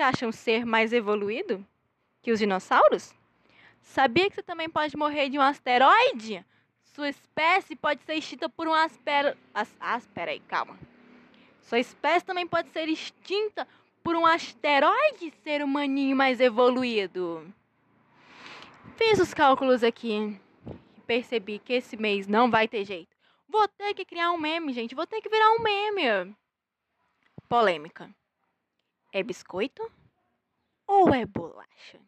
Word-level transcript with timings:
se 0.00 0.02
acha 0.02 0.26
um 0.26 0.32
ser 0.32 0.64
mais 0.64 0.94
evoluído 0.94 1.62
que 2.22 2.32
os 2.32 2.38
dinossauros? 2.38 3.14
Sabia 3.82 4.30
que 4.30 4.36
você 4.36 4.42
também 4.42 4.66
pode 4.66 4.96
morrer 4.96 5.28
de 5.28 5.38
um 5.38 5.42
asteroide? 5.42 6.42
Sua 6.82 7.10
espécie 7.10 7.76
pode 7.76 8.02
ser 8.04 8.14
extinta 8.14 8.48
por 8.48 8.66
um 8.66 8.72
aspero... 8.72 9.36
As... 9.52 9.70
Ah, 9.78 9.98
espera 9.98 10.30
aí, 10.30 10.40
calma. 10.40 10.78
Sua 11.60 11.78
espécie 11.78 12.24
também 12.24 12.46
pode 12.46 12.70
ser 12.70 12.88
extinta 12.88 13.68
por 14.02 14.16
um 14.16 14.24
asteroide 14.24 15.34
ser 15.44 15.62
humaninho 15.62 16.16
mais 16.16 16.40
evoluído. 16.40 17.46
Fiz 18.96 19.20
os 19.20 19.34
cálculos 19.34 19.84
aqui 19.84 20.34
e 20.96 21.00
percebi 21.02 21.58
que 21.58 21.74
esse 21.74 21.98
mês 21.98 22.26
não 22.26 22.50
vai 22.50 22.66
ter 22.66 22.86
jeito. 22.86 23.14
Vou 23.46 23.68
ter 23.68 23.92
que 23.92 24.06
criar 24.06 24.32
um 24.32 24.38
meme, 24.38 24.72
gente. 24.72 24.94
Vou 24.94 25.06
ter 25.06 25.20
que 25.20 25.28
virar 25.28 25.50
um 25.52 25.62
meme. 25.62 26.34
Polêmica. 27.46 28.10
É 29.12 29.22
biscoito 29.22 29.90
ou 30.86 31.12
é 31.14 31.26
bolacha? 31.26 32.00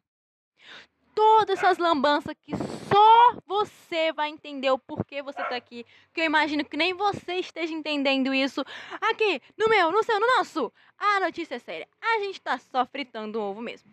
Todas 1.15 1.59
essas 1.59 1.79
lambanças 1.79 2.35
que 2.43 2.57
só 2.57 3.37
você 3.47 4.13
vai 4.13 4.31
entender 4.31 4.71
o 4.71 4.79
porquê 4.79 5.23
você 5.23 5.43
tá 5.45 5.57
aqui. 5.57 5.85
Que 6.15 6.23
eu 6.23 6.25
imagino 6.25 6.65
que 6.65 6.77
nem 6.77 6.95
você 6.95 7.35
esteja 7.35 7.73
entendendo 7.73 8.33
isso. 8.33 8.65
Aqui, 9.01 9.43
no 9.57 9.69
meu, 9.69 9.93
no 9.93 10.03
seu, 10.03 10.19
no 10.19 10.27
nosso. 10.39 10.73
A 10.97 11.21
notícia 11.21 11.57
é 11.57 11.59
séria. 11.59 11.89
A 12.01 12.19
gente 12.21 12.41
tá 12.41 12.59
só 12.59 12.87
fritando 12.87 13.39
um 13.39 13.43
ovo 13.43 13.61
mesmo. 13.61 13.93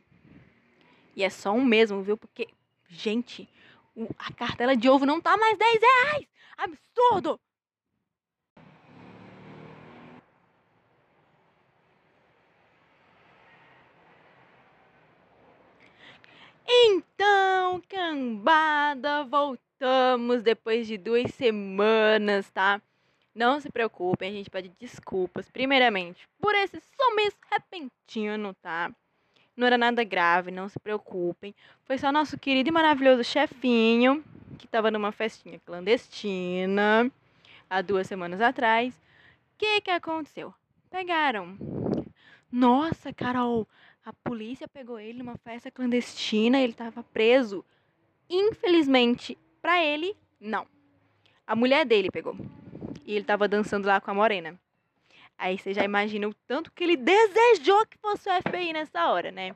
E 1.15 1.23
é 1.23 1.29
só 1.29 1.51
um 1.51 1.65
mesmo, 1.65 2.01
viu? 2.01 2.15
Porque, 2.15 2.47
gente, 2.87 3.49
a 4.17 4.31
cartela 4.31 4.75
de 4.77 4.89
ovo 4.89 5.05
não 5.05 5.19
tá 5.19 5.35
mais 5.35 5.57
10 5.57 5.79
reais. 5.81 6.27
Absurdo! 6.57 7.39
Então, 16.71 17.81
cambada, 17.89 19.23
voltamos 19.23 20.43
depois 20.43 20.85
de 20.85 20.99
duas 20.99 21.33
semanas, 21.33 22.47
tá? 22.51 22.79
Não 23.33 23.59
se 23.59 23.71
preocupem, 23.71 24.29
a 24.29 24.33
gente 24.33 24.51
pede 24.51 24.71
desculpas, 24.79 25.49
primeiramente, 25.49 26.29
por 26.39 26.53
esse 26.53 26.79
sumiço 26.79 27.37
repentino, 27.51 28.53
tá? 28.61 28.91
Não 29.57 29.65
era 29.65 29.79
nada 29.79 30.03
grave, 30.03 30.51
não 30.51 30.69
se 30.69 30.79
preocupem. 30.79 31.55
Foi 31.85 31.97
só 31.97 32.11
nosso 32.11 32.37
querido 32.37 32.69
e 32.69 32.71
maravilhoso 32.71 33.23
chefinho, 33.23 34.23
que 34.59 34.67
tava 34.67 34.91
numa 34.91 35.11
festinha 35.11 35.59
clandestina 35.65 37.11
há 37.67 37.81
duas 37.81 38.05
semanas 38.05 38.41
atrás. 38.41 38.93
O 38.93 39.57
que 39.57 39.81
que 39.81 39.91
aconteceu? 39.91 40.53
Pegaram. 40.91 41.57
Nossa, 42.51 43.11
Carol, 43.11 43.67
a 44.09 44.13
polícia 44.23 44.67
pegou 44.67 44.99
ele 44.99 45.19
numa 45.19 45.37
festa 45.37 45.69
clandestina 45.69 46.59
ele 46.59 46.71
estava 46.71 47.03
preso. 47.03 47.63
Infelizmente, 48.27 49.37
para 49.61 49.83
ele, 49.83 50.17
não. 50.39 50.65
A 51.45 51.55
mulher 51.55 51.85
dele 51.85 52.09
pegou. 52.09 52.35
E 53.05 53.11
ele 53.11 53.21
estava 53.21 53.47
dançando 53.47 53.87
lá 53.87 54.01
com 54.01 54.09
a 54.09 54.13
morena. 54.15 54.59
Aí 55.37 55.59
você 55.59 55.75
já 55.75 55.83
imagina 55.83 56.27
o 56.27 56.33
tanto 56.47 56.71
que 56.71 56.83
ele 56.83 56.97
desejou 56.97 57.85
que 57.85 57.99
fosse 57.99 58.27
o 58.27 58.41
FBI 58.41 58.73
nessa 58.73 59.11
hora, 59.11 59.31
né? 59.31 59.55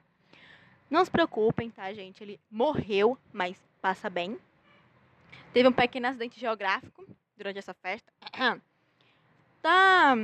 Não 0.88 1.04
se 1.04 1.10
preocupem, 1.10 1.72
tá, 1.72 1.92
gente? 1.92 2.24
Ele 2.24 2.40
morreu, 2.50 3.18
mas 3.32 3.60
passa 3.82 4.08
bem. 4.08 4.38
Teve 5.52 5.68
um 5.68 5.74
pequeno 5.74 6.08
acidente 6.08 6.40
geográfico 6.40 7.08
durante 7.36 7.58
essa 7.58 7.74
festa. 7.74 8.14
tá 9.64 10.16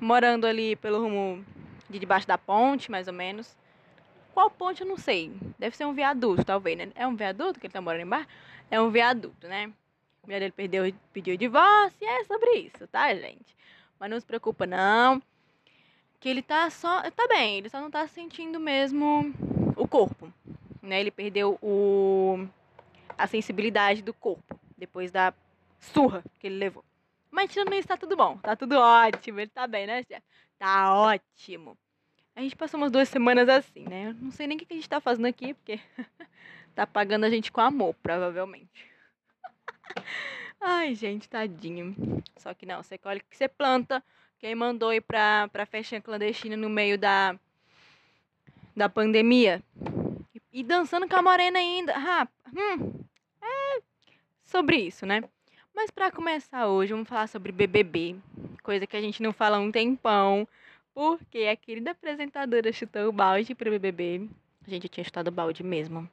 morando 0.00 0.46
ali 0.46 0.74
pelo 0.74 1.02
rumo 1.02 1.44
de 1.90 1.98
debaixo 1.98 2.26
da 2.26 2.38
ponte, 2.38 2.90
mais 2.90 3.08
ou 3.08 3.14
menos. 3.14 3.54
Qual 4.34 4.50
ponte 4.50 4.82
eu 4.82 4.86
não 4.88 4.96
sei. 4.96 5.32
Deve 5.56 5.76
ser 5.76 5.84
um 5.84 5.94
viaduto, 5.94 6.44
talvez, 6.44 6.76
né? 6.76 6.90
É 6.96 7.06
um 7.06 7.14
viaduto 7.14 7.60
que 7.60 7.68
ele 7.68 7.72
tá 7.72 7.80
morando 7.80 8.02
embaixo? 8.02 8.26
É 8.68 8.80
um 8.80 8.90
viaduto, 8.90 9.46
né? 9.46 9.72
A 10.22 10.26
mulher 10.26 10.40
dele 10.40 10.52
perdeu, 10.52 10.92
pediu 11.12 11.36
divórcio 11.36 12.04
é 12.04 12.24
sobre 12.24 12.50
isso, 12.54 12.84
tá, 12.88 13.14
gente? 13.14 13.56
Mas 13.98 14.10
não 14.10 14.18
se 14.18 14.26
preocupa, 14.26 14.66
não. 14.66 15.22
Que 16.18 16.28
ele 16.28 16.42
tá 16.42 16.68
só. 16.68 17.08
Tá 17.12 17.28
bem, 17.28 17.58
ele 17.58 17.68
só 17.68 17.80
não 17.80 17.92
tá 17.92 18.08
sentindo 18.08 18.58
mesmo 18.58 19.32
o 19.76 19.86
corpo. 19.86 20.32
Né? 20.82 20.98
Ele 21.00 21.12
perdeu 21.12 21.56
o, 21.62 22.44
a 23.16 23.28
sensibilidade 23.28 24.02
do 24.02 24.12
corpo 24.12 24.58
depois 24.76 25.12
da 25.12 25.32
surra 25.78 26.24
que 26.40 26.48
ele 26.48 26.56
levou. 26.56 26.84
Mas 27.30 27.52
tirando 27.52 27.72
isso, 27.72 27.86
tá 27.86 27.96
tudo 27.96 28.16
bom. 28.16 28.36
Tá 28.38 28.56
tudo 28.56 28.76
ótimo. 28.78 29.38
Ele 29.38 29.50
tá 29.50 29.68
bem, 29.68 29.86
né, 29.86 30.02
chefe? 30.02 30.24
Tá 30.58 30.92
ótimo. 30.92 31.78
A 32.36 32.40
gente 32.40 32.56
passou 32.56 32.78
umas 32.78 32.90
duas 32.90 33.08
semanas 33.08 33.48
assim, 33.48 33.84
né? 33.88 34.08
Eu 34.08 34.14
não 34.14 34.30
sei 34.30 34.46
nem 34.46 34.56
o 34.56 34.60
que 34.60 34.66
a 34.68 34.76
gente 34.76 34.88
tá 34.88 35.00
fazendo 35.00 35.26
aqui, 35.26 35.54
porque 35.54 35.78
tá 36.74 36.86
pagando 36.86 37.24
a 37.24 37.30
gente 37.30 37.52
com 37.52 37.60
amor, 37.60 37.94
provavelmente. 38.02 38.86
Ai, 40.60 40.94
gente, 40.94 41.28
tadinho. 41.28 41.94
Só 42.36 42.52
que 42.52 42.66
não, 42.66 42.82
você 42.82 42.98
colhe 42.98 43.20
que 43.20 43.36
você 43.36 43.46
planta. 43.46 44.02
Quem 44.38 44.54
mandou 44.54 44.92
ir 44.92 45.00
pra, 45.00 45.48
pra 45.52 45.64
festinha 45.64 46.00
clandestina 46.00 46.56
no 46.56 46.68
meio 46.68 46.98
da, 46.98 47.38
da 48.74 48.88
pandemia? 48.88 49.62
E, 50.34 50.60
e 50.60 50.62
dançando 50.64 51.08
com 51.08 51.16
a 51.16 51.22
morena 51.22 51.58
ainda. 51.58 51.94
Ah, 51.96 52.28
hum, 52.52 53.04
é 53.42 53.82
sobre 54.42 54.76
isso, 54.78 55.06
né? 55.06 55.22
Mas 55.72 55.90
para 55.90 56.10
começar 56.10 56.66
hoje, 56.66 56.92
vamos 56.92 57.08
falar 57.08 57.28
sobre 57.28 57.52
BBB. 57.52 58.16
Coisa 58.62 58.86
que 58.86 58.96
a 58.96 59.00
gente 59.00 59.22
não 59.22 59.32
fala 59.32 59.56
há 59.56 59.60
um 59.60 59.70
tempão. 59.70 60.48
Porque 60.94 61.48
a 61.50 61.56
querida 61.56 61.90
apresentadora 61.90 62.72
chutou 62.72 63.08
o 63.08 63.12
balde 63.12 63.54
pro 63.54 63.70
BBB. 63.70 64.28
Gente, 64.66 64.84
eu 64.84 64.88
tinha 64.88 65.04
chutado 65.04 65.28
o 65.28 65.32
balde 65.32 65.62
mesmo. 65.64 66.08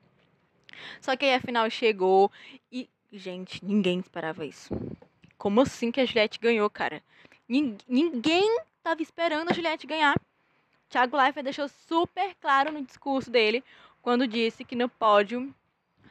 Só 1.00 1.16
que 1.16 1.25
aí 1.25 1.36
afinal 1.36 1.69
chegou 1.69 2.31
e, 2.72 2.90
gente, 3.14 3.64
ninguém 3.64 4.00
esperava 4.00 4.46
isso. 4.46 4.74
Como 5.38 5.62
assim 5.62 5.91
que 5.91 6.02
a 6.02 6.06
Juliette 6.06 6.40
ganhou, 6.40 6.70
cara? 6.70 7.02
Ninguém 7.47 8.59
tava 8.84 9.02
esperando 9.02 9.50
a 9.50 9.53
Juliette 9.53 9.86
ganhar. 9.86 10.20
Thiago 10.90 11.16
Leifert 11.16 11.44
deixou 11.44 11.70
super 11.70 12.36
claro 12.41 12.72
no 12.72 12.84
discurso 12.84 13.30
dele 13.30 13.64
quando 14.02 14.28
disse 14.28 14.66
que 14.66 14.75
no 14.75 14.90
pódio, 14.90 15.53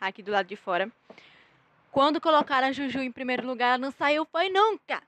aqui 0.00 0.22
do 0.22 0.30
lado 0.30 0.47
de 0.47 0.56
fora, 0.56 0.91
quando 1.91 2.20
colocaram 2.20 2.69
a 2.69 2.72
Juju 2.72 3.00
em 3.00 3.10
primeiro 3.10 3.47
lugar, 3.47 3.70
ela 3.70 3.78
não 3.78 3.91
saiu 3.91 4.25
foi 4.25 4.48
nunca. 4.48 5.03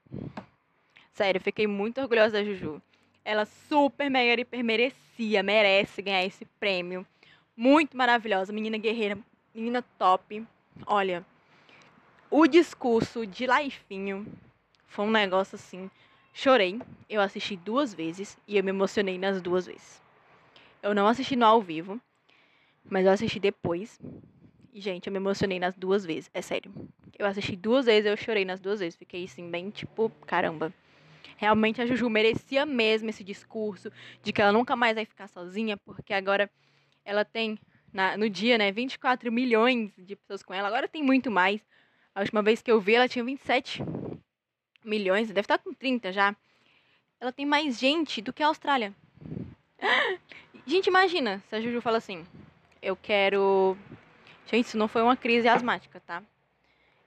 Sério, 1.13 1.41
fiquei 1.41 1.67
muito 1.67 2.01
orgulhosa 2.01 2.33
da 2.33 2.45
Juju. 2.45 2.83
Ela 3.25 3.45
super, 3.45 4.11
mega, 4.11 4.41
hiper 4.41 4.65
merecia, 4.65 5.43
merece 5.43 6.03
ganhar 6.03 6.25
esse 6.25 6.45
prêmio. 6.59 7.07
Muito 7.57 7.97
maravilhosa, 7.97 8.53
menina 8.53 8.77
guerreira, 8.79 9.19
menina 9.55 9.83
top. 9.99 10.45
Olha, 10.87 11.25
o 12.31 12.47
discurso 12.47 13.27
de 13.27 13.47
Laifinho 13.47 14.27
foi 14.87 15.05
um 15.05 15.11
negócio 15.11 15.57
assim. 15.57 15.91
Chorei. 16.33 16.81
Eu 17.09 17.21
assisti 17.21 17.57
duas 17.57 17.93
vezes 17.95 18.39
e 18.49 18.57
eu 18.57 18.65
me 18.65 18.71
emocionei 18.71 19.19
nas 19.19 19.41
duas 19.41 19.67
vezes. 19.67 20.03
Eu 20.83 20.95
não 20.95 21.07
assisti 21.07 21.37
no 21.37 21.45
ao 21.45 21.61
vivo, 21.61 22.01
mas 22.91 23.07
eu 23.07 23.13
assisti 23.13 23.39
depois. 23.39 24.01
E, 24.73 24.81
gente, 24.81 25.07
eu 25.07 25.13
me 25.13 25.19
emocionei 25.19 25.61
nas 25.61 25.77
duas 25.77 26.05
vezes. 26.05 26.31
É 26.33 26.41
sério. 26.41 26.73
Eu 27.19 27.27
assisti 27.27 27.55
duas 27.55 27.85
vezes, 27.85 28.11
eu 28.11 28.17
chorei 28.17 28.45
nas 28.45 28.61
duas 28.61 28.81
vezes. 28.81 28.97
Fiquei 28.97 29.25
assim, 29.25 29.51
bem 29.51 29.71
tipo, 29.71 30.11
caramba. 30.27 30.73
Realmente 31.37 31.81
a 31.81 31.87
Juju 31.87 32.09
merecia 32.09 32.65
mesmo 32.65 33.11
esse 33.11 33.25
discurso 33.25 33.91
de 34.23 34.33
que 34.33 34.41
ela 34.41 34.53
nunca 34.53 34.77
mais 34.77 34.95
vai 34.95 35.05
ficar 35.05 35.29
sozinha, 35.29 35.77
porque 35.77 36.13
agora 36.13 36.51
ela 37.05 37.25
tem 37.25 37.59
na, 37.93 38.17
no 38.17 38.29
dia, 38.31 38.57
né, 38.57 38.73
24 38.73 39.31
milhões 39.31 39.93
de 39.99 40.17
pessoas 40.17 40.43
com 40.43 40.55
ela. 40.55 40.69
Agora 40.69 40.89
tem 40.89 41.03
muito 41.03 41.31
mais. 41.31 41.61
A 42.15 42.21
última 42.21 42.43
vez 42.43 42.63
que 42.63 42.71
eu 42.71 42.81
vi, 42.81 42.95
ela 42.95 43.09
tinha 43.09 43.25
27 43.25 43.83
milhões, 44.85 45.29
deve 45.29 45.41
estar 45.41 45.59
com 45.59 45.73
30 45.73 46.13
já. 46.13 46.35
Ela 47.21 47.33
tem 47.33 47.47
mais 47.47 47.79
gente 47.79 48.21
do 48.21 48.33
que 48.33 48.43
a 48.43 48.49
Austrália. 48.49 48.93
Gente, 50.67 50.87
imagina 50.87 51.43
se 51.49 51.57
a 51.57 51.61
Juju 51.61 51.81
fala 51.81 51.99
assim: 51.99 52.25
Eu 52.81 52.95
quero. 52.97 53.77
Gente, 54.47 54.67
isso 54.67 54.79
não 54.79 54.87
foi 54.87 55.03
uma 55.03 55.17
crise 55.17 55.49
asmática, 55.49 56.01
tá? 56.01 56.23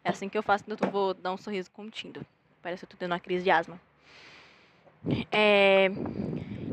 É 0.03 0.09
assim 0.09 0.27
que 0.27 0.37
eu 0.37 0.43
faço 0.43 0.63
quando 0.63 0.83
eu 0.83 0.91
vou 0.91 1.13
dar 1.13 1.31
um 1.31 1.37
sorriso 1.37 1.71
contido. 1.71 2.25
Parece 2.61 2.81
que 2.81 2.85
eu 2.85 2.89
tô 2.89 2.97
tendo 2.97 3.11
uma 3.11 3.19
crise 3.19 3.43
de 3.43 3.51
asma. 3.51 3.79
É... 5.31 5.87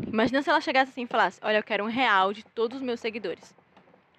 Imagina 0.07 0.43
se 0.43 0.51
ela 0.51 0.61
chegasse 0.61 0.91
assim 0.91 1.03
e 1.03 1.07
falasse: 1.07 1.41
Olha, 1.43 1.59
eu 1.59 1.63
quero 1.63 1.85
um 1.85 1.89
real 1.89 2.33
de 2.33 2.45
todos 2.45 2.79
os 2.79 2.83
meus 2.83 3.01
seguidores. 3.01 3.55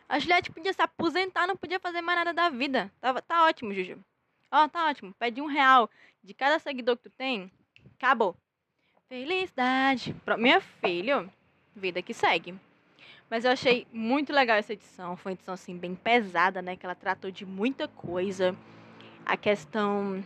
A 0.08 0.20
Juliette 0.20 0.52
podia 0.52 0.74
se 0.74 0.82
aposentar, 0.82 1.48
não 1.48 1.56
podia 1.56 1.80
fazer 1.80 2.02
mais 2.02 2.20
nada 2.20 2.34
da 2.34 2.50
vida. 2.50 2.92
Tava, 3.02 3.22
tá 3.22 3.46
ótimo, 3.46 3.74
Juju. 3.74 3.98
Ó, 4.52 4.64
oh, 4.64 4.70
tá 4.70 4.88
ótimo. 4.88 5.14
Pede 5.18 5.42
um 5.42 5.48
real 5.48 5.90
de 6.24 6.34
cada 6.34 6.60
seguidor 6.60 6.98
que 6.98 7.04
tu 7.04 7.10
tem. 7.10 7.52
Acabou. 7.98 8.36
Felicidade. 9.10 10.16
Minha 10.38 10.62
filha, 10.62 11.28
vida 11.76 12.02
que 12.02 12.14
segue. 12.14 12.54
Mas 13.30 13.46
eu 13.46 13.52
achei 13.52 13.88
muito 13.92 14.32
legal 14.32 14.58
essa 14.58 14.74
edição. 14.74 15.18
Foi 15.18 15.32
uma 15.32 15.36
edição 15.36 15.54
assim 15.56 15.76
bem 15.76 15.96
pesada, 15.96 16.62
né? 16.62 16.76
Que 16.76 16.86
ela 16.86 16.94
tratou 16.94 17.32
de 17.32 17.46
muita 17.46 17.88
coisa. 17.88 18.56
A 19.26 19.36
questão 19.36 20.24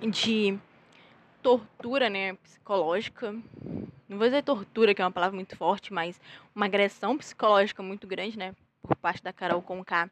de 0.00 0.56
tortura, 1.46 2.10
né, 2.10 2.34
psicológica. 2.34 3.30
Não 4.08 4.18
vou 4.18 4.26
dizer 4.26 4.42
tortura, 4.42 4.92
que 4.92 5.00
é 5.00 5.04
uma 5.04 5.12
palavra 5.12 5.36
muito 5.36 5.56
forte, 5.56 5.92
mas 5.92 6.20
uma 6.52 6.66
agressão 6.66 7.16
psicológica 7.16 7.84
muito 7.84 8.04
grande, 8.04 8.36
né, 8.36 8.52
por 8.82 8.96
parte 8.96 9.22
da 9.22 9.32
Carol 9.32 9.62
Conká 9.62 10.10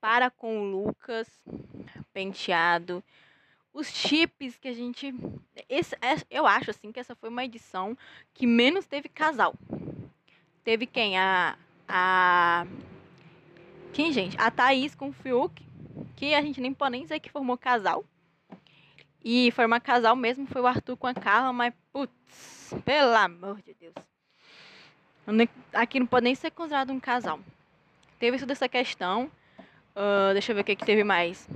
para 0.00 0.30
com 0.30 0.60
o 0.60 0.64
Lucas 0.64 1.28
Penteado. 2.12 3.02
Os 3.74 3.88
chips 3.88 4.56
que 4.56 4.68
a 4.68 4.72
gente. 4.72 5.12
Esse, 5.68 5.96
eu 6.30 6.46
acho 6.46 6.70
assim 6.70 6.92
que 6.92 7.00
essa 7.00 7.16
foi 7.16 7.28
uma 7.28 7.44
edição 7.44 7.98
que 8.32 8.46
menos 8.46 8.86
teve 8.86 9.08
casal. 9.08 9.54
Teve 10.62 10.86
quem? 10.86 11.18
A. 11.18 11.56
A. 11.88 12.66
Quem, 13.92 14.12
gente? 14.12 14.36
A 14.38 14.50
Thaís 14.50 14.94
com 14.94 15.08
o 15.08 15.12
Fiuk. 15.12 15.64
Que 16.14 16.34
a 16.34 16.42
gente 16.42 16.60
nem 16.60 16.72
pode 16.72 16.92
nem 16.92 17.02
dizer 17.02 17.18
que 17.18 17.30
formou 17.30 17.56
casal. 17.58 18.04
E 19.24 19.50
formar 19.52 19.80
casal 19.80 20.16
mesmo 20.16 20.46
foi 20.46 20.60
o 20.60 20.66
Arthur 20.66 20.96
com 20.96 21.06
a 21.06 21.14
Carla, 21.14 21.52
mas 21.52 21.72
putz, 21.92 22.74
pelo 22.84 23.14
amor 23.14 23.62
de 23.62 23.74
Deus. 23.74 23.94
Aqui 25.72 26.00
não 26.00 26.06
pode 26.06 26.24
nem 26.24 26.34
ser 26.34 26.50
considerado 26.50 26.92
um 26.92 26.98
casal. 26.98 27.38
Teve 28.18 28.36
isso 28.36 28.46
dessa 28.46 28.68
questão. 28.68 29.30
Uh, 29.94 30.32
deixa 30.32 30.50
eu 30.50 30.56
ver 30.56 30.62
o 30.62 30.64
que, 30.64 30.74
que 30.74 30.84
teve 30.84 31.04
mais. 31.04 31.48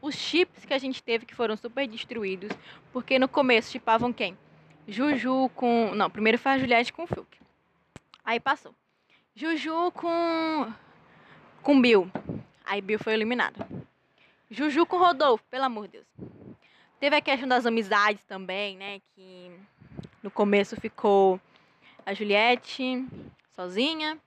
Os 0.00 0.14
chips 0.14 0.64
que 0.64 0.74
a 0.74 0.78
gente 0.78 1.02
teve 1.02 1.26
que 1.26 1.34
foram 1.34 1.56
super 1.56 1.88
destruídos. 1.88 2.50
Porque 2.92 3.18
no 3.18 3.28
começo 3.28 3.72
chipavam 3.72 4.12
quem? 4.12 4.36
Juju 4.86 5.50
com. 5.54 5.92
Não, 5.94 6.08
primeiro 6.08 6.38
foi 6.38 6.52
a 6.52 6.58
Juliette 6.58 6.92
com 6.92 7.02
o 7.02 7.06
Fiuk. 7.06 7.38
Aí 8.24 8.38
passou. 8.38 8.74
Juju 9.34 9.90
com. 9.92 10.72
Com 11.62 11.80
Bill. 11.80 12.10
Aí 12.64 12.80
Bill 12.80 12.98
foi 12.98 13.14
eliminado. 13.14 13.66
Juju 14.50 14.86
com 14.86 14.98
Rodolfo, 14.98 15.44
pelo 15.50 15.64
amor 15.64 15.88
de 15.88 15.98
Deus. 15.98 16.06
Teve 17.00 17.14
a 17.14 17.20
questão 17.20 17.48
das 17.48 17.64
amizades 17.64 18.24
também, 18.24 18.76
né? 18.76 19.00
Que 19.14 19.52
no 20.22 20.30
começo 20.30 20.80
ficou 20.80 21.40
a 22.04 22.12
Juliette 22.12 23.06
sozinha. 23.54 24.18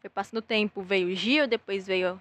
Foi 0.00 0.08
passando 0.08 0.38
o 0.38 0.42
tempo, 0.42 0.82
veio 0.82 1.08
o 1.08 1.14
Gil, 1.14 1.46
depois 1.46 1.86
veio 1.86 2.20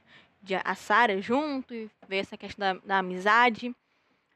a 0.64 0.76
Sara 0.76 1.22
junto, 1.22 1.74
veio 2.08 2.20
essa 2.20 2.38
questão 2.38 2.76
da, 2.76 2.82
da 2.86 2.98
amizade. 3.00 3.74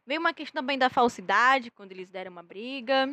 Veio 0.05 0.21
uma 0.21 0.33
questão 0.33 0.61
também 0.61 0.77
da 0.77 0.89
falsidade, 0.89 1.69
quando 1.69 1.91
eles 1.91 2.09
deram 2.09 2.31
uma 2.31 2.43
briga. 2.43 3.09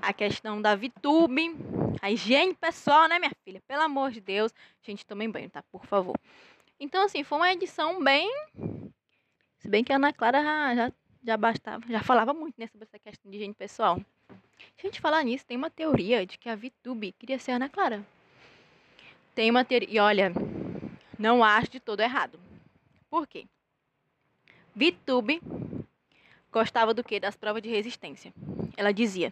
A 0.00 0.14
questão 0.14 0.62
da 0.62 0.74
VTube. 0.74 1.54
A 2.00 2.10
higiene 2.10 2.54
pessoal, 2.54 3.06
né, 3.06 3.18
minha 3.18 3.32
filha? 3.44 3.60
Pelo 3.68 3.82
amor 3.82 4.10
de 4.10 4.20
Deus. 4.20 4.54
Gente, 4.82 5.04
tomem 5.04 5.30
banho, 5.30 5.50
tá? 5.50 5.62
Por 5.70 5.84
favor. 5.84 6.18
Então, 6.80 7.04
assim, 7.04 7.22
foi 7.22 7.36
uma 7.36 7.52
edição 7.52 8.02
bem. 8.02 8.30
Se 9.58 9.68
bem 9.68 9.84
que 9.84 9.92
a 9.92 9.96
Ana 9.96 10.12
Clara 10.12 10.42
já, 10.42 10.74
já, 10.74 10.92
já 11.28 11.36
bastava, 11.36 11.84
já 11.86 12.02
falava 12.02 12.32
muito 12.32 12.54
né, 12.58 12.66
sobre 12.68 12.86
essa 12.86 12.98
questão 12.98 13.30
de 13.30 13.36
higiene 13.36 13.52
pessoal. 13.52 14.00
Se 14.78 14.86
a 14.86 14.86
gente 14.86 14.98
falar 14.98 15.22
nisso, 15.22 15.44
tem 15.44 15.58
uma 15.58 15.68
teoria 15.68 16.24
de 16.24 16.38
que 16.38 16.48
a 16.48 16.56
VTube 16.56 17.12
queria 17.12 17.38
ser 17.38 17.52
Ana 17.52 17.68
Clara. 17.68 18.02
Tem 19.34 19.50
uma 19.50 19.62
teoria. 19.62 19.88
E 19.90 19.98
olha, 19.98 20.32
não 21.18 21.44
acho 21.44 21.70
de 21.70 21.80
todo 21.80 22.00
errado. 22.00 22.40
Por 23.10 23.26
quê? 23.26 23.44
VTube 24.74 25.42
gostava 26.50 26.94
do 26.94 27.04
que? 27.04 27.20
Das 27.20 27.36
provas 27.36 27.60
de 27.60 27.68
resistência. 27.68 28.32
Ela 28.74 28.90
dizia: 28.90 29.30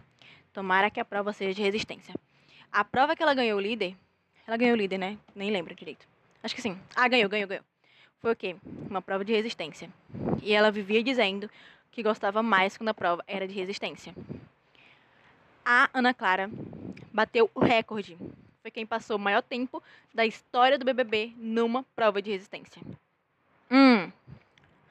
tomara 0.53 0.91
que 0.91 1.01
a 1.01 1.05
prova 1.05 1.33
seja 1.33 1.55
de 1.55 1.63
resistência. 1.63 2.15
A 2.71 2.85
prova 2.85 3.17
que 3.17 3.23
ela 3.23 3.33
ganhou 3.33 3.59
líder, 3.59 3.97
ela 4.47 4.59
ganhou 4.59 4.77
líder, 4.77 4.99
né? 4.99 5.17
Nem 5.35 5.51
lembro 5.51 5.75
direito. 5.75 6.07
Acho 6.43 6.55
que 6.55 6.61
sim. 6.61 6.79
Ah, 6.95 7.09
ganhou, 7.09 7.31
ganhou, 7.31 7.49
ganhou. 7.49 7.65
Foi 8.19 8.33
o 8.33 8.37
quê? 8.37 8.57
Uma 8.91 9.01
prova 9.01 9.25
de 9.25 9.33
resistência. 9.33 9.89
E 10.43 10.53
ela 10.53 10.71
vivia 10.71 11.03
dizendo 11.03 11.51
que 11.97 12.03
gostava 12.03 12.43
mais 12.43 12.77
quando 12.77 12.91
a 12.91 12.95
prova 12.95 13.25
era 13.27 13.49
de 13.49 13.55
resistência. 13.55 14.15
A 15.65 15.89
Ana 15.95 16.13
Clara 16.13 16.51
bateu 17.11 17.51
o 17.55 17.61
recorde 17.61 18.19
foi 18.61 18.71
quem 18.71 18.85
passou 18.85 19.17
o 19.17 19.19
maior 19.19 19.43
tempo 19.43 19.83
da 20.13 20.27
história 20.27 20.77
do 20.77 20.85
BBB 20.85 21.33
numa 21.39 21.85
prova 21.95 22.21
de 22.21 22.33
resistência. 22.33 22.83
Hum. 23.71 24.13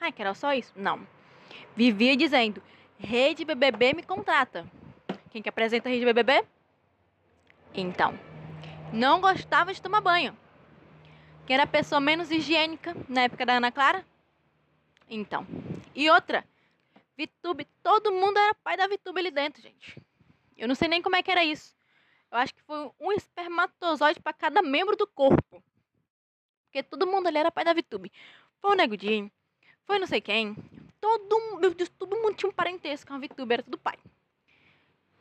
Ai, 0.01 0.11
que 0.11 0.19
era 0.19 0.33
só 0.33 0.51
isso? 0.53 0.73
Não. 0.75 1.05
Vivia 1.75 2.17
dizendo: 2.17 2.63
Rede 2.97 3.45
BBB 3.45 3.93
me 3.93 4.01
contrata. 4.01 4.65
Quem 5.29 5.43
que 5.43 5.49
apresenta 5.49 5.87
a 5.87 5.91
Rede 5.91 6.05
BBB? 6.05 6.43
Então. 7.73 8.17
Não 8.91 9.21
gostava 9.21 9.73
de 9.73 9.81
tomar 9.81 10.01
banho. 10.01 10.35
Quem 11.45 11.53
era 11.53 11.63
a 11.63 11.67
pessoa 11.67 11.99
menos 12.01 12.31
higiênica 12.31 12.95
na 13.07 13.23
época 13.23 13.45
da 13.45 13.57
Ana 13.57 13.71
Clara? 13.71 14.03
Então. 15.07 15.45
E 15.93 16.09
outra. 16.09 16.43
Vitube, 17.17 17.65
todo 17.81 18.11
mundo 18.11 18.37
era 18.37 18.53
pai 18.55 18.75
da 18.75 18.87
Vitube 18.87 19.19
ali 19.19 19.31
dentro, 19.31 19.61
gente. 19.61 20.01
Eu 20.57 20.67
não 20.67 20.75
sei 20.75 20.87
nem 20.87 21.01
como 21.01 21.15
é 21.15 21.23
que 21.23 21.31
era 21.31 21.43
isso. 21.43 21.75
Eu 22.31 22.37
acho 22.37 22.53
que 22.53 22.61
foi 22.63 22.91
um 22.99 23.11
espermatozoide 23.11 24.19
para 24.19 24.33
cada 24.33 24.61
membro 24.61 24.95
do 24.95 25.07
corpo. 25.07 25.63
Porque 26.65 26.83
todo 26.83 27.07
mundo 27.07 27.27
ali 27.27 27.37
era 27.37 27.51
pai 27.51 27.63
da 27.63 27.73
VTube. 27.73 28.11
Foi 28.59 28.71
o 28.71 28.75
Nego 28.75 28.97
Di, 28.97 29.31
foi 29.85 29.99
não 29.99 30.07
sei 30.07 30.19
quem. 30.19 30.55
Todo, 30.99 31.59
meu 31.59 31.73
Deus, 31.73 31.89
todo 31.89 32.17
mundo 32.17 32.35
tinha 32.35 32.49
um 32.49 32.53
parentesco 32.53 33.07
com 33.07 33.13
a 33.13 33.19
VTube, 33.19 33.53
era 33.53 33.63
tudo 33.63 33.77
pai. 33.77 33.97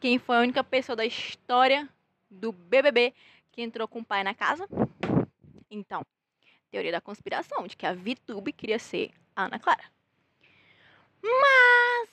Quem 0.00 0.18
foi 0.18 0.36
a 0.36 0.40
única 0.40 0.64
pessoa 0.64 0.96
da 0.96 1.06
história 1.06 1.88
do 2.28 2.50
BBB 2.50 3.14
que 3.52 3.62
entrou 3.62 3.86
com 3.86 4.00
o 4.00 4.04
pai 4.04 4.24
na 4.24 4.34
casa? 4.34 4.68
Então, 5.70 6.04
teoria 6.70 6.90
da 6.90 7.00
conspiração, 7.00 7.66
de 7.66 7.76
que 7.76 7.86
a 7.86 7.94
VTube 7.94 8.52
queria 8.52 8.78
ser 8.78 9.12
a 9.36 9.44
Ana 9.44 9.58
Clara. 9.58 9.93
Mas 11.24 12.08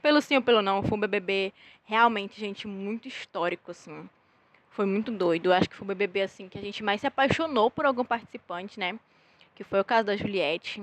pelo 0.00 0.22
sim 0.22 0.36
ou 0.36 0.42
pelo 0.42 0.62
não, 0.62 0.82
foi 0.82 0.96
um 0.96 1.00
BBB 1.00 1.52
realmente, 1.84 2.40
gente, 2.40 2.66
muito 2.66 3.06
histórico, 3.06 3.70
assim. 3.70 4.08
Foi 4.70 4.86
muito 4.86 5.10
doido. 5.10 5.46
Eu 5.46 5.52
acho 5.52 5.68
que 5.68 5.76
foi 5.76 5.84
o 5.84 5.88
BBB, 5.88 6.22
assim, 6.22 6.48
que 6.48 6.58
a 6.58 6.62
gente 6.62 6.82
mais 6.82 7.00
se 7.00 7.06
apaixonou 7.06 7.70
por 7.70 7.84
algum 7.84 8.04
participante, 8.04 8.78
né? 8.80 8.98
Que 9.54 9.62
foi 9.62 9.80
o 9.80 9.84
caso 9.84 10.06
da 10.06 10.16
Juliette. 10.16 10.82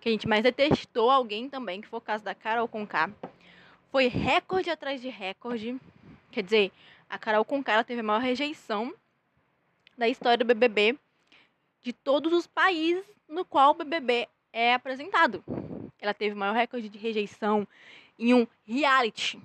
Que 0.00 0.08
a 0.08 0.12
gente 0.12 0.28
mais 0.28 0.42
detestou 0.42 1.10
alguém 1.10 1.48
também, 1.48 1.80
que 1.80 1.88
foi 1.88 1.98
o 1.98 2.02
caso 2.02 2.22
da 2.22 2.34
Carol 2.34 2.68
Conká. 2.68 3.10
Foi 3.90 4.06
recorde 4.06 4.68
atrás 4.68 5.00
de 5.00 5.08
recorde. 5.08 5.80
Quer 6.30 6.42
dizer, 6.42 6.72
a 7.08 7.18
Carol 7.18 7.44
Conká 7.44 7.72
ela 7.72 7.84
teve 7.84 8.00
a 8.00 8.04
maior 8.04 8.20
rejeição 8.20 8.94
da 9.96 10.08
história 10.08 10.38
do 10.38 10.44
BBB 10.44 10.98
de 11.82 11.92
todos 11.92 12.32
os 12.32 12.46
países 12.46 13.04
no 13.28 13.44
qual 13.44 13.70
o 13.70 13.74
BBB 13.74 14.28
é 14.52 14.74
apresentado. 14.74 15.42
Ela 16.00 16.14
teve 16.14 16.34
o 16.34 16.38
maior 16.38 16.54
recorde 16.54 16.88
de 16.88 16.98
rejeição 16.98 17.66
em 18.18 18.34
um 18.34 18.46
reality. 18.66 19.40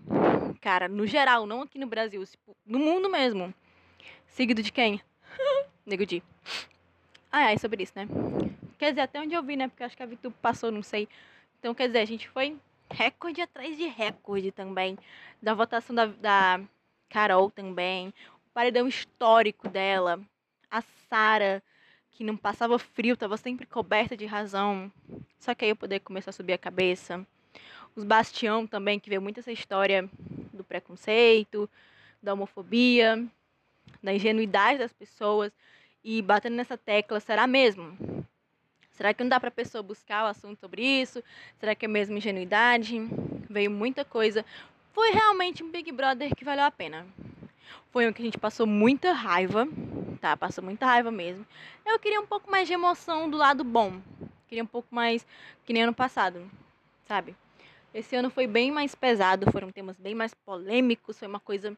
Cara, 0.61 0.87
no 0.87 1.05
geral, 1.05 1.45
não 1.45 1.61
aqui 1.61 1.77
no 1.77 1.87
Brasil, 1.87 2.23
no 2.65 2.79
mundo 2.79 3.09
mesmo. 3.09 3.53
Seguido 4.27 4.61
de 4.61 4.71
quem? 4.71 5.01
Nego 5.85 6.05
Di. 6.05 6.23
Ai, 7.31 7.45
ai, 7.45 7.57
sobre 7.57 7.83
isso, 7.83 7.93
né? 7.95 8.07
Quer 8.77 8.91
dizer, 8.91 9.01
até 9.01 9.19
onde 9.19 9.33
eu 9.33 9.43
vi, 9.43 9.55
né? 9.55 9.67
Porque 9.67 9.83
acho 9.83 9.95
que 9.95 10.03
a 10.03 10.05
Vitu 10.05 10.31
passou, 10.31 10.71
não 10.71 10.81
sei. 10.81 11.07
Então, 11.59 11.73
quer 11.73 11.87
dizer, 11.87 11.99
a 11.99 12.05
gente 12.05 12.27
foi 12.29 12.57
recorde 12.89 13.41
atrás 13.41 13.77
de 13.77 13.87
recorde 13.87 14.51
também. 14.51 14.97
Da 15.41 15.53
votação 15.53 15.95
da, 15.95 16.05
da 16.05 16.61
Carol 17.09 17.49
também. 17.49 18.09
O 18.09 18.53
paredão 18.53 18.87
histórico 18.87 19.67
dela. 19.67 20.19
A 20.69 20.81
Sara, 21.09 21.63
que 22.15 22.23
não 22.23 22.37
passava 22.37 22.79
frio, 22.79 23.17
tava 23.17 23.35
sempre 23.35 23.65
coberta 23.65 24.15
de 24.15 24.25
razão. 24.25 24.89
Só 25.37 25.53
que 25.53 25.65
aí 25.65 25.71
eu 25.71 25.75
poder 25.75 25.99
começar 25.99 26.29
a 26.29 26.33
subir 26.33 26.53
a 26.53 26.57
cabeça. 26.57 27.27
Os 27.93 28.05
Bastião 28.05 28.65
também, 28.65 28.99
que 28.99 29.09
vê 29.09 29.19
muito 29.19 29.41
essa 29.41 29.51
história 29.51 30.09
do 30.53 30.63
preconceito, 30.63 31.69
da 32.23 32.33
homofobia, 32.33 33.23
da 34.01 34.13
ingenuidade 34.13 34.79
das 34.79 34.93
pessoas 34.93 35.51
e 36.03 36.21
batendo 36.21 36.55
nessa 36.55 36.77
tecla, 36.77 37.19
será 37.19 37.45
mesmo? 37.45 37.97
Será 38.91 39.13
que 39.13 39.21
não 39.21 39.29
dá 39.29 39.37
para 39.37 39.49
a 39.49 39.51
pessoa 39.51 39.83
buscar 39.83 40.23
o 40.23 40.27
assunto 40.27 40.57
sobre 40.57 40.81
isso? 40.81 41.21
Será 41.59 41.75
que 41.75 41.83
é 41.83 41.87
mesmo 41.87 42.17
ingenuidade? 42.17 42.97
Veio 43.49 43.69
muita 43.69 44.05
coisa. 44.05 44.45
Foi 44.93 45.11
realmente 45.11 45.61
um 45.61 45.69
Big 45.69 45.91
Brother 45.91 46.33
que 46.33 46.45
valeu 46.45 46.63
a 46.63 46.71
pena. 46.71 47.05
Foi 47.91 48.07
um 48.07 48.13
que 48.13 48.21
a 48.21 48.25
gente 48.25 48.37
passou 48.37 48.67
muita 48.67 49.13
raiva, 49.13 49.67
tá? 50.19 50.35
Passou 50.35 50.63
muita 50.63 50.85
raiva 50.85 51.11
mesmo. 51.11 51.45
Eu 51.85 51.99
queria 51.99 52.19
um 52.19 52.25
pouco 52.25 52.49
mais 52.49 52.67
de 52.67 52.73
emoção 52.73 53.29
do 53.29 53.37
lado 53.37 53.63
bom. 53.63 54.01
Queria 54.47 54.63
um 54.63 54.67
pouco 54.67 54.93
mais 54.93 55.25
que 55.65 55.73
nem 55.73 55.83
ano 55.83 55.93
passado, 55.93 56.49
sabe? 57.05 57.35
Esse 57.93 58.15
ano 58.15 58.29
foi 58.29 58.45
bem 58.45 58.71
mais 58.71 58.93
pesado, 58.93 59.49
foram 59.51 59.71
temas 59.71 59.97
bem 59.97 60.13
mais 60.13 60.33
polêmicos, 60.33 61.17
foi 61.17 61.27
uma 61.27 61.39
coisa, 61.39 61.75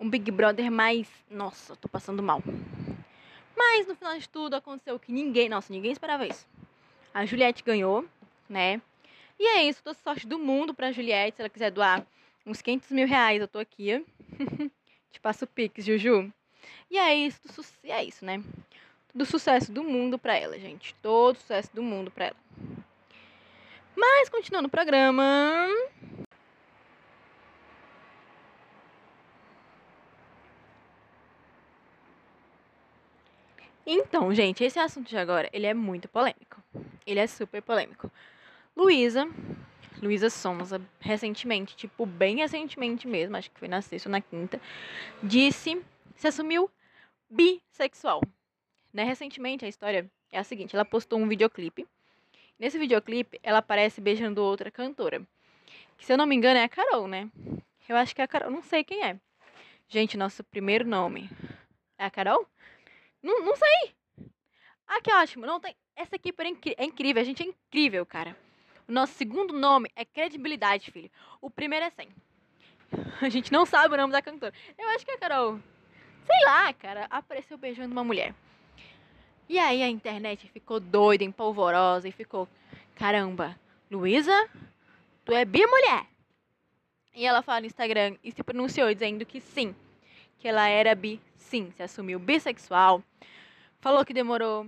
um 0.00 0.10
Big 0.10 0.30
Brother 0.30 0.70
mais, 0.72 1.08
nossa, 1.30 1.76
tô 1.76 1.88
passando 1.88 2.22
mal. 2.22 2.42
Mas 3.56 3.86
no 3.86 3.94
final 3.94 4.18
de 4.18 4.28
tudo 4.28 4.54
aconteceu 4.54 4.98
que 4.98 5.12
ninguém, 5.12 5.48
nossa, 5.48 5.72
ninguém 5.72 5.92
esperava 5.92 6.26
isso. 6.26 6.46
A 7.14 7.24
Juliette 7.24 7.62
ganhou, 7.62 8.04
né? 8.48 8.82
E 9.38 9.46
é 9.46 9.62
isso, 9.64 9.82
toda 9.82 9.96
sorte 10.02 10.26
do 10.26 10.38
mundo 10.38 10.74
pra 10.74 10.90
Juliette, 10.90 11.36
se 11.36 11.42
ela 11.42 11.48
quiser 11.48 11.70
doar 11.70 12.04
uns 12.44 12.60
500 12.60 12.90
mil 12.90 13.06
reais, 13.06 13.40
eu 13.40 13.46
tô 13.46 13.58
aqui. 13.58 14.04
Te 15.12 15.20
passo 15.20 15.44
o 15.44 15.48
pix, 15.48 15.84
Juju. 15.84 16.32
E 16.90 16.98
é 16.98 17.14
isso, 17.14 17.40
é 17.84 18.02
isso, 18.02 18.24
né? 18.24 18.42
Todo 19.12 19.26
sucesso 19.26 19.70
do 19.70 19.84
mundo 19.84 20.18
pra 20.18 20.34
ela, 20.34 20.58
gente. 20.58 20.94
Todo 21.02 21.36
sucesso 21.36 21.70
do 21.74 21.82
mundo 21.82 22.10
pra 22.10 22.26
ela. 22.26 22.36
Mas 23.94 24.28
continuando 24.30 24.68
o 24.68 24.70
programa. 24.70 25.68
Então, 33.84 34.32
gente, 34.34 34.64
esse 34.64 34.78
assunto 34.78 35.08
de 35.08 35.18
agora, 35.18 35.50
ele 35.52 35.66
é 35.66 35.74
muito 35.74 36.08
polêmico. 36.08 36.62
Ele 37.06 37.20
é 37.20 37.26
super 37.26 37.60
polêmico. 37.60 38.10
Luísa, 38.74 39.28
Luísa 40.02 40.28
Sonza, 40.28 40.82
recentemente, 40.98 41.76
tipo, 41.76 42.04
bem 42.04 42.36
recentemente 42.36 43.06
mesmo, 43.06 43.36
acho 43.36 43.50
que 43.50 43.58
foi 43.58 43.68
na 43.68 43.80
sexta 43.80 44.08
ou 44.08 44.10
na 44.10 44.20
quinta, 44.20 44.60
disse, 45.22 45.80
se 46.16 46.26
assumiu 46.26 46.68
bissexual. 47.30 48.20
Né? 48.92 49.04
Recentemente, 49.04 49.64
a 49.64 49.68
história 49.68 50.10
é 50.32 50.38
a 50.38 50.44
seguinte, 50.44 50.74
ela 50.74 50.84
postou 50.84 51.18
um 51.20 51.28
videoclipe. 51.28 51.86
Nesse 52.58 52.78
videoclipe, 52.78 53.38
ela 53.42 53.58
aparece 53.58 54.00
beijando 54.00 54.42
outra 54.42 54.70
cantora. 54.70 55.22
Que, 55.96 56.04
se 56.04 56.12
eu 56.12 56.18
não 56.18 56.26
me 56.26 56.34
engano, 56.34 56.58
é 56.58 56.64
a 56.64 56.68
Carol, 56.68 57.06
né? 57.06 57.30
Eu 57.88 57.96
acho 57.96 58.14
que 58.14 58.20
é 58.20 58.24
a 58.24 58.28
Carol, 58.28 58.50
não 58.50 58.62
sei 58.62 58.82
quem 58.82 59.04
é. 59.04 59.18
Gente, 59.88 60.16
nosso 60.16 60.42
primeiro 60.42 60.86
nome 60.86 61.30
é 61.98 62.04
a 62.04 62.10
Carol? 62.10 62.46
Não, 63.22 63.44
não 63.44 63.54
sei. 63.54 63.94
Ah, 64.86 65.00
que 65.00 65.12
ótimo. 65.12 65.46
Não 65.46 65.60
tem. 65.60 65.76
Essa 65.94 66.16
equipe 66.16 66.42
é, 66.42 66.48
incri... 66.48 66.74
é 66.76 66.84
incrível. 66.84 67.22
A 67.22 67.24
gente 67.24 67.42
é 67.42 67.46
incrível, 67.46 68.04
cara. 68.04 68.36
Nosso 68.92 69.14
segundo 69.14 69.54
nome 69.54 69.90
é 69.96 70.04
credibilidade, 70.04 70.90
filho. 70.90 71.10
O 71.40 71.48
primeiro 71.48 71.86
é 71.86 71.90
100. 71.90 72.08
A 73.22 73.28
gente 73.30 73.50
não 73.50 73.64
sabe 73.64 73.94
o 73.94 73.96
nome 73.96 74.12
da 74.12 74.20
cantora. 74.20 74.52
Eu 74.78 74.86
acho 74.90 75.02
que 75.02 75.12
é 75.12 75.16
Carol. 75.16 75.58
Sei 76.26 76.44
lá, 76.44 76.70
cara. 76.74 77.06
Apareceu 77.08 77.56
beijando 77.56 77.90
uma 77.90 78.04
mulher. 78.04 78.34
E 79.48 79.58
aí 79.58 79.82
a 79.82 79.88
internet 79.88 80.46
ficou 80.48 80.78
doida, 80.78 81.24
empolvorosa 81.24 82.06
e 82.06 82.12
ficou: 82.12 82.46
caramba, 82.94 83.58
Luísa, 83.90 84.48
tu 85.24 85.32
é 85.32 85.46
bi 85.46 85.66
mulher. 85.66 86.06
E 87.14 87.24
ela 87.24 87.40
fala 87.40 87.60
no 87.60 87.66
Instagram 87.66 88.16
e 88.22 88.30
se 88.30 88.42
pronunciou 88.42 88.92
dizendo 88.92 89.24
que 89.24 89.40
sim, 89.40 89.74
que 90.38 90.46
ela 90.46 90.68
era 90.68 90.94
bi, 90.94 91.18
sim, 91.34 91.70
se 91.76 91.82
assumiu 91.82 92.18
bissexual. 92.18 93.02
Falou 93.80 94.04
que 94.04 94.12
demorou 94.12 94.66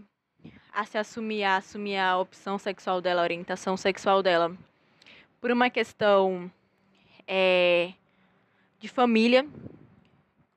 a 0.75 0.85
se 0.85 0.99
assumir, 0.99 1.45
a 1.45 1.57
assumir 1.57 1.97
a 1.97 2.19
opção 2.19 2.59
sexual 2.59 3.01
dela, 3.01 3.21
a 3.21 3.25
orientação 3.25 3.77
sexual 3.77 4.23
dela, 4.23 4.55
por 5.41 5.53
uma 5.53 5.71
questão 5.71 6.51
é, 7.27 7.93
de 8.81 8.89
família, 8.89 9.47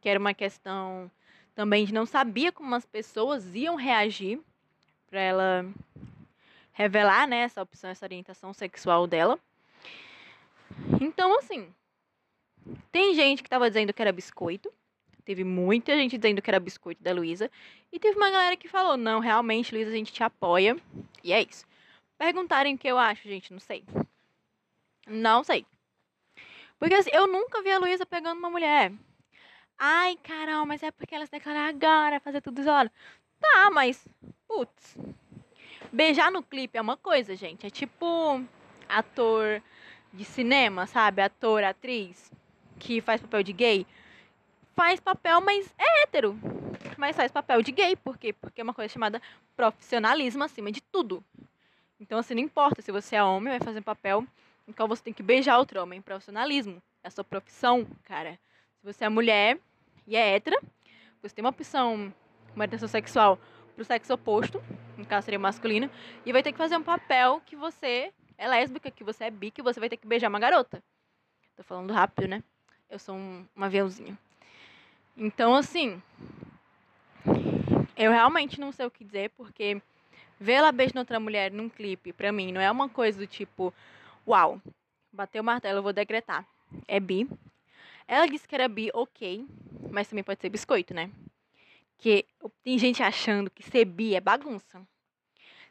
que 0.01 0.09
era 0.09 0.19
uma 0.19 0.33
questão 0.33 1.11
também 1.53 1.85
de 1.85 1.93
não 1.93 2.05
sabia 2.05 2.51
como 2.51 2.73
as 2.73 2.85
pessoas 2.85 3.55
iam 3.55 3.75
reagir 3.75 4.39
para 5.07 5.19
ela 5.21 5.65
revelar 6.73 7.27
né, 7.27 7.37
essa 7.37 7.61
opção, 7.61 7.89
essa 7.89 8.05
orientação 8.05 8.53
sexual 8.53 9.05
dela. 9.07 9.39
Então, 10.99 11.37
assim, 11.39 11.73
tem 12.91 13.13
gente 13.13 13.41
que 13.41 13.47
estava 13.47 13.69
dizendo 13.69 13.93
que 13.93 14.01
era 14.01 14.11
biscoito, 14.11 14.71
teve 15.27 15.43
muita 15.43 15.93
gente 15.97 16.17
dizendo 16.17 16.41
que 16.41 16.49
era 16.49 16.57
biscoito 16.57 17.03
da 17.03 17.11
Luísa, 17.11 17.51
e 17.91 17.99
teve 17.99 18.15
uma 18.15 18.31
galera 18.31 18.55
que 18.55 18.69
falou: 18.69 18.95
não, 18.95 19.19
realmente, 19.19 19.75
Luísa, 19.75 19.91
a 19.91 19.93
gente 19.93 20.13
te 20.13 20.23
apoia, 20.23 20.77
e 21.21 21.33
é 21.33 21.41
isso. 21.41 21.65
Perguntarem 22.17 22.75
o 22.75 22.77
que 22.77 22.87
eu 22.87 22.97
acho, 22.97 23.27
gente, 23.27 23.51
não 23.51 23.59
sei. 23.59 23.83
Não 25.05 25.43
sei. 25.43 25.65
Porque 26.79 26.95
assim, 26.95 27.09
eu 27.11 27.27
nunca 27.27 27.61
vi 27.61 27.69
a 27.71 27.77
Luísa 27.77 28.05
pegando 28.05 28.37
uma 28.39 28.49
mulher. 28.49 28.93
Ai, 29.77 30.17
Carol, 30.23 30.65
mas 30.65 30.81
é 30.81 30.91
porque 30.91 31.13
ela 31.13 31.25
se 31.25 31.31
declara 31.31 31.67
agora, 31.67 32.21
fazer 32.21 32.39
tudo 32.39 32.61
isolado. 32.61 32.89
Tá, 33.39 33.69
mas. 33.69 34.07
Putz. 34.47 34.97
Beijar 35.91 36.31
no 36.31 36.41
clipe 36.41 36.77
é 36.77 36.81
uma 36.81 36.95
coisa, 36.95 37.35
gente. 37.35 37.67
É 37.67 37.69
tipo 37.69 38.41
ator 38.87 39.61
de 40.13 40.23
cinema, 40.23 40.87
sabe? 40.87 41.21
Ator, 41.21 41.63
atriz 41.65 42.31
que 42.79 43.01
faz 43.01 43.21
papel 43.21 43.43
de 43.43 43.53
gay. 43.53 43.87
Faz 44.77 44.99
papel, 44.99 45.41
mas 45.41 45.73
é 45.75 46.03
hétero. 46.03 46.39
Mas 46.99 47.15
faz 47.15 47.31
papel 47.31 47.63
de 47.63 47.71
gay. 47.71 47.95
Por 47.95 48.15
quê? 48.15 48.31
Porque 48.31 48.61
é 48.61 48.63
uma 48.63 48.75
coisa 48.75 48.93
chamada 48.93 49.19
profissionalismo 49.55 50.43
acima 50.43 50.71
de 50.71 50.81
tudo. 50.81 51.23
Então, 51.99 52.19
assim, 52.19 52.35
não 52.35 52.43
importa 52.43 52.79
se 52.79 52.91
você 52.91 53.15
é 53.15 53.23
homem, 53.23 53.49
vai 53.49 53.59
fazer 53.59 53.81
papel 53.81 54.23
em 54.67 54.71
qual 54.71 54.87
você 54.87 55.01
tem 55.01 55.13
que 55.13 55.23
beijar 55.23 55.57
outro 55.57 55.81
homem. 55.81 55.99
Profissionalismo. 55.99 56.79
É 57.03 57.07
a 57.07 57.09
sua 57.09 57.23
profissão, 57.23 57.87
cara. 58.03 58.37
Se 58.79 58.85
você 58.85 59.05
é 59.05 59.09
mulher 59.09 59.57
e 60.05 60.15
é 60.15 60.35
hétera, 60.35 60.61
você 61.23 61.33
tem 61.33 61.43
uma 61.43 61.49
opção, 61.49 62.13
uma 62.55 62.63
orientação 62.63 62.87
sexual 62.87 63.39
pro 63.75 63.83
sexo 63.83 64.13
oposto, 64.13 64.63
no 64.95 65.07
caso 65.07 65.25
seria 65.25 65.39
masculino, 65.39 65.89
e 66.23 66.31
vai 66.31 66.43
ter 66.43 66.51
que 66.51 66.57
fazer 66.59 66.77
um 66.77 66.83
papel 66.83 67.41
que 67.47 67.55
você 67.55 68.13
é 68.37 68.47
lésbica, 68.47 68.91
que 68.91 69.03
você 69.03 69.23
é 69.23 69.31
bi, 69.31 69.49
que 69.49 69.63
você 69.63 69.79
vai 69.79 69.89
ter 69.89 69.97
que 69.97 70.05
beijar 70.05 70.29
uma 70.29 70.39
garota. 70.39 70.83
Tô 71.55 71.63
falando 71.63 71.91
rápido, 71.91 72.27
né? 72.27 72.43
Eu 72.87 72.99
sou 72.99 73.15
um, 73.15 73.43
um 73.55 73.63
aviãozinho. 73.63 74.15
Então, 75.19 75.55
assim, 75.55 75.99
eu 77.97 78.11
realmente 78.11 78.59
não 78.59 78.71
sei 78.71 78.85
o 78.85 78.91
que 78.91 79.03
dizer, 79.03 79.31
porque 79.31 79.81
ver 80.39 80.53
ela 80.53 80.71
beijando 80.71 80.99
outra 80.99 81.19
mulher 81.19 81.51
num 81.51 81.67
clipe, 81.67 82.13
pra 82.13 82.31
mim, 82.31 82.51
não 82.51 82.61
é 82.61 82.69
uma 82.69 82.87
coisa 82.87 83.17
do 83.17 83.25
tipo, 83.25 83.73
uau, 84.27 84.61
bateu 85.11 85.41
o 85.41 85.45
martelo, 85.45 85.79
eu 85.79 85.83
vou 85.83 85.91
decretar. 85.91 86.47
É 86.87 86.99
bi, 86.99 87.27
ela 88.07 88.27
disse 88.27 88.47
que 88.47 88.53
era 88.53 88.67
bi, 88.67 88.91
ok, 88.93 89.43
mas 89.89 90.07
também 90.07 90.23
pode 90.23 90.39
ser 90.39 90.49
biscoito, 90.49 90.93
né? 90.93 91.09
Que 91.97 92.23
tem 92.63 92.77
gente 92.77 93.01
achando 93.01 93.49
que 93.49 93.63
ser 93.63 93.85
bi 93.85 94.13
é 94.13 94.21
bagunça. 94.21 94.87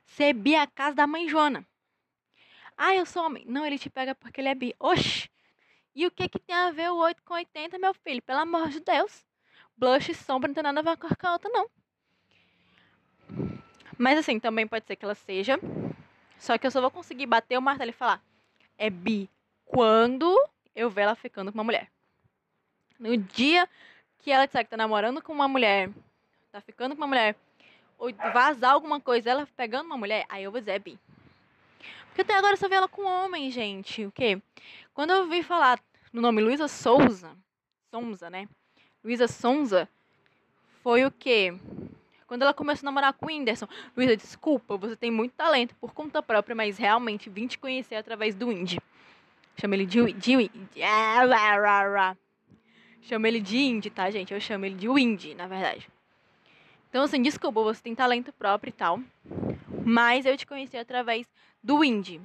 Ser 0.04 0.32
bi 0.32 0.54
é 0.54 0.60
a 0.62 0.66
casa 0.66 0.96
da 0.96 1.06
mãe 1.06 1.28
Joana. 1.28 1.64
Ah, 2.76 2.96
eu 2.96 3.06
sou 3.06 3.24
homem. 3.24 3.44
Não, 3.46 3.64
ele 3.64 3.78
te 3.78 3.88
pega 3.88 4.14
porque 4.14 4.40
ele 4.40 4.48
é 4.48 4.54
bi. 4.54 4.74
Oxi! 4.78 5.30
E 5.94 6.06
o 6.06 6.10
que 6.10 6.28
que 6.28 6.38
tem 6.38 6.54
a 6.54 6.70
ver 6.72 6.90
o 6.90 6.96
8 6.96 7.22
com 7.22 7.34
80, 7.34 7.78
meu 7.78 7.94
filho? 7.94 8.20
Pelo 8.22 8.40
amor 8.40 8.68
de 8.68 8.80
Deus. 8.80 9.25
Blush 9.76 10.10
e 10.10 10.14
sombra 10.14 10.48
não 10.48 10.54
tem 10.54 10.62
nada 10.62 10.80
a 10.80 10.82
ver 10.82 10.96
com 10.96 11.26
a 11.26 11.32
outra, 11.32 11.50
não. 11.50 11.68
Mas 13.98 14.18
assim, 14.18 14.38
também 14.38 14.66
pode 14.66 14.86
ser 14.86 14.96
que 14.96 15.04
ela 15.04 15.14
seja. 15.14 15.58
Só 16.38 16.58
que 16.58 16.66
eu 16.66 16.70
só 16.70 16.80
vou 16.80 16.90
conseguir 16.90 17.26
bater 17.26 17.58
o 17.58 17.62
martelo 17.62 17.90
e 17.90 17.94
falar. 17.94 18.22
É 18.78 18.90
bi 18.90 19.30
quando 19.64 20.34
eu 20.74 20.90
ver 20.90 21.02
ela 21.02 21.14
ficando 21.14 21.50
com 21.50 21.58
uma 21.58 21.64
mulher. 21.64 21.90
No 22.98 23.16
dia 23.16 23.68
que 24.18 24.30
ela 24.30 24.46
disser 24.46 24.64
que 24.64 24.70
tá 24.70 24.76
namorando 24.76 25.22
com 25.22 25.32
uma 25.32 25.48
mulher, 25.48 25.90
tá 26.50 26.60
ficando 26.60 26.94
com 26.94 27.00
uma 27.00 27.06
mulher, 27.06 27.36
ou 27.98 28.12
vazar 28.32 28.72
alguma 28.72 29.00
coisa, 29.00 29.30
ela 29.30 29.48
pegando 29.56 29.86
uma 29.86 29.96
mulher, 29.96 30.26
aí 30.28 30.44
eu 30.44 30.50
vou 30.50 30.60
dizer 30.60 30.72
é 30.72 30.78
bi. 30.78 30.98
Porque 32.06 32.22
até 32.22 32.34
agora 32.34 32.54
eu 32.54 32.56
só 32.56 32.68
vi 32.68 32.74
ela 32.74 32.88
com 32.88 33.04
homem, 33.04 33.50
gente. 33.50 34.06
O 34.06 34.12
quê? 34.12 34.40
Quando 34.94 35.10
eu 35.10 35.28
vi 35.28 35.42
falar 35.42 35.78
no 36.12 36.22
nome 36.22 36.40
Luísa 36.40 36.66
Souza, 36.66 37.36
Sonza, 37.90 38.30
né? 38.30 38.48
Luísa 39.06 39.28
Sonza, 39.28 39.88
foi 40.82 41.04
o 41.04 41.12
quê? 41.12 41.54
Quando 42.26 42.42
ela 42.42 42.52
começou 42.52 42.84
a 42.84 42.90
namorar 42.90 43.12
com 43.12 43.26
o 43.26 43.28
Whindersson. 43.28 43.68
Luísa, 43.96 44.16
desculpa, 44.16 44.76
você 44.76 44.96
tem 44.96 45.12
muito 45.12 45.30
talento 45.30 45.76
por 45.76 45.94
conta 45.94 46.20
própria, 46.20 46.56
mas 46.56 46.76
realmente 46.76 47.30
vim 47.30 47.46
te 47.46 47.56
conhecer 47.56 47.94
através 47.94 48.34
do 48.34 48.50
Indy. 48.50 48.80
Chama 49.60 49.76
ele 49.76 49.86
de, 49.86 50.12
de, 50.12 50.48
de 50.48 50.84
Chamo 53.00 53.28
ele 53.28 53.38
de 53.38 53.56
Indy, 53.56 53.90
tá, 53.90 54.10
gente? 54.10 54.34
Eu 54.34 54.40
chamo 54.40 54.64
ele 54.64 54.74
de 54.74 54.88
Windy, 54.88 55.36
na 55.36 55.46
verdade. 55.46 55.88
Então, 56.90 57.04
assim, 57.04 57.22
desculpa, 57.22 57.62
você 57.62 57.80
tem 57.80 57.94
talento 57.94 58.32
próprio 58.32 58.70
e 58.70 58.72
tal. 58.72 59.00
Mas 59.84 60.26
eu 60.26 60.36
te 60.36 60.44
conheci 60.44 60.76
através 60.76 61.28
do 61.62 61.84
Indy. 61.84 62.20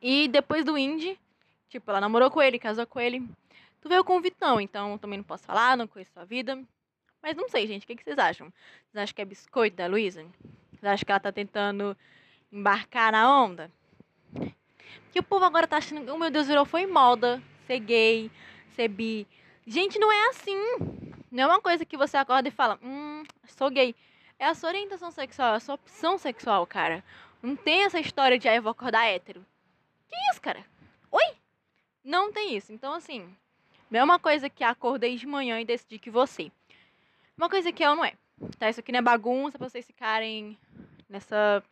E 0.00 0.28
depois 0.28 0.64
do 0.64 0.78
Indy, 0.78 1.18
tipo, 1.68 1.90
ela 1.90 2.00
namorou 2.00 2.30
com 2.30 2.40
ele, 2.40 2.56
casou 2.56 2.86
com 2.86 3.00
ele. 3.00 3.28
Tu 3.82 3.88
veio 3.88 4.04
com 4.04 4.16
o 4.16 4.20
Vitão, 4.20 4.60
então 4.60 4.96
também 4.96 5.18
não 5.18 5.24
posso 5.24 5.44
falar, 5.44 5.76
não 5.76 5.88
conheço 5.88 6.12
sua 6.12 6.24
vida. 6.24 6.56
Mas 7.20 7.36
não 7.36 7.48
sei, 7.48 7.66
gente, 7.66 7.82
o 7.82 7.86
que, 7.86 7.96
que 7.96 8.04
vocês 8.04 8.18
acham? 8.18 8.46
Vocês 8.86 9.02
acham 9.02 9.14
que 9.14 9.22
é 9.22 9.24
biscoito 9.24 9.76
da 9.76 9.86
Luísa? 9.86 10.24
Vocês 10.70 10.84
acham 10.84 11.04
que 11.04 11.10
ela 11.10 11.20
tá 11.20 11.32
tentando 11.32 11.96
embarcar 12.50 13.10
na 13.12 13.42
onda? 13.42 13.70
Que 15.10 15.18
o 15.18 15.22
povo 15.22 15.44
agora 15.44 15.66
tá 15.66 15.78
achando, 15.78 16.12
oh 16.12 16.16
meu 16.16 16.30
Deus, 16.30 16.46
virou 16.46 16.64
foi 16.64 16.86
moda 16.86 17.42
ser 17.66 17.80
gay, 17.80 18.30
ser 18.74 18.88
bi. 18.88 19.26
Gente, 19.66 19.98
não 19.98 20.12
é 20.12 20.28
assim. 20.28 20.58
Não 21.30 21.44
é 21.44 21.46
uma 21.46 21.60
coisa 21.60 21.84
que 21.84 21.96
você 21.96 22.16
acorda 22.16 22.48
e 22.48 22.52
fala, 22.52 22.78
hum, 22.82 23.24
sou 23.46 23.70
gay. 23.70 23.94
É 24.38 24.46
a 24.46 24.54
sua 24.54 24.70
orientação 24.70 25.10
sexual, 25.10 25.54
é 25.54 25.56
a 25.56 25.60
sua 25.60 25.74
opção 25.74 26.18
sexual, 26.18 26.66
cara. 26.66 27.04
Não 27.42 27.56
tem 27.56 27.82
essa 27.82 27.98
história 27.98 28.38
de, 28.38 28.48
ah, 28.48 28.54
eu 28.54 28.62
vou 28.62 28.70
acordar 28.70 29.06
hétero. 29.06 29.44
Que 30.08 30.16
isso, 30.30 30.40
cara? 30.40 30.64
Oi? 31.10 31.36
Não 32.04 32.32
tem 32.32 32.56
isso. 32.56 32.72
Então, 32.72 32.92
assim, 32.92 33.34
não 33.92 34.00
é 34.00 34.04
uma 34.04 34.18
coisa 34.18 34.48
que 34.48 34.64
acordei 34.64 35.16
de 35.16 35.26
manhã 35.26 35.60
e 35.60 35.66
decidi 35.66 35.98
que 35.98 36.10
você. 36.10 36.50
Uma 37.36 37.50
coisa 37.50 37.70
que 37.70 37.84
eu 37.84 37.94
não 37.94 38.02
é. 38.02 38.14
Tá? 38.58 38.70
Isso 38.70 38.80
aqui 38.80 38.90
não 38.90 39.00
é 39.00 39.02
bagunça 39.02 39.58
pra 39.58 39.68
vocês 39.68 39.84
ficarem 39.84 40.58
nessa, 41.10 41.62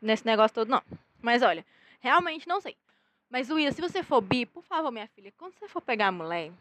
nesse 0.00 0.24
negócio 0.24 0.54
todo, 0.54 0.68
não. 0.68 0.80
Mas 1.20 1.42
olha, 1.42 1.66
realmente 1.98 2.46
não 2.46 2.60
sei. 2.60 2.76
Mas, 3.28 3.48
Luísa, 3.48 3.72
se 3.72 3.80
você 3.80 4.00
for 4.00 4.20
bi, 4.20 4.46
por 4.46 4.62
favor, 4.62 4.92
minha 4.92 5.08
filha, 5.08 5.32
quando 5.36 5.54
você 5.54 5.66
for 5.66 5.80
pegar 5.80 6.06
a 6.06 6.12
mulher, 6.12 6.52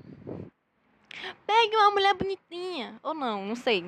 pegue 1.46 1.75
uma 1.75 1.91
mulher 1.91 2.15
bonitinha. 2.15 3.00
Ou 3.03 3.13
não, 3.13 3.46
não 3.46 3.55
sei. 3.55 3.86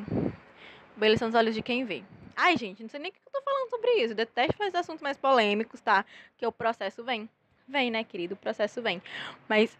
Beleza 0.95 1.25
nos 1.25 1.33
olhos 1.33 1.55
de 1.55 1.63
quem 1.63 1.83
vê. 1.83 2.03
Ai, 2.35 2.55
gente, 2.57 2.83
não 2.83 2.89
sei 2.89 2.99
nem 2.99 3.09
o 3.09 3.13
que 3.13 3.19
eu 3.25 3.31
tô 3.31 3.41
falando 3.41 3.69
sobre 3.71 3.91
isso. 3.93 4.11
Eu 4.11 4.17
detesto 4.17 4.55
fazer 4.55 4.77
assuntos 4.77 5.01
mais 5.01 5.17
polêmicos, 5.17 5.81
tá? 5.81 6.05
Que 6.37 6.45
o 6.45 6.51
processo 6.51 7.03
vem. 7.03 7.27
Vem, 7.67 7.89
né, 7.89 8.03
querido? 8.03 8.35
O 8.35 8.37
processo 8.37 8.83
vem. 8.83 9.01
Mas, 9.49 9.75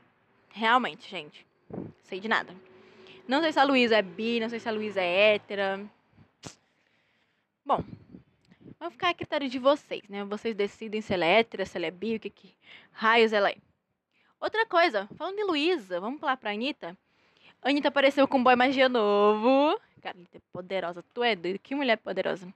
realmente, 0.54 1.10
gente, 1.10 1.46
sei 2.04 2.20
de 2.20 2.28
nada. 2.28 2.54
Não 3.28 3.42
sei 3.42 3.52
se 3.52 3.60
a 3.60 3.64
Luísa 3.64 3.98
é 3.98 4.02
bi, 4.02 4.40
não 4.40 4.50
sei 4.50 4.60
se 4.60 4.68
a 4.68 4.72
Luísa 4.72 5.02
é 5.02 5.36
hétera. 5.36 5.86
Bom, 7.66 7.84
vai 8.80 8.90
ficar 8.90 9.10
a 9.10 9.14
critério 9.14 9.48
de 9.48 9.60
vocês, 9.60 10.02
né? 10.10 10.24
Vocês 10.26 10.56
decidem 10.56 11.02
se 11.02 11.14
ela 11.14 11.26
é 11.26 11.40
hétera, 11.40 11.66
se 11.66 11.78
ela 11.78 11.86
é 11.86 11.92
bi, 11.92 12.16
o 12.16 12.20
que, 12.20 12.30
que 12.30 12.54
raios 12.92 13.32
ela 13.32 13.50
é. 13.50 13.58
Outra 14.40 14.66
coisa, 14.66 15.08
falando 15.16 15.36
de 15.36 15.44
Luísa, 15.44 16.00
vamos 16.00 16.20
lá 16.22 16.36
pra 16.36 16.52
Anitta. 16.52 16.98
Anitta 17.62 17.90
apareceu 17.90 18.28
com 18.28 18.40
um 18.40 18.44
boy 18.44 18.56
magia 18.56 18.90
novo. 18.90 19.80
Cara, 20.02 20.18
Anitta 20.18 20.38
é 20.38 20.42
poderosa. 20.52 21.04
Tu 21.14 21.24
é 21.24 21.36
doido? 21.36 21.60
Que 21.60 21.76
mulher 21.76 21.98
poderosa. 21.98 22.52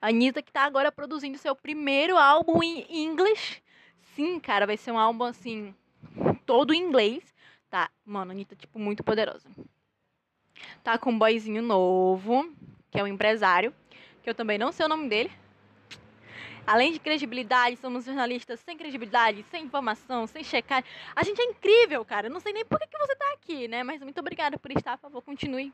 Anitta 0.00 0.40
que 0.40 0.50
tá 0.50 0.62
agora 0.62 0.90
produzindo 0.90 1.36
seu 1.36 1.54
primeiro 1.54 2.16
álbum 2.16 2.62
em 2.62 3.04
inglês. 3.04 3.62
Sim, 4.14 4.40
cara, 4.40 4.66
vai 4.66 4.78
ser 4.78 4.92
um 4.92 4.98
álbum 4.98 5.24
assim, 5.24 5.74
todo 6.50 6.74
em 6.74 6.82
inglês. 6.82 7.22
Tá, 7.70 7.88
mano, 8.04 8.32
a 8.32 8.34
Anitta, 8.34 8.56
tipo, 8.56 8.76
muito 8.76 9.04
poderosa. 9.04 9.48
Tá 10.82 10.98
com 10.98 11.12
um 11.12 11.18
boyzinho 11.18 11.62
novo, 11.62 12.52
que 12.90 12.98
é 12.98 13.04
um 13.04 13.06
empresário, 13.06 13.72
que 14.20 14.28
eu 14.28 14.34
também 14.34 14.58
não 14.58 14.72
sei 14.72 14.84
o 14.84 14.88
nome 14.88 15.08
dele. 15.08 15.30
Além 16.66 16.92
de 16.92 16.98
credibilidade, 16.98 17.76
somos 17.76 18.04
jornalistas 18.04 18.58
sem 18.58 18.76
credibilidade, 18.76 19.44
sem 19.48 19.64
informação, 19.64 20.26
sem 20.26 20.42
checar. 20.42 20.84
A 21.14 21.22
gente 21.22 21.40
é 21.40 21.44
incrível, 21.44 22.04
cara. 22.04 22.26
Eu 22.26 22.32
não 22.32 22.40
sei 22.40 22.52
nem 22.52 22.64
por 22.64 22.80
que, 22.80 22.88
que 22.88 22.98
você 22.98 23.14
tá 23.14 23.32
aqui, 23.34 23.68
né? 23.68 23.84
Mas 23.84 24.02
muito 24.02 24.18
obrigada 24.18 24.58
por 24.58 24.72
estar, 24.72 24.98
por 24.98 25.02
favor, 25.02 25.22
continue. 25.22 25.72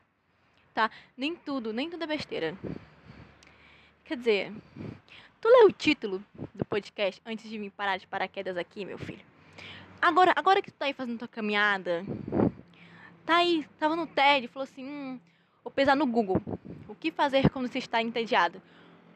Tá? 0.75 0.91
Nem 1.17 1.35
tudo, 1.35 1.73
nem 1.73 1.89
tudo 1.89 2.03
é 2.03 2.07
besteira. 2.07 2.55
Quer 4.05 4.15
dizer, 4.15 4.53
tu 5.41 5.49
leu 5.49 5.69
o 5.69 5.71
título 5.71 6.23
do 6.53 6.63
podcast 6.65 7.19
antes 7.25 7.49
de 7.49 7.57
me 7.57 7.71
parar 7.71 7.97
de 7.97 8.05
paraquedas 8.05 8.57
aqui, 8.57 8.85
meu 8.85 8.99
filho? 8.99 9.25
Agora, 10.01 10.33
agora 10.35 10.61
que 10.61 10.71
tu 10.71 10.77
tá 10.77 10.85
aí 10.85 10.93
fazendo 10.93 11.19
tua 11.19 11.27
caminhada, 11.27 12.05
tá 13.25 13.37
aí, 13.37 13.67
tava 13.79 13.95
no 13.95 14.07
TED, 14.07 14.47
falou 14.47 14.63
assim, 14.63 14.85
hum, 14.85 15.19
vou 15.63 15.71
pesar 15.71 15.95
no 15.95 16.05
Google. 16.05 16.41
O 16.87 16.95
que 16.95 17.11
fazer 17.11 17.49
quando 17.49 17.67
se 17.67 17.77
está 17.77 18.01
entediado? 18.01 18.61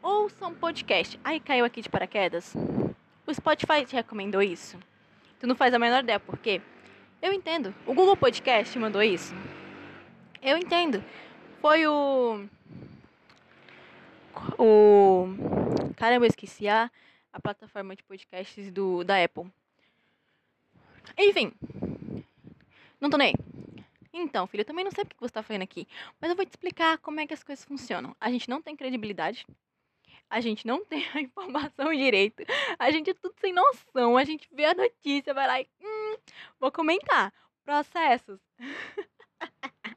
ouça 0.02 0.46
um 0.46 0.54
podcast. 0.54 1.18
Aí 1.22 1.38
caiu 1.38 1.64
aqui 1.64 1.80
de 1.80 1.88
paraquedas. 1.88 2.54
O 3.26 3.32
Spotify 3.32 3.84
te 3.86 3.94
recomendou 3.94 4.42
isso. 4.42 4.76
Tu 5.38 5.46
não 5.46 5.54
faz 5.54 5.72
a 5.72 5.78
menor 5.78 6.02
ideia 6.02 6.18
por 6.18 6.36
quê? 6.38 6.60
Eu 7.20 7.32
entendo. 7.32 7.72
O 7.86 7.94
Google 7.94 8.16
Podcast 8.16 8.76
mandou 8.78 9.02
isso. 9.02 9.32
Eu 10.42 10.58
entendo. 10.58 11.02
Foi 11.60 11.86
o. 11.86 12.44
O. 14.58 15.26
Caramba, 15.96 16.26
eu 16.26 16.30
esqueci 16.30 16.68
a, 16.68 16.90
a 17.32 17.40
plataforma 17.40 17.94
de 17.94 18.02
podcasts 18.02 18.70
do, 18.72 19.04
da 19.04 19.22
Apple. 19.22 19.46
Enfim. 21.18 21.52
Não 23.00 23.10
tô 23.10 23.16
nem. 23.16 23.34
Então, 24.12 24.46
filho, 24.46 24.60
eu 24.60 24.66
também 24.66 24.84
não 24.84 24.92
sei 24.92 25.04
o 25.04 25.06
que 25.06 25.16
você 25.18 25.32
tá 25.32 25.42
fazendo 25.42 25.62
aqui. 25.62 25.86
Mas 26.20 26.30
eu 26.30 26.36
vou 26.36 26.44
te 26.44 26.50
explicar 26.50 26.98
como 26.98 27.20
é 27.20 27.26
que 27.26 27.34
as 27.34 27.42
coisas 27.42 27.64
funcionam. 27.64 28.14
A 28.20 28.30
gente 28.30 28.48
não 28.48 28.60
tem 28.60 28.76
credibilidade 28.76 29.46
a 30.32 30.40
gente 30.40 30.66
não 30.66 30.82
tem 30.86 31.06
a 31.14 31.20
informação 31.20 31.94
direito, 31.94 32.42
a 32.78 32.90
gente 32.90 33.10
é 33.10 33.14
tudo 33.14 33.34
sem 33.38 33.52
noção, 33.52 34.16
a 34.16 34.24
gente 34.24 34.48
vê 34.50 34.64
a 34.64 34.74
notícia, 34.74 35.34
vai 35.34 35.46
lá 35.46 35.60
e. 35.60 35.68
Hum, 35.82 36.16
vou 36.58 36.72
comentar. 36.72 37.32
Processos. 37.64 38.40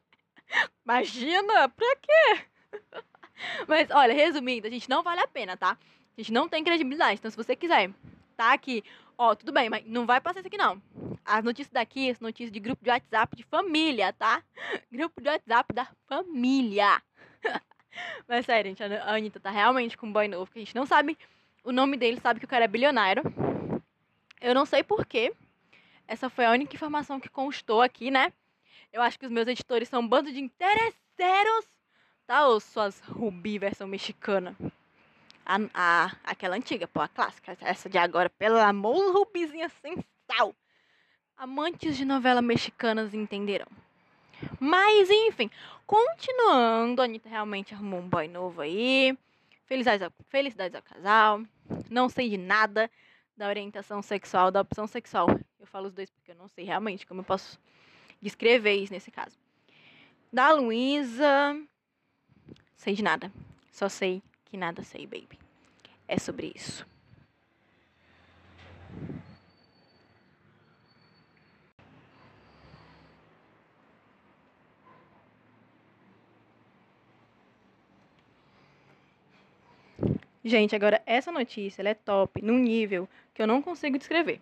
Imagina, 0.85 1.69
pra 1.69 1.95
quê? 1.95 2.45
Mas 3.67 3.89
olha, 3.89 4.13
resumindo, 4.13 4.67
a 4.67 4.69
gente 4.69 4.89
não 4.89 5.01
vale 5.01 5.21
a 5.21 5.27
pena, 5.27 5.57
tá? 5.57 5.71
A 5.71 6.21
gente 6.21 6.31
não 6.31 6.47
tem 6.47 6.63
credibilidade. 6.63 7.19
Então, 7.19 7.31
se 7.31 7.37
você 7.37 7.55
quiser, 7.55 7.91
tá 8.37 8.53
aqui, 8.53 8.83
ó, 9.17 9.35
tudo 9.35 9.51
bem, 9.51 9.69
mas 9.69 9.85
não 9.85 10.05
vai 10.05 10.19
passar 10.21 10.39
isso 10.39 10.47
aqui 10.47 10.57
não. 10.57 10.81
As 11.23 11.43
notícias 11.43 11.71
daqui, 11.71 12.09
as 12.09 12.19
notícias 12.19 12.51
de 12.51 12.59
grupo 12.59 12.83
de 12.83 12.89
WhatsApp 12.89 13.35
de 13.35 13.43
família, 13.43 14.13
tá? 14.13 14.43
Grupo 14.91 15.21
de 15.21 15.29
WhatsApp 15.29 15.73
da 15.73 15.87
família. 16.07 17.01
Mas 18.27 18.45
sério, 18.45 18.69
gente, 18.69 18.83
a 18.83 19.13
Anitta 19.13 19.39
tá 19.39 19.49
realmente 19.49 19.97
com 19.97 20.07
um 20.07 20.11
boy 20.11 20.27
novo, 20.27 20.51
que 20.51 20.59
a 20.59 20.61
gente 20.61 20.75
não 20.75 20.85
sabe 20.85 21.17
o 21.63 21.71
nome 21.71 21.97
dele, 21.97 22.19
sabe 22.19 22.39
que 22.39 22.45
o 22.45 22.49
cara 22.49 22.65
é 22.65 22.67
bilionário. 22.67 23.23
Eu 24.39 24.53
não 24.53 24.65
sei 24.65 24.83
porquê. 24.83 25.33
Essa 26.07 26.29
foi 26.29 26.45
a 26.45 26.51
única 26.51 26.75
informação 26.75 27.19
que 27.19 27.29
constou 27.29 27.81
aqui, 27.81 28.11
né? 28.11 28.31
Eu 28.93 29.01
acho 29.01 29.17
que 29.17 29.25
os 29.25 29.31
meus 29.31 29.47
editores 29.47 29.89
são 29.89 30.01
um 30.01 30.07
bando 30.07 30.31
de 30.31 30.39
interesseiros, 30.39 31.65
tá? 32.27 32.47
Ou 32.47 32.59
suas 32.59 32.99
Rubi 32.99 33.57
versão 33.57 33.87
mexicana. 33.87 34.55
A, 35.45 35.59
a, 35.73 36.11
aquela 36.23 36.55
antiga, 36.55 36.87
pô, 36.87 37.01
a 37.01 37.07
clássica. 37.07 37.57
Essa 37.61 37.87
de 37.87 37.97
agora, 37.97 38.29
pelo 38.29 38.57
amor, 38.57 39.13
Rubizinha 39.13 39.69
sem 39.81 40.03
sal. 40.25 40.55
Amantes 41.37 41.95
de 41.97 42.05
novela 42.05 42.41
mexicanas 42.41 43.13
entenderão. 43.13 43.67
Mas, 44.59 45.09
enfim, 45.09 45.49
continuando, 45.85 47.01
a 47.01 47.05
Anitta 47.05 47.29
realmente 47.29 47.73
arrumou 47.73 47.99
um 47.99 48.09
boy 48.09 48.27
novo 48.27 48.61
aí. 48.61 49.17
Felicidades 49.65 50.01
ao, 50.01 50.11
felicidades 50.29 50.75
ao 50.75 50.81
casal. 50.81 51.43
Não 51.89 52.09
sei 52.09 52.29
de 52.29 52.37
nada 52.37 52.89
da 53.35 53.47
orientação 53.47 54.01
sexual, 54.01 54.51
da 54.51 54.61
opção 54.61 54.87
sexual. 54.87 55.27
Eu 55.59 55.67
falo 55.67 55.87
os 55.87 55.93
dois 55.93 56.09
porque 56.09 56.31
eu 56.31 56.35
não 56.35 56.47
sei 56.47 56.65
realmente 56.65 57.05
como 57.05 57.21
eu 57.21 57.25
posso 57.25 57.59
descrever 58.21 58.75
isso 58.75 58.93
nesse 58.93 59.11
caso. 59.11 59.37
Da 60.31 60.51
Luísa, 60.51 61.59
sei 62.75 62.93
de 62.93 63.03
nada. 63.03 63.31
Só 63.71 63.89
sei 63.89 64.21
que 64.55 64.57
nada 64.57 64.81
sei, 64.83 65.05
baby. 65.05 65.37
É 66.07 66.17
sobre 66.17 66.53
isso. 66.55 66.87
Gente, 80.41 80.73
agora 80.73 81.01
essa 81.05 81.33
notícia 81.33 81.81
é 81.81 81.93
top 81.93 82.41
num 82.41 82.57
nível 82.57 83.09
que 83.33 83.41
eu 83.41 83.47
não 83.47 83.61
consigo 83.61 83.97
descrever. 83.97 84.39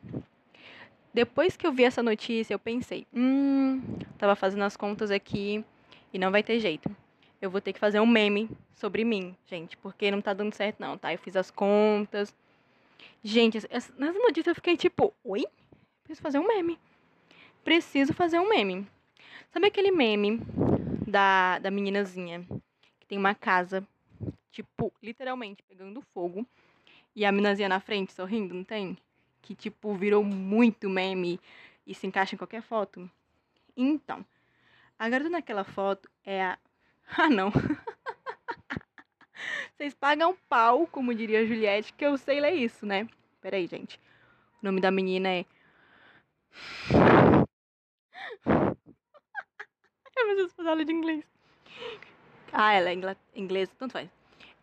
Depois 1.11 1.57
que 1.57 1.65
eu 1.65 1.71
vi 1.71 1.85
essa 1.85 2.03
notícia, 2.03 2.53
eu 2.53 2.59
pensei, 2.59 3.07
hum, 3.11 3.81
tava 4.19 4.35
fazendo 4.35 4.63
as 4.63 4.77
contas 4.77 5.09
aqui 5.09 5.65
e 6.13 6.19
não 6.19 6.29
vai 6.29 6.43
ter 6.43 6.59
jeito. 6.59 7.02
Eu 7.43 7.49
vou 7.49 7.59
ter 7.59 7.73
que 7.73 7.79
fazer 7.79 7.99
um 7.99 8.07
meme 8.07 8.49
sobre 8.73 9.03
mim, 9.03 9.35
gente, 9.47 9.75
porque 9.75 10.09
não 10.09 10.21
tá 10.21 10.33
dando 10.33 10.53
certo 10.53 10.79
não, 10.79 10.97
tá? 10.97 11.11
Eu 11.13 11.19
fiz 11.19 11.35
as 11.35 11.51
contas. 11.51 12.33
Gente, 13.21 13.59
nessa 13.97 14.19
notícia 14.19 14.51
eu 14.51 14.55
fiquei 14.55 14.77
tipo, 14.77 15.13
oi? 15.25 15.45
Preciso 16.05 16.21
fazer 16.21 16.39
um 16.39 16.47
meme. 16.47 16.79
Preciso 17.61 18.13
fazer 18.13 18.39
um 18.39 18.47
meme. 18.47 18.87
Sabe 19.51 19.67
aquele 19.67 19.91
meme 19.91 20.39
da, 21.05 21.59
da 21.59 21.69
meninazinha 21.69 22.45
que 22.97 23.05
tem 23.05 23.17
uma 23.17 23.35
casa 23.35 23.85
tipo, 24.49 24.93
literalmente 25.03 25.61
pegando 25.63 26.01
fogo. 26.13 26.47
E 27.13 27.25
a 27.25 27.31
minazinha 27.33 27.67
na 27.67 27.81
frente 27.81 28.13
sorrindo, 28.13 28.53
não 28.53 28.63
tem? 28.63 28.97
Que, 29.41 29.53
tipo, 29.53 29.93
virou 29.95 30.23
muito 30.23 30.89
meme 30.89 31.41
e 31.85 31.93
se 31.93 32.07
encaixa 32.07 32.35
em 32.35 32.37
qualquer 32.37 32.61
foto. 32.61 33.11
Então, 33.75 34.25
a 34.97 35.09
garota 35.09 35.29
naquela 35.29 35.65
foto 35.65 36.09
é 36.23 36.41
a. 36.41 36.57
Ah, 37.15 37.29
não. 37.29 37.51
Vocês 39.77 39.93
pagam 39.93 40.35
pau, 40.49 40.87
como 40.87 41.13
diria 41.13 41.41
a 41.41 41.45
Juliette, 41.45 41.93
que 41.93 42.05
eu 42.05 42.17
sei 42.17 42.39
ler 42.39 42.53
isso, 42.53 42.85
né? 42.85 43.07
Peraí, 43.39 43.67
gente. 43.67 43.99
O 44.61 44.65
nome 44.65 44.81
da 44.81 44.89
menina 44.89 45.29
é. 45.29 45.45
Eu 50.15 50.27
preciso 50.27 50.55
fazer 50.55 50.69
aula 50.69 50.85
de 50.85 50.91
inglês. 50.91 51.23
Ah, 52.51 52.73
ela 52.73 52.89
é 52.89 53.17
inglesa, 53.35 53.71
tanto 53.77 53.93
faz 53.93 54.09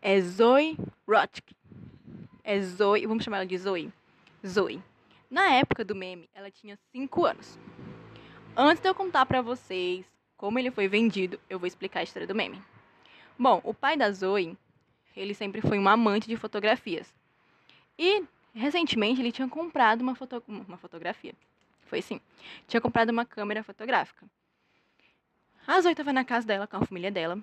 é 0.03 0.21
Zoe 0.21 0.77
Rotk. 1.07 1.55
É 2.43 2.61
Zoe, 2.61 3.07
vamos 3.07 3.25
chamar 3.25 3.39
ela 3.39 3.47
de 3.47 3.59
Zoe. 3.59 3.93
Zoe. 4.47 4.83
Na 5.31 5.53
época 5.53 5.85
do 5.85 5.95
meme, 5.95 6.29
ela 6.35 6.51
tinha 6.51 6.79
5 6.91 7.25
anos. 7.25 7.59
Antes 8.57 8.83
de 8.83 8.89
eu 8.89 8.95
contar 8.95 9.27
pra 9.27 9.43
vocês 9.43 10.05
como 10.41 10.59
ele 10.59 10.71
foi 10.71 10.89
vendido, 10.89 11.39
eu 11.51 11.59
vou 11.59 11.67
explicar 11.67 12.01
a 12.01 12.03
história 12.03 12.27
do 12.27 12.35
meme. 12.35 12.59
Bom, 13.39 13.61
o 13.63 13.75
pai 13.75 13.95
da 13.95 14.11
Zoe, 14.11 14.57
ele 15.15 15.35
sempre 15.35 15.61
foi 15.61 15.79
um 15.79 15.87
amante 15.87 16.27
de 16.27 16.35
fotografias. 16.35 17.15
E, 17.99 18.25
recentemente, 18.55 19.21
ele 19.21 19.33
tinha 19.33 19.47
comprado 19.47 20.01
uma, 20.01 20.15
foto... 20.15 20.43
uma 20.49 20.79
fotografia. 20.79 21.35
Foi 21.85 21.99
assim. 21.99 22.19
Tinha 22.67 22.81
comprado 22.81 23.11
uma 23.11 23.27
câmera 23.27 23.63
fotográfica. 23.63 24.25
A 25.67 25.79
Zoe 25.83 25.93
estava 25.93 26.11
na 26.11 26.25
casa 26.25 26.47
dela, 26.47 26.67
com 26.67 26.79
a 26.79 26.87
família 26.87 27.11
dela. 27.11 27.39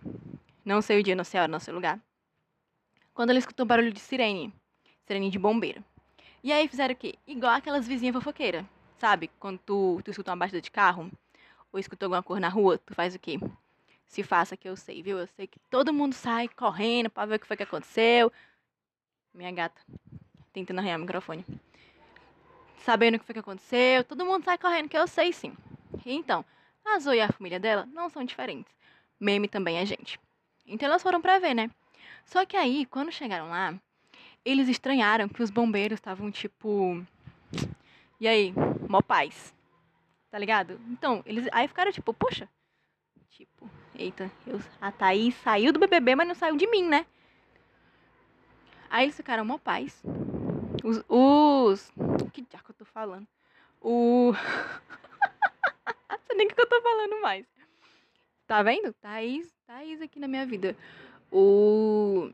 Não 0.66 0.82
sei 0.82 1.00
o 1.00 1.04
dia, 1.04 1.16
não 1.16 1.24
sei 1.24 1.40
a 1.40 1.44
hora, 1.44 1.52
não 1.52 1.60
sei 1.60 1.72
o 1.72 1.76
lugar 1.76 2.02
quando 3.18 3.32
ela 3.32 3.40
escutou 3.40 3.66
barulho 3.66 3.92
de 3.92 4.00
sirene. 4.00 4.54
Sirene 5.08 5.32
de 5.32 5.40
bombeiro. 5.40 5.84
E 6.44 6.52
aí 6.52 6.68
fizeram 6.68 6.94
o 6.94 6.96
quê? 6.96 7.16
Igual 7.26 7.52
aquelas 7.52 7.88
vizinhas 7.88 8.16
fofoqueiras. 8.16 8.64
Sabe? 9.00 9.32
Quando 9.40 9.58
tu, 9.58 10.00
tu 10.04 10.12
escuta 10.12 10.30
uma 10.30 10.38
batida 10.38 10.62
de 10.62 10.70
carro, 10.70 11.12
ou 11.78 11.80
escuta 11.80 12.06
alguma 12.06 12.24
cor 12.24 12.40
na 12.40 12.50
rua, 12.50 12.78
tu 12.78 12.94
faz 12.94 13.16
o 13.16 13.20
quê? 13.20 13.40
se 14.08 14.24
faça 14.24 14.58
que 14.58 14.68
eu 14.68 14.76
sei, 14.76 15.04
viu? 15.04 15.20
Eu 15.20 15.28
sei 15.28 15.46
que 15.48 15.60
todo 15.70 15.94
mundo 15.94 16.14
sai 16.14 16.48
correndo 16.48 17.10
pra 17.10 17.26
ver 17.26 17.36
o 17.36 17.40
que 17.40 17.48
foi 17.48 17.58
que 17.58 17.64
aconteceu. 17.64 18.32
Minha 19.34 19.52
gata 19.52 19.80
tentando 20.54 20.80
arranhar 20.80 20.98
o 20.98 21.02
microfone. 21.02 21.46
Sabendo 22.80 23.16
o 23.16 23.20
que 23.20 23.26
foi 23.26 23.34
que 23.34 23.40
aconteceu, 23.40 24.04
todo 24.04 24.26
mundo 24.26 24.46
sai 24.46 24.58
correndo, 24.58 24.90
que 24.90 24.98
eu 24.98 25.08
sei 25.08 25.34
sim. 25.34 25.56
Então, 26.06 26.44
a 26.86 26.98
Zoe 27.00 27.18
e 27.18 27.22
a 27.22 27.32
família 27.32 27.60
dela 27.60 27.86
não 27.86 28.10
são 28.10 28.24
diferentes. 28.24 28.74
Meme 29.20 29.48
também 29.48 29.78
é 29.78 29.86
gente. 29.86 30.20
Então 30.66 30.88
elas 30.88 31.04
foram 31.04 31.22
pra 31.22 31.38
ver, 31.38 31.54
né? 31.54 31.70
Só 32.26 32.46
que 32.46 32.56
aí, 32.56 32.86
quando 32.86 33.12
chegaram 33.12 33.50
lá, 33.50 33.76
eles 34.44 34.70
estranharam 34.70 35.28
que 35.28 35.44
os 35.44 35.50
bombeiros 35.50 35.98
estavam 35.98 36.32
tipo. 36.32 37.06
E 38.20 38.28
aí, 38.28 38.54
mó 38.88 39.02
paz. 39.02 39.54
Tá 40.38 40.40
ligado? 40.40 40.80
Então, 40.92 41.24
eles 41.26 41.48
aí 41.52 41.68
ficaram 41.68 41.92
tipo, 41.92 42.14
poxa. 42.14 42.48
Tipo, 43.32 43.68
eita, 43.96 44.32
eu, 44.46 44.62
a 44.80 44.92
Thaís 44.92 45.34
saiu 45.38 45.74
do 45.74 45.80
BBB, 45.80 46.14
mas 46.14 46.28
não 46.28 46.36
saiu 46.36 46.56
de 46.56 46.68
mim, 46.68 46.88
né? 46.88 47.08
Aí 48.88 49.06
eles 49.06 49.16
ficaram 49.16 49.44
mó 49.44 49.58
paz. 49.58 50.00
Os. 50.84 51.04
os... 51.10 51.92
Que 52.32 52.46
já 52.54 52.60
que 52.60 52.70
eu 52.70 52.76
tô 52.76 52.86
falando? 52.86 53.28
O. 53.82 54.32
Nem 56.38 56.46
o 56.46 56.54
que 56.54 56.62
eu 56.62 56.70
tô 56.70 56.84
falando 56.84 57.20
mais. 57.20 57.48
Tá 58.46 58.62
vendo? 58.62 58.94
Thaís, 58.94 59.52
Thaís 59.66 60.04
aqui 60.04 60.20
na 60.20 60.28
minha 60.28 60.46
vida. 60.46 60.78
O. 61.32 62.30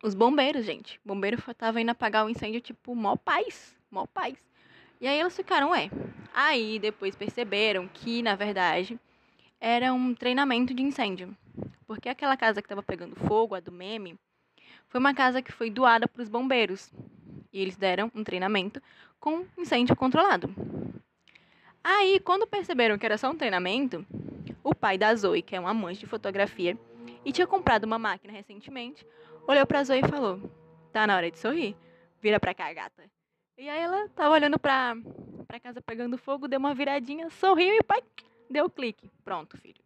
Os 0.00 0.14
bombeiros, 0.14 0.64
gente. 0.64 1.00
O 1.04 1.08
bombeiro 1.08 1.42
tava 1.54 1.80
indo 1.80 1.90
apagar 1.90 2.24
o 2.24 2.30
incêndio, 2.30 2.60
tipo, 2.60 2.94
mó 2.94 3.16
paz. 3.16 3.76
Mó 3.90 4.06
paz. 4.06 4.45
E 5.00 5.06
aí 5.06 5.20
eles 5.20 5.36
ficaram, 5.36 5.74
é. 5.74 5.90
Aí 6.32 6.78
depois 6.78 7.14
perceberam 7.14 7.86
que, 7.86 8.22
na 8.22 8.34
verdade, 8.34 8.98
era 9.60 9.92
um 9.92 10.14
treinamento 10.14 10.72
de 10.72 10.82
incêndio. 10.82 11.36
Porque 11.86 12.08
aquela 12.08 12.36
casa 12.36 12.62
que 12.62 12.68
tava 12.68 12.82
pegando 12.82 13.14
fogo, 13.14 13.54
a 13.54 13.60
do 13.60 13.70
meme, 13.70 14.18
foi 14.88 14.98
uma 14.98 15.14
casa 15.14 15.42
que 15.42 15.52
foi 15.52 15.70
doada 15.70 16.08
para 16.08 16.22
os 16.22 16.28
bombeiros. 16.28 16.90
E 17.52 17.60
eles 17.60 17.76
deram 17.76 18.10
um 18.14 18.24
treinamento 18.24 18.82
com 19.20 19.44
incêndio 19.56 19.94
controlado. 19.96 20.54
Aí, 21.82 22.18
quando 22.20 22.46
perceberam 22.46 22.98
que 22.98 23.06
era 23.06 23.16
só 23.16 23.30
um 23.30 23.36
treinamento, 23.36 24.04
o 24.64 24.74
pai 24.74 24.98
da 24.98 25.14
Zoe, 25.14 25.42
que 25.42 25.54
é 25.54 25.60
um 25.60 25.68
amante 25.68 26.00
de 26.00 26.06
fotografia 26.06 26.76
e 27.24 27.32
tinha 27.32 27.46
comprado 27.46 27.84
uma 27.84 27.98
máquina 27.98 28.32
recentemente, 28.32 29.06
olhou 29.46 29.64
para 29.66 29.84
Zoe 29.84 30.00
e 30.00 30.08
falou: 30.08 30.40
"Tá 30.92 31.06
na 31.06 31.16
hora 31.16 31.30
de 31.30 31.38
sorrir. 31.38 31.76
Vira 32.20 32.40
pra 32.40 32.54
cá, 32.54 32.72
gata." 32.72 33.04
E 33.58 33.70
aí 33.70 33.80
ela 33.80 34.06
tava 34.10 34.34
olhando 34.34 34.58
pra, 34.58 34.94
pra 35.48 35.58
casa 35.58 35.80
pegando 35.80 36.18
fogo, 36.18 36.46
deu 36.46 36.58
uma 36.58 36.74
viradinha, 36.74 37.30
sorriu 37.30 37.74
e 37.74 37.82
pai 37.82 38.02
deu 38.50 38.66
o 38.66 38.70
clique. 38.70 39.10
Pronto, 39.24 39.56
filho. 39.56 39.80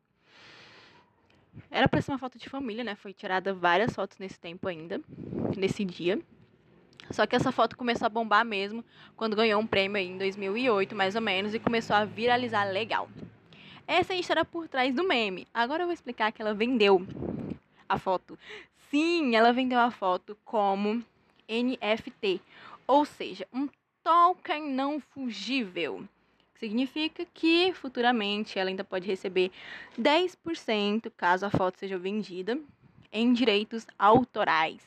Era 1.71 1.89
pra 1.89 2.03
ser 2.03 2.11
uma 2.11 2.19
foto 2.19 2.37
de 2.37 2.49
família, 2.49 2.83
né? 2.83 2.97
Foi 2.97 3.13
tirada 3.13 3.55
várias 3.55 3.95
fotos 3.95 4.19
nesse 4.19 4.41
tempo 4.41 4.67
ainda, 4.67 5.01
nesse 5.57 5.85
dia. 5.85 6.21
Só 7.13 7.27
que 7.29 7.37
essa 7.37 7.53
foto 7.53 7.77
começou 7.77 8.07
a 8.07 8.09
bombar 8.09 8.45
mesmo 8.45 8.85
quando 9.17 9.37
ganhou 9.37 9.61
um 9.61 9.67
prêmio 9.67 9.99
aí 9.99 10.09
em 10.09 10.19
2008, 10.19 10.97
mais 10.97 11.15
ou 11.15 11.23
menos, 11.23 11.55
e 11.55 11.61
começou 11.61 11.95
a 11.95 12.05
viralizar 12.05 12.65
legal. 12.65 13.09
Essa 13.87 14.15
é 14.15 14.17
a 14.17 14.21
história 14.21 14.45
por 14.45 14.67
trás 14.67 14.93
do 14.93 15.05
meme. 15.05 15.47
Agora 15.55 15.85
eu 15.85 15.87
vou 15.87 15.95
explicar 15.95 16.33
que 16.33 16.43
ela 16.43 16.55
vendeu 16.55 17.07
a 17.89 17.99
foto. 17.99 18.37
Sim, 18.91 19.37
ela 19.37 19.53
vendeu 19.53 19.79
a 19.79 19.93
foto 19.93 20.37
como 20.45 21.05
NFT, 21.49 22.41
ou 22.91 23.05
seja, 23.05 23.47
um 23.53 23.69
token 24.03 24.69
não 24.69 24.99
fugível. 24.99 26.09
Significa 26.57 27.25
que 27.25 27.73
futuramente 27.73 28.59
ela 28.59 28.69
ainda 28.69 28.83
pode 28.83 29.07
receber 29.07 29.53
10% 29.97 31.09
caso 31.17 31.47
a 31.47 31.51
foto 31.51 31.79
seja 31.79 31.97
vendida 31.97 32.59
em 33.13 33.33
direitos 33.33 33.87
autorais. 33.97 34.83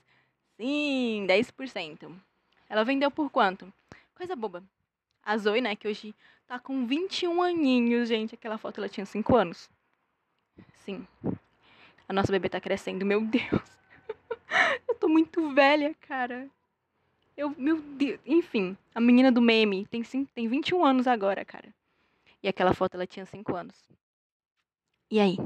Sim, 0.57 1.25
10%. 1.29 2.13
Ela 2.67 2.83
vendeu 2.83 3.09
por 3.09 3.29
quanto? 3.29 3.71
Coisa 4.15 4.35
boba. 4.35 4.61
A 5.23 5.37
Zoe, 5.37 5.61
né, 5.61 5.73
que 5.73 5.87
hoje 5.87 6.13
tá 6.45 6.59
com 6.59 6.85
21 6.85 7.41
aninhos, 7.41 8.09
gente. 8.09 8.35
Aquela 8.35 8.57
foto 8.57 8.79
ela 8.79 8.89
tinha 8.89 9.05
5 9.05 9.33
anos. 9.33 9.69
Sim. 10.83 11.07
A 12.05 12.11
nossa 12.11 12.33
bebê 12.33 12.49
tá 12.49 12.59
crescendo, 12.59 13.05
meu 13.05 13.21
Deus. 13.25 13.79
Eu 14.89 14.95
tô 14.95 15.07
muito 15.07 15.53
velha, 15.53 15.95
cara. 16.01 16.49
Eu, 17.35 17.53
meu 17.57 17.81
Deus. 17.81 18.19
Enfim, 18.25 18.77
a 18.93 19.01
menina 19.01 19.31
do 19.31 19.41
meme 19.41 19.85
tem, 19.87 20.03
tem 20.03 20.47
21 20.47 20.85
anos 20.85 21.07
agora, 21.07 21.43
cara. 21.43 21.73
E 22.41 22.47
aquela 22.47 22.73
foto 22.73 22.95
ela 22.95 23.07
tinha 23.07 23.25
5 23.25 23.55
anos. 23.55 23.75
E 25.09 25.19
aí? 25.19 25.37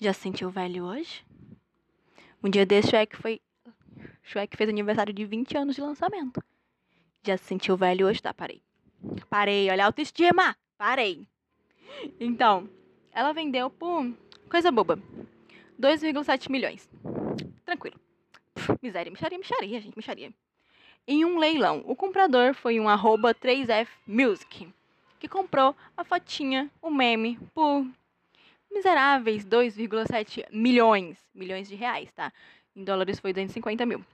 Já 0.00 0.12
se 0.12 0.20
sentiu 0.20 0.50
velho 0.50 0.84
hoje? 0.84 1.24
Um 2.42 2.50
dia 2.50 2.66
desse, 2.66 2.88
Shrek 2.88 3.16
foi. 3.16 3.40
Shrek 4.22 4.56
fez 4.56 4.68
aniversário 4.68 5.12
de 5.12 5.24
20 5.24 5.56
anos 5.56 5.76
de 5.76 5.80
lançamento. 5.80 6.42
Já 7.22 7.36
se 7.36 7.44
sentiu 7.44 7.76
velho 7.76 8.06
hoje? 8.06 8.20
Tá, 8.20 8.34
parei. 8.34 8.60
Parei, 9.28 9.70
olha 9.70 9.84
a 9.84 9.86
autoestima! 9.86 10.56
Parei. 10.76 11.26
Então, 12.20 12.68
ela 13.12 13.32
vendeu 13.32 13.70
por 13.70 14.12
coisa 14.50 14.70
boba. 14.70 14.98
2,7 15.80 16.50
milhões. 16.50 16.88
Tranquilo. 17.64 17.98
Pff, 18.54 18.78
miséria, 18.82 19.10
micharia, 19.10 19.38
micharia, 19.38 19.80
gente, 19.80 19.96
micharia 19.96 20.32
em 21.06 21.24
um 21.24 21.38
leilão. 21.38 21.82
O 21.86 21.94
comprador 21.94 22.54
foi 22.54 22.80
um 22.80 22.88
arroba 22.88 23.34
3F 23.34 23.88
Music, 24.06 24.68
que 25.18 25.28
comprou 25.28 25.74
a 25.96 26.04
fotinha, 26.04 26.70
o 26.82 26.90
meme, 26.90 27.38
por 27.54 27.86
miseráveis 28.70 29.44
2,7 29.44 30.44
milhões, 30.50 31.18
milhões 31.34 31.68
de 31.68 31.74
reais, 31.74 32.10
tá? 32.12 32.32
Em 32.74 32.84
dólares 32.84 33.18
foi 33.20 33.32
250 33.32 33.86
mil. 33.86 34.04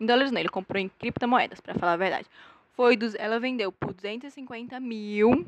Em 0.00 0.06
dólares 0.06 0.32
não, 0.32 0.40
ele 0.40 0.48
comprou 0.48 0.80
em 0.80 0.88
criptomoedas, 0.88 1.60
para 1.60 1.74
falar 1.74 1.92
a 1.92 1.96
verdade. 1.96 2.26
Foi 2.72 2.96
dos, 2.96 3.14
ela 3.14 3.38
vendeu 3.38 3.70
por 3.70 3.92
250 3.92 4.80
mil 4.80 5.46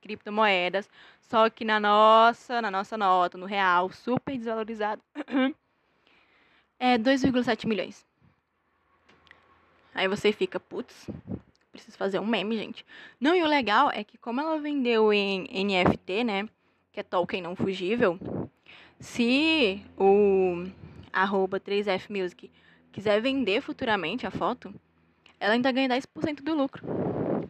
criptomoedas, 0.00 0.88
só 1.20 1.50
que 1.50 1.64
na 1.64 1.80
nossa, 1.80 2.62
na 2.62 2.70
nossa 2.70 2.96
nota, 2.96 3.36
no 3.36 3.46
real, 3.46 3.90
super 3.90 4.36
desvalorizado, 4.36 5.02
é 6.78 6.96
2,7 6.96 7.66
milhões. 7.66 8.07
Aí 9.98 10.06
você 10.06 10.30
fica, 10.30 10.60
putz, 10.60 11.10
preciso 11.72 11.98
fazer 11.98 12.20
um 12.20 12.24
meme, 12.24 12.56
gente. 12.56 12.86
Não, 13.18 13.34
e 13.34 13.42
o 13.42 13.48
legal 13.48 13.90
é 13.90 14.04
que 14.04 14.16
como 14.16 14.40
ela 14.40 14.56
vendeu 14.60 15.12
em 15.12 15.48
NFT, 15.64 16.22
né, 16.22 16.48
que 16.92 17.00
é 17.00 17.02
token 17.02 17.42
não 17.42 17.56
fugível, 17.56 18.16
se 19.00 19.84
o 19.96 20.68
arroba 21.12 21.58
3F 21.58 22.10
Music 22.10 22.48
quiser 22.92 23.20
vender 23.20 23.60
futuramente 23.60 24.24
a 24.24 24.30
foto, 24.30 24.72
ela 25.40 25.54
ainda 25.54 25.72
ganha 25.72 25.88
10% 25.88 26.44
do 26.44 26.54
lucro 26.54 26.86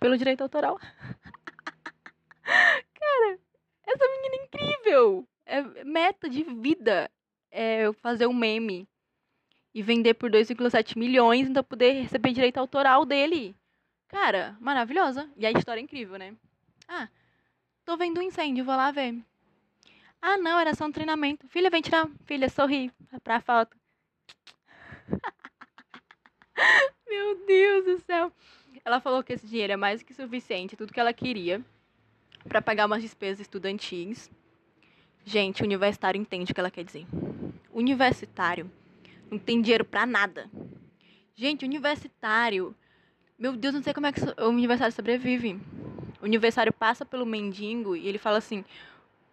pelo 0.00 0.16
direito 0.16 0.40
autoral. 0.40 0.78
Cara, 2.42 3.38
essa 3.86 4.04
menina 4.08 4.36
é 4.36 4.44
incrível! 4.46 5.28
É 5.44 5.84
meta 5.84 6.30
de 6.30 6.44
vida 6.44 7.10
é 7.50 7.92
fazer 8.00 8.26
um 8.26 8.32
meme 8.32 8.88
e 9.74 9.82
vender 9.82 10.14
por 10.14 10.30
2,7 10.30 10.98
milhões, 10.98 11.46
ainda 11.46 11.62
poder 11.62 12.02
receber 12.02 12.32
direito 12.32 12.58
autoral 12.58 13.04
dele. 13.04 13.54
Cara, 14.08 14.56
maravilhosa. 14.60 15.28
E 15.36 15.46
a 15.46 15.50
história 15.50 15.80
é 15.80 15.82
incrível, 15.82 16.18
né? 16.18 16.34
Ah, 16.86 17.08
tô 17.84 17.96
vendo 17.96 18.18
um 18.18 18.22
incêndio, 18.22 18.64
vou 18.64 18.74
lá 18.74 18.90
ver. 18.90 19.18
Ah, 20.20 20.36
não, 20.36 20.58
era 20.58 20.74
só 20.74 20.86
um 20.86 20.92
treinamento. 20.92 21.46
Filha, 21.48 21.70
vem 21.70 21.82
tirar. 21.82 22.08
Filha, 22.24 22.48
sorri 22.48 22.90
pra 23.22 23.40
foto. 23.40 23.76
Meu 27.08 27.46
Deus 27.46 27.84
do 27.84 27.98
céu. 28.00 28.32
Ela 28.84 29.00
falou 29.00 29.22
que 29.22 29.34
esse 29.34 29.46
dinheiro 29.46 29.74
é 29.74 29.76
mais 29.76 30.00
do 30.00 30.06
que 30.06 30.14
suficiente, 30.14 30.76
tudo 30.76 30.92
que 30.92 31.00
ela 31.00 31.12
queria 31.12 31.64
para 32.48 32.62
pagar 32.62 32.86
umas 32.86 33.02
despesas 33.02 33.40
estudantis. 33.40 34.30
Gente, 35.24 35.62
universitário 35.62 36.20
entende 36.20 36.52
o 36.52 36.54
que 36.54 36.60
ela 36.60 36.70
quer 36.70 36.84
dizer. 36.84 37.06
Universitário 37.72 38.70
não 39.30 39.38
tem 39.38 39.60
dinheiro 39.60 39.84
para 39.84 40.06
nada. 40.06 40.50
Gente, 41.34 41.64
universitário. 41.64 42.74
Meu 43.38 43.56
Deus, 43.56 43.74
não 43.74 43.82
sei 43.82 43.94
como 43.94 44.06
é 44.06 44.12
que 44.12 44.20
o 44.20 44.48
universitário 44.48 44.94
sobrevive. 44.94 45.60
O 46.20 46.24
universitário 46.24 46.72
passa 46.72 47.04
pelo 47.04 47.24
mendigo 47.24 47.94
e 47.94 48.08
ele 48.08 48.18
fala 48.18 48.38
assim, 48.38 48.64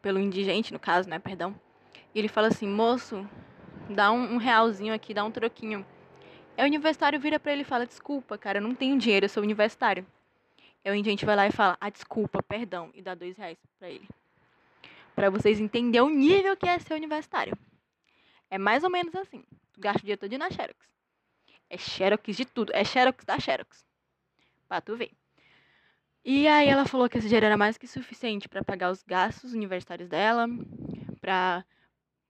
pelo 0.01 0.19
indigente, 0.19 0.71
no 0.71 0.79
caso, 0.79 1.09
né? 1.09 1.17
Perdão. 1.17 1.59
E 2.13 2.19
ele 2.19 2.27
fala 2.27 2.47
assim, 2.47 2.67
moço, 2.67 3.27
dá 3.89 4.11
um, 4.11 4.35
um 4.35 4.37
realzinho 4.37 4.93
aqui, 4.93 5.13
dá 5.13 5.23
um 5.23 5.31
troquinho. 5.31 5.85
Aí 6.57 6.63
o 6.63 6.67
universitário 6.67 7.19
vira 7.19 7.39
para 7.39 7.51
ele 7.51 7.63
e 7.63 7.65
fala, 7.65 7.85
desculpa, 7.85 8.37
cara, 8.37 8.59
eu 8.59 8.61
não 8.61 8.75
tenho 8.75 8.97
dinheiro, 8.97 9.25
eu 9.25 9.29
sou 9.29 9.41
universitário. 9.41 10.05
Aí 10.83 10.91
o 10.91 10.95
indigente 10.95 11.25
vai 11.25 11.35
lá 11.35 11.47
e 11.47 11.51
fala, 11.51 11.75
ah, 11.81 11.89
desculpa, 11.89 12.43
perdão, 12.43 12.91
e 12.93 13.01
dá 13.01 13.15
dois 13.15 13.35
reais 13.35 13.57
pra 13.79 13.89
ele. 13.89 14.07
Pra 15.15 15.29
vocês 15.29 15.59
entenderem 15.59 16.07
o 16.07 16.09
nível 16.09 16.55
que 16.55 16.67
é 16.67 16.77
ser 16.77 16.93
universitário. 16.93 17.57
É 18.49 18.57
mais 18.57 18.83
ou 18.83 18.89
menos 18.89 19.15
assim. 19.15 19.43
Tu 19.75 19.81
gasta 19.81 20.01
o 20.01 20.05
dia 20.05 20.17
todo 20.17 20.37
na 20.37 20.49
Xerox. 20.49 20.87
É 21.69 21.77
Xerox 21.77 22.37
de 22.37 22.45
tudo. 22.45 22.71
É 22.73 22.85
Xerox 22.85 23.25
da 23.25 23.37
Xerox. 23.37 23.85
Pra 24.69 24.79
tu 24.79 24.95
ver. 24.95 25.11
E 26.23 26.47
aí 26.47 26.69
ela 26.69 26.85
falou 26.85 27.09
que 27.09 27.17
esse 27.17 27.27
dinheiro 27.27 27.45
era 27.45 27.57
mais 27.57 27.77
que 27.77 27.85
suficiente 27.85 28.47
para 28.47 28.63
pagar 28.63 28.89
os 28.89 29.03
gastos 29.03 29.53
universitários 29.53 30.07
dela, 30.07 30.47
para 31.19 31.65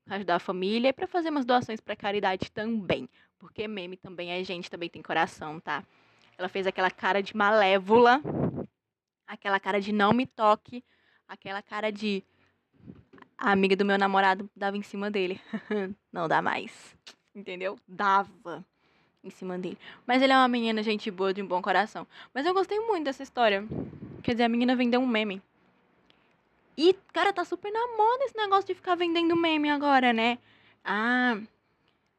ajudar 0.08 0.36
a 0.36 0.40
família 0.40 0.90
e 0.90 0.94
para 0.94 1.08
fazer 1.08 1.30
umas 1.30 1.46
doações 1.46 1.80
para 1.80 1.96
caridade 1.96 2.52
também. 2.52 3.08
Porque 3.38 3.68
meme 3.68 3.96
também 3.96 4.32
é 4.32 4.44
gente, 4.44 4.72
também 4.72 4.90
tem 4.90 5.04
coração, 5.04 5.60
tá? 5.60 5.84
Ela 6.38 6.50
fez 6.50 6.66
aquela 6.66 6.90
cara 6.90 7.22
de 7.22 7.38
malévola, 7.38 8.22
aquela 9.28 9.60
cara 9.60 9.80
de 9.80 9.92
não 9.92 10.12
me 10.12 10.26
toque, 10.26 10.84
aquela 11.28 11.62
cara 11.62 11.92
de 11.92 12.24
a 13.38 13.52
amiga 13.52 13.76
do 13.76 13.86
meu 13.86 13.98
namorado 13.98 14.50
dava 14.56 14.78
em 14.78 14.82
cima 14.82 15.12
dele. 15.12 15.40
não 16.12 16.28
dá 16.28 16.42
mais. 16.42 16.98
Entendeu? 17.36 17.78
Dava 17.88 18.64
em 19.24 19.30
cima 19.30 19.58
dele. 19.58 19.78
Mas 20.06 20.22
ele 20.22 20.32
é 20.32 20.38
uma 20.38 20.48
menina 20.48 20.82
gente 20.84 21.10
boa, 21.12 21.34
de 21.34 21.42
um 21.42 21.48
bom 21.48 21.62
coração. 21.62 22.08
Mas 22.34 22.46
eu 22.46 22.54
gostei 22.54 22.80
muito 22.80 23.06
dessa 23.06 23.24
história. 23.24 23.68
Quer 24.24 24.34
dizer, 24.34 24.44
a 24.44 24.50
menina 24.50 24.76
vendeu 24.76 25.02
um 25.02 25.08
meme. 25.08 25.42
E, 26.78 26.94
cara, 27.12 27.34
tá 27.34 27.44
super 27.44 27.72
na 27.72 27.98
moda 27.98 28.24
esse 28.26 28.38
negócio 28.38 28.68
de 28.68 28.76
ficar 28.76 28.96
vendendo 28.96 29.36
meme 29.36 29.70
agora, 29.70 30.14
né? 30.14 30.38
Ah, 30.84 31.38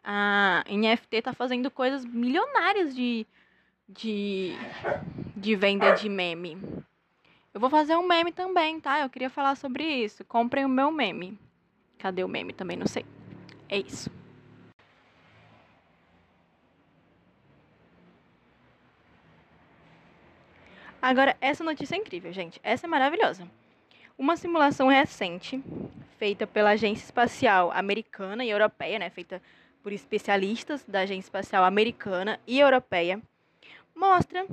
a 0.03 0.65
NFT 0.69 1.23
tá 1.23 1.33
fazendo 1.33 1.71
coisas 1.71 2.05
milionárias 2.05 2.95
de, 2.95 3.27
de, 3.89 4.55
de 5.37 5.57
venda 5.57 5.93
de 5.93 6.09
meme. 6.09 6.57
Eu 7.53 7.61
vou 7.61 7.71
fazer 7.71 7.97
um 7.97 8.07
meme 8.07 8.33
também, 8.33 8.81
tá? 8.81 9.01
Eu 9.01 9.11
queria 9.11 9.31
falar 9.31 9.57
sobre 9.57 9.85
isso. 9.85 10.25
Comprem 10.25 10.65
o 10.65 10.69
meu 10.69 10.91
meme. 10.91 11.39
Cadê 11.99 12.23
o 12.23 12.29
meme? 12.29 12.53
Também 12.53 12.77
não 12.77 12.87
sei. 12.87 13.05
É 13.69 13.79
isso. 13.79 14.11
Agora, 21.07 21.37
essa 21.41 21.63
notícia 21.63 21.95
é 21.95 21.99
incrível, 21.99 22.33
gente. 22.33 22.59
Essa 22.65 22.89
é 22.89 22.89
maravilhosa. 22.89 23.49
Uma 24.19 24.37
simulação 24.37 24.89
recente, 24.89 25.63
feita 26.19 26.49
pela 26.49 26.71
Agência 26.71 27.05
Espacial 27.05 27.71
Americana 27.71 28.45
e 28.45 28.51
Europeia, 28.51 28.99
né? 28.99 29.09
Feita 29.09 29.41
por 29.85 29.93
especialistas 29.93 30.83
da 30.83 31.03
Agência 31.03 31.29
Espacial 31.29 31.63
Americana 31.63 32.41
e 32.45 32.59
Europeia, 32.59 33.23
mostra 33.95 34.45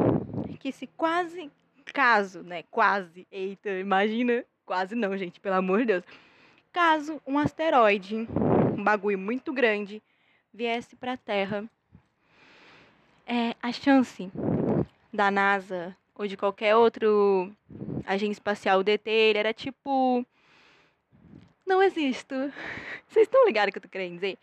que 0.60 0.72
se 0.72 0.86
quase, 0.86 1.50
caso, 1.86 2.44
né? 2.44 2.62
Quase, 2.70 3.26
eita, 3.32 3.72
imagina, 3.72 4.46
quase 4.64 4.94
não, 4.94 5.18
gente, 5.18 5.40
pelo 5.40 5.56
amor 5.56 5.80
de 5.80 5.86
Deus. 5.86 6.04
Caso 6.72 7.20
um 7.26 7.40
asteroide, 7.40 8.28
um 8.78 8.84
bagulho 8.84 9.18
muito 9.18 9.52
grande, 9.52 10.04
viesse 10.54 10.96
para 10.96 11.14
a 11.14 11.18
Terra, 11.18 11.68
é, 13.26 13.56
a 13.60 13.72
chance 13.72 14.32
da 15.12 15.32
NASA 15.32 15.98
ou 16.16 16.28
de 16.28 16.38
qualquer 16.38 16.76
outro 16.76 17.52
agente 18.06 18.34
espacial 18.34 18.84
deter 18.84 19.14
ele, 19.14 19.40
era 19.40 19.54
tipo. 19.54 20.26
Não 21.66 21.82
existo. 21.82 22.36
Vocês 23.08 23.28
estão 23.28 23.46
ligados 23.46 23.72
que 23.72 23.78
eu 23.78 23.82
tô 23.82 23.90
querendo 23.90 24.16
dizer? 24.16 24.38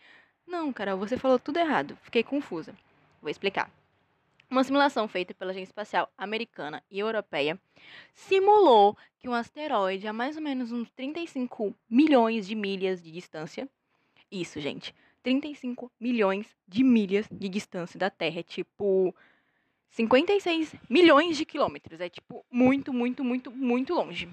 Não, 0.47 0.73
Carol, 0.73 0.97
você 0.97 1.17
falou 1.17 1.39
tudo 1.39 1.59
errado. 1.59 1.97
Fiquei 2.01 2.23
confusa. 2.23 2.75
Vou 3.21 3.29
explicar. 3.29 3.71
Uma 4.49 4.65
simulação 4.65 5.07
feita 5.07 5.33
pela 5.33 5.51
Agência 5.51 5.69
Espacial 5.69 6.11
Americana 6.17 6.83
e 6.91 6.99
Europeia 6.99 7.57
simulou 8.13 8.97
que 9.17 9.29
um 9.29 9.33
asteroide 9.33 10.07
a 10.07 10.11
mais 10.11 10.35
ou 10.35 10.41
menos 10.41 10.73
uns 10.73 10.89
35 10.91 11.73
milhões 11.89 12.45
de 12.47 12.53
milhas 12.53 13.01
de 13.01 13.11
distância. 13.11 13.69
Isso, 14.29 14.59
gente. 14.59 14.93
35 15.23 15.89
milhões 15.97 16.53
de 16.67 16.83
milhas 16.83 17.27
de 17.31 17.47
distância 17.47 17.97
da 17.97 18.09
Terra. 18.09 18.41
É 18.41 18.43
tipo 18.43 19.15
56 19.91 20.75
milhões 20.89 21.37
de 21.37 21.45
quilômetros. 21.45 21.99
É 21.99 22.09
tipo 22.09 22.45
muito, 22.51 22.93
muito, 22.93 23.23
muito, 23.23 23.51
muito 23.51 23.93
longe. 23.93 24.27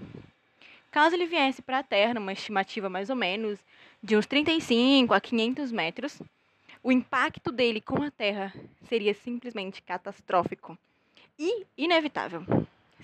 Caso 0.90 1.14
ele 1.14 1.26
viesse 1.26 1.60
para 1.60 1.80
a 1.80 1.82
Terra, 1.82 2.14
numa 2.14 2.32
estimativa 2.32 2.88
mais 2.88 3.10
ou 3.10 3.16
menos 3.16 3.58
de 4.02 4.16
uns 4.16 4.26
35 4.26 5.12
a 5.12 5.20
500 5.20 5.72
metros, 5.72 6.22
o 6.82 6.92
impacto 6.92 7.50
dele 7.50 7.80
com 7.80 8.02
a 8.02 8.10
Terra 8.10 8.54
seria 8.88 9.12
simplesmente 9.12 9.82
catastrófico 9.82 10.78
e 11.38 11.66
inevitável. 11.76 12.44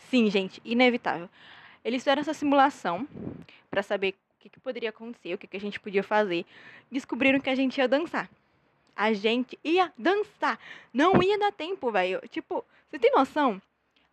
Sim, 0.09 0.31
gente, 0.31 0.63
inevitável. 0.65 1.29
Eles 1.85 2.03
fizeram 2.03 2.21
essa 2.21 2.33
simulação 2.33 3.07
para 3.71 3.83
saber 3.83 4.15
o 4.15 4.41
que, 4.41 4.49
que, 4.49 4.61
poderia 4.61 4.89
acontecer, 4.89 5.35
o 5.35 5.39
que, 5.39 5.47
que 5.47 5.57
a 5.57 5.61
gente 5.61 5.79
podia 5.79 6.03
fazer. 6.03 6.47
Descobriram 6.91 7.41
que 7.41 7.51
a 7.51 7.55
gente 7.55 7.79
ia 7.79 7.89
dançar 7.89 8.31
a 8.97 9.13
gente 9.13 9.59
ia 9.63 9.93
dançar. 9.97 10.59
Não 10.93 11.23
ia 11.23 11.39
dar 11.39 11.53
tempo, 11.53 11.91
velho. 11.91 12.21
Tipo, 12.29 12.65
você 12.89 12.99
tem 12.99 13.13
noção? 13.13 13.61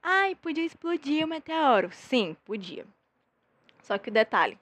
Ai, 0.01 0.35
podia 0.35 0.65
explodir 0.65 1.25
o 1.25 1.27
meteoro. 1.27 1.91
Sim, 1.91 2.35
podia. 2.45 2.85
Só 3.83 3.97
que 3.97 4.09
o 4.09 4.13
detalhe. 4.13 4.57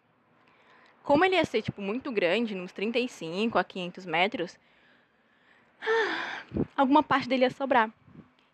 Como 1.04 1.24
ele 1.24 1.36
ia 1.36 1.46
ser, 1.46 1.62
tipo, 1.62 1.82
muito 1.82 2.12
grande, 2.12 2.56
uns 2.56 2.72
35 2.72 3.58
a 3.58 3.64
500 3.64 4.06
metros, 4.06 4.60
alguma 6.76 7.02
parte 7.02 7.28
dele 7.28 7.44
ia 7.44 7.50
sobrar. 7.50 7.92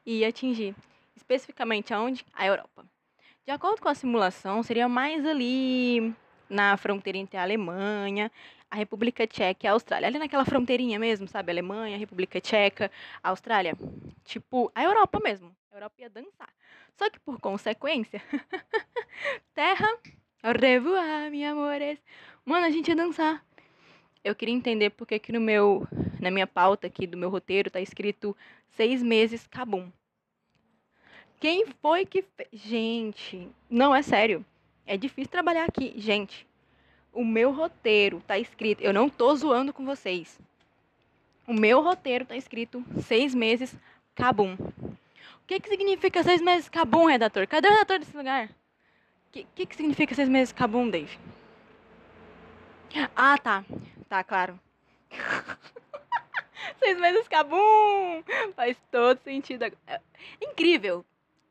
E 0.06 0.20
ia 0.20 0.30
atingir. 0.30 0.76
Especificamente 1.16 1.94
aonde? 1.94 2.26
A 2.34 2.46
Europa. 2.46 2.86
De 3.46 3.52
acordo 3.52 3.82
com 3.82 3.90
a 3.90 3.96
simulação, 3.96 4.64
seria 4.64 4.88
mais 4.88 5.26
ali 5.26 6.16
na 6.50 6.78
fronteira 6.78 7.18
entre 7.18 7.38
a 7.38 7.44
Alemanha 7.44 8.32
a 8.70 8.76
República 8.76 9.26
Tcheca 9.26 9.66
e 9.66 9.68
a 9.68 9.72
Austrália. 9.72 10.08
Ali 10.08 10.20
naquela 10.20 10.46
fronteirinha 10.46 11.00
mesmo, 11.00 11.28
sabe? 11.28 11.52
Alemanha, 11.52 11.98
República 11.98 12.42
Tcheca, 12.42 12.92
Austrália. 13.24 13.76
Tipo, 14.24 14.72
a 14.76 14.84
Europa 14.84 15.20
mesmo. 15.24 15.56
A 15.72 15.76
Europa 15.76 15.96
ia 16.00 16.10
dançar. 16.10 16.50
Só 16.98 17.10
que 17.10 17.20
por 17.20 17.40
consequência, 17.40 18.22
terra, 19.54 19.88
au 20.44 20.54
revoir, 20.54 21.30
meu 21.30 21.52
amores. 21.52 22.00
Mano, 22.46 22.66
a 22.66 22.70
gente 22.70 22.88
ia 22.88 22.96
dançar. 22.96 23.44
Eu 24.24 24.34
queria 24.34 24.56
entender 24.56 24.90
porque 24.92 25.20
que 25.20 25.32
no 25.32 25.40
meu, 25.40 25.88
na 26.20 26.32
minha 26.32 26.48
pauta 26.48 26.88
aqui 26.88 27.06
do 27.06 27.18
meu 27.18 27.30
roteiro 27.30 27.70
tá 27.70 27.80
escrito 27.80 28.36
seis 28.70 29.04
meses 29.04 29.46
cabum. 29.48 29.92
Quem 31.40 31.66
foi 31.82 32.06
que 32.06 32.24
fez? 32.24 32.50
Gente, 32.54 33.50
não 33.70 33.94
é 33.94 34.02
sério. 34.02 34.44
É 34.86 34.98
difícil 34.98 35.32
trabalhar 35.32 35.66
aqui, 35.66 35.94
gente 35.98 36.48
o 37.16 37.24
meu 37.24 37.52
roteiro 37.52 38.22
tá 38.28 38.38
escrito. 38.38 38.84
Eu 38.84 38.94
não 38.94 39.10
tô 39.10 39.34
zoando 39.34 39.74
com 39.74 39.86
vocês. 39.86 40.38
O 41.48 41.54
meu 41.54 41.82
roteiro 41.82 42.26
tá 42.26 42.36
escrito 42.36 42.84
seis 43.02 43.34
meses 43.34 43.74
cabum. 44.14 44.56
O 44.56 45.48
que 45.48 45.60
que 45.60 45.70
significa 45.70 46.22
seis 46.24 46.42
meses 46.42 46.68
cabum, 46.68 47.06
redator? 47.06 47.48
Cadê 47.48 47.70
o 47.70 47.72
redator 47.72 48.00
desse 48.00 48.16
lugar? 48.16 48.48
O 48.48 49.32
que, 49.32 49.48
que 49.56 49.66
que 49.66 49.76
significa 49.76 50.14
seis 50.14 50.28
meses 50.28 50.52
cabum, 50.52 50.90
Dave? 50.90 51.18
Ah, 53.16 53.38
tá. 53.38 53.64
Tá, 54.10 54.24
claro. 54.24 54.60
seis 56.80 57.00
meses 57.00 57.28
cabum! 57.28 58.24
Faz 58.56 58.78
todo 58.92 59.20
sentido. 59.24 59.66
É 59.88 60.02
incrível. 60.42 61.06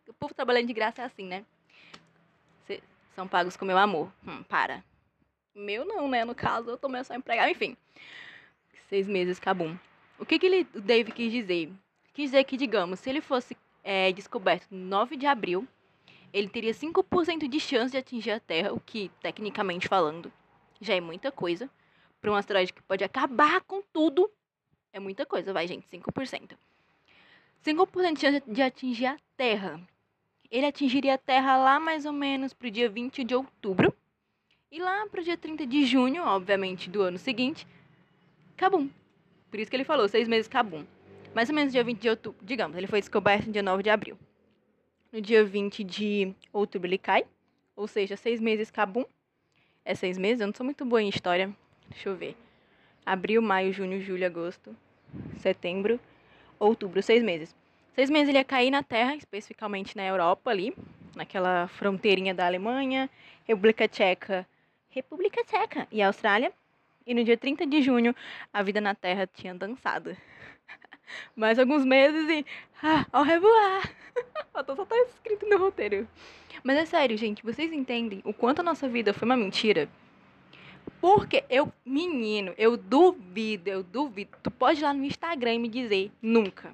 O 0.08 0.12
povo 0.12 0.34
trabalhando 0.34 0.66
de 0.66 0.74
graça 0.74 1.02
é 1.02 1.04
assim, 1.04 1.26
né? 1.26 1.44
São 3.14 3.29
pagos 3.29 3.57
com 3.57 3.64
meu 3.64 3.79
amor. 3.79 4.12
Hum, 4.27 4.42
para. 4.44 4.83
Meu 5.55 5.85
não, 5.85 6.09
né? 6.09 6.24
No 6.24 6.35
caso, 6.35 6.70
eu 6.70 6.77
tomei 6.77 7.03
só 7.05 7.14
empregado. 7.14 7.50
Enfim, 7.50 7.77
seis 8.88 9.07
meses, 9.07 9.38
cabum. 9.38 9.77
O 10.18 10.27
que, 10.27 10.38
que 10.38 10.46
ele, 10.46 10.66
o 10.74 10.81
Dave 10.81 11.12
quis 11.12 11.31
dizer? 11.31 11.70
Quis 12.12 12.31
dizer 12.31 12.44
que, 12.44 12.57
digamos, 12.57 13.00
se 13.00 13.11
ele 13.11 13.20
fosse 13.20 13.57
é, 13.83 14.12
descoberto 14.12 14.66
no 14.70 14.85
9 14.87 15.16
de 15.16 15.27
abril, 15.27 15.66
ele 16.33 16.48
teria 16.48 16.72
5% 16.72 17.48
de 17.48 17.61
chance 17.61 17.92
de 17.92 17.98
atingir 17.98 18.33
a 18.33 18.40
Terra, 18.40 18.72
o 18.72 18.81
que, 18.81 19.11
tecnicamente 19.20 19.87
falando, 19.87 20.33
já 20.81 20.94
é 20.94 21.00
muita 21.00 21.31
coisa. 21.31 21.70
Para 22.20 22.33
um 22.33 22.35
asteroide 22.35 22.72
que 22.72 22.83
pode 22.83 23.05
acabar 23.05 23.61
com 23.61 23.83
tudo, 23.92 24.31
é 24.92 24.98
muita 24.98 25.27
coisa, 25.27 25.53
vai, 25.53 25.66
gente, 25.68 25.87
5%. 25.88 26.57
5% 27.64 28.14
de 28.14 28.20
chance 28.20 28.42
de 28.46 28.62
atingir 28.62 29.07
a 29.07 29.16
Terra. 29.37 29.81
Ele 30.54 30.66
atingiria 30.66 31.14
a 31.14 31.18
Terra 31.18 31.56
lá 31.56 31.80
mais 31.80 32.06
ou 32.06 32.12
menos 32.12 32.54
para 32.54 32.68
o 32.68 32.70
dia 32.70 32.88
20 32.88 33.24
de 33.24 33.34
outubro. 33.34 33.92
E 34.70 34.78
lá 34.78 35.04
para 35.08 35.20
o 35.20 35.24
dia 35.24 35.36
30 35.36 35.66
de 35.66 35.84
junho, 35.84 36.22
obviamente, 36.22 36.88
do 36.88 37.02
ano 37.02 37.18
seguinte, 37.18 37.66
Cabum. 38.56 38.88
Por 39.50 39.58
isso 39.58 39.68
que 39.68 39.76
ele 39.76 39.82
falou, 39.82 40.06
seis 40.06 40.28
meses 40.28 40.46
Cabum. 40.46 40.86
Mais 41.34 41.48
ou 41.48 41.56
menos 41.56 41.72
dia 41.72 41.82
20 41.82 42.00
de 42.00 42.08
outubro, 42.08 42.38
digamos, 42.40 42.76
ele 42.76 42.86
foi 42.86 43.00
descoberto 43.00 43.46
no 43.46 43.52
dia 43.52 43.64
9 43.64 43.82
de 43.82 43.90
abril. 43.90 44.16
No 45.12 45.20
dia 45.20 45.44
20 45.44 45.82
de 45.82 46.32
outubro 46.52 46.86
ele 46.86 46.98
cai, 46.98 47.26
ou 47.74 47.88
seja, 47.88 48.16
seis 48.16 48.40
meses 48.40 48.70
Cabum. 48.70 49.04
É 49.84 49.92
seis 49.96 50.16
meses? 50.16 50.40
Eu 50.40 50.46
não 50.46 50.54
sou 50.54 50.62
muito 50.62 50.84
boa 50.84 51.02
em 51.02 51.08
história. 51.08 51.52
Deixa 51.88 52.10
eu 52.10 52.14
ver. 52.14 52.36
Abril, 53.04 53.42
maio, 53.42 53.72
junho, 53.72 54.00
julho, 54.00 54.24
agosto, 54.24 54.76
setembro, 55.38 55.98
outubro, 56.60 57.02
seis 57.02 57.24
meses. 57.24 57.52
Seis 57.94 58.11
meses 58.11 58.28
ele 58.28 58.38
ia 58.38 58.44
cair 58.44 58.70
na 58.70 58.83
Terra, 58.83 59.14
especificamente 59.16 59.96
na 59.96 60.04
Europa 60.04 60.50
ali, 60.50 60.74
naquela 61.14 61.68
fronteirinha 61.68 62.35
da 62.35 62.46
Alemanha, 62.46 63.09
República 63.46 63.88
Tcheca 63.88 64.46
República 64.94 65.42
Tcheca 65.42 65.88
e 65.90 66.00
Austrália. 66.00 66.52
E 67.04 67.12
no 67.12 67.24
dia 67.24 67.37
30 67.37 67.66
de 67.66 67.83
junho, 67.83 68.14
a 68.52 68.62
vida 68.62 68.80
na 68.80 68.94
Terra 68.94 69.26
tinha 69.26 69.52
dançado. 69.52 70.16
Mais 71.35 71.59
alguns 71.59 71.85
meses 71.85 72.30
e. 72.30 72.46
Ah, 72.80 73.04
ao 73.12 73.24
revoar! 73.24 73.92
Só 74.54 74.85
tá 74.85 74.96
escrito 75.09 75.46
no 75.46 75.59
roteiro. 75.59 76.09
Mas 76.62 76.78
é 76.78 76.85
sério, 76.87 77.18
gente, 77.18 77.42
vocês 77.42 77.72
entendem 77.72 78.22
o 78.24 78.33
quanto 78.33 78.61
a 78.61 78.62
nossa 78.62 78.88
vida 78.88 79.12
foi 79.12 79.26
uma 79.26 79.37
mentira? 79.37 79.88
Porque 81.00 81.44
eu, 81.50 81.72
menino, 81.85 82.54
eu 82.57 82.76
duvido, 82.76 83.68
eu 83.68 83.83
duvido. 83.83 84.38
Tu 84.42 84.50
pode 84.50 84.80
ir 84.80 84.85
lá 84.85 84.94
no 84.94 85.04
Instagram 85.04 85.54
e 85.54 85.59
me 85.59 85.68
dizer, 85.68 86.12
nunca. 86.22 86.72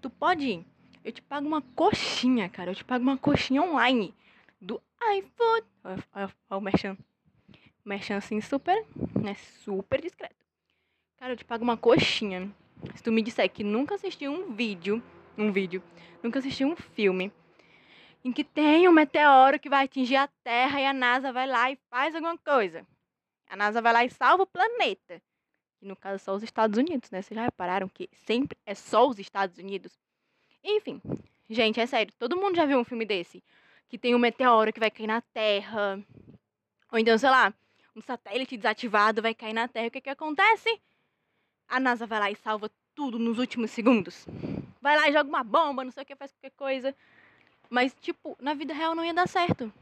Tu 0.00 0.10
pode 0.10 0.46
ir. 0.46 0.66
Eu 1.04 1.12
te 1.12 1.22
pago 1.22 1.46
uma 1.46 1.62
coxinha, 1.62 2.48
cara. 2.48 2.70
Eu 2.70 2.74
te 2.74 2.84
pago 2.84 3.02
uma 3.02 3.16
coxinha 3.16 3.62
online 3.62 4.14
do 4.60 4.80
iPhone. 5.02 5.64
Olha 6.14 6.30
o 6.50 6.60
merchan. 6.60 6.96
Merchan 7.84 8.16
assim 8.16 8.40
super, 8.40 8.84
né? 9.20 9.34
Super 9.34 10.00
discreto. 10.00 10.36
Cara, 11.16 11.32
eu 11.32 11.36
te 11.36 11.44
pago 11.44 11.64
uma 11.64 11.76
coxinha. 11.76 12.52
Se 12.94 13.02
tu 13.02 13.10
me 13.10 13.22
disser 13.22 13.50
que 13.50 13.64
nunca 13.64 13.96
assistiu 13.96 14.30
um 14.30 14.52
vídeo, 14.54 15.02
um 15.36 15.50
vídeo, 15.50 15.82
nunca 16.22 16.38
assistiu 16.38 16.68
um 16.68 16.76
filme 16.76 17.32
em 18.24 18.32
que 18.32 18.44
tem 18.44 18.88
um 18.88 18.92
meteoro 18.92 19.58
que 19.58 19.68
vai 19.68 19.84
atingir 19.84 20.16
a 20.16 20.28
Terra 20.44 20.80
e 20.80 20.86
a 20.86 20.92
NASA 20.92 21.32
vai 21.32 21.46
lá 21.46 21.70
e 21.70 21.78
faz 21.90 22.14
alguma 22.14 22.36
coisa. 22.38 22.86
A 23.48 23.56
NASA 23.56 23.80
vai 23.80 23.92
lá 23.92 24.04
e 24.04 24.10
salva 24.10 24.42
o 24.42 24.46
planeta. 24.46 25.22
E 25.80 25.86
no 25.86 25.94
caso, 25.94 26.22
só 26.22 26.34
os 26.34 26.42
Estados 26.42 26.76
Unidos, 26.78 27.10
né? 27.10 27.22
Vocês 27.22 27.36
já 27.36 27.44
repararam 27.44 27.88
que 27.88 28.08
sempre 28.26 28.58
é 28.66 28.74
só 28.74 29.06
os 29.08 29.18
Estados 29.18 29.58
Unidos? 29.58 29.92
Enfim, 30.62 31.00
gente, 31.48 31.80
é 31.80 31.86
sério. 31.86 32.12
Todo 32.18 32.36
mundo 32.36 32.56
já 32.56 32.66
viu 32.66 32.78
um 32.78 32.84
filme 32.84 33.04
desse? 33.04 33.42
Que 33.88 33.96
tem 33.96 34.14
um 34.14 34.18
meteoro 34.18 34.72
que 34.72 34.80
vai 34.80 34.90
cair 34.90 35.06
na 35.06 35.20
Terra. 35.20 36.02
Ou 36.90 36.98
então, 36.98 37.16
sei 37.16 37.30
lá, 37.30 37.54
um 37.94 38.02
satélite 38.02 38.56
desativado 38.56 39.22
vai 39.22 39.34
cair 39.34 39.52
na 39.52 39.68
Terra. 39.68 39.88
O 39.88 39.90
que 39.90 40.00
que 40.00 40.10
acontece? 40.10 40.80
A 41.68 41.78
NASA 41.78 42.06
vai 42.06 42.18
lá 42.18 42.30
e 42.30 42.36
salva 42.36 42.70
tudo 42.94 43.18
nos 43.18 43.38
últimos 43.38 43.70
segundos. 43.70 44.26
Vai 44.80 44.96
lá 44.96 45.08
e 45.08 45.12
joga 45.12 45.28
uma 45.28 45.44
bomba, 45.44 45.84
não 45.84 45.92
sei 45.92 46.02
o 46.02 46.06
que, 46.06 46.16
faz 46.16 46.32
qualquer 46.32 46.56
coisa. 46.56 46.94
Mas, 47.70 47.94
tipo, 48.00 48.36
na 48.40 48.54
vida 48.54 48.74
real 48.74 48.94
não 48.94 49.04
ia 49.04 49.14
dar 49.14 49.28
certo. 49.28 49.72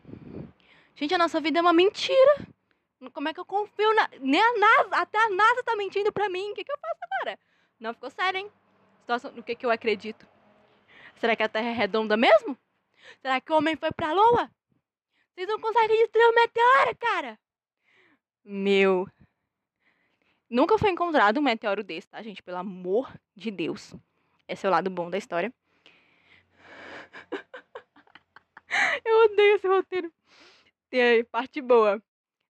Gente, 0.94 1.14
a 1.14 1.18
nossa 1.18 1.40
vida 1.40 1.58
é 1.58 1.62
uma 1.62 1.72
mentira. 1.72 2.46
Como 3.12 3.28
é 3.28 3.34
que 3.34 3.40
eu 3.40 3.44
confio 3.44 3.94
na. 3.94 4.08
Nem 4.20 4.40
a 4.40 4.58
NASA, 4.58 4.96
até 4.96 5.18
a 5.18 5.30
NASA 5.30 5.62
tá 5.62 5.76
mentindo 5.76 6.12
pra 6.12 6.28
mim. 6.28 6.50
O 6.50 6.54
que, 6.54 6.64
que 6.64 6.72
eu 6.72 6.78
faço 6.78 6.98
agora? 7.02 7.38
Não 7.78 7.92
ficou 7.92 8.10
sério, 8.10 8.38
hein? 8.38 8.50
Situação, 9.00 9.32
no 9.32 9.42
que, 9.42 9.54
que 9.54 9.66
eu 9.66 9.70
acredito? 9.70 10.26
Será 11.16 11.36
que 11.36 11.42
a 11.42 11.48
Terra 11.48 11.68
é 11.68 11.72
redonda 11.72 12.16
mesmo? 12.16 12.58
Será 13.20 13.40
que 13.40 13.52
o 13.52 13.56
homem 13.56 13.76
foi 13.76 13.92
pra 13.92 14.12
Lua? 14.12 14.50
Vocês 15.34 15.46
não 15.46 15.60
conseguem 15.60 15.98
destruir 15.98 16.26
o 16.26 16.34
meteoro, 16.34 16.96
cara! 16.98 17.38
Meu. 18.42 19.06
Nunca 20.48 20.78
foi 20.78 20.90
encontrado 20.90 21.38
um 21.38 21.42
meteoro 21.42 21.84
desse, 21.84 22.08
tá, 22.08 22.22
gente? 22.22 22.42
Pelo 22.42 22.58
amor 22.58 23.12
de 23.34 23.50
Deus. 23.50 23.94
Esse 24.48 24.64
é 24.64 24.68
o 24.68 24.72
lado 24.72 24.88
bom 24.88 25.10
da 25.10 25.18
história. 25.18 25.52
Eu 29.04 29.24
odeio 29.24 29.56
esse 29.56 29.66
roteiro. 29.66 30.12
Tem 30.88 31.02
aí, 31.02 31.24
parte 31.24 31.60
boa. 31.60 32.02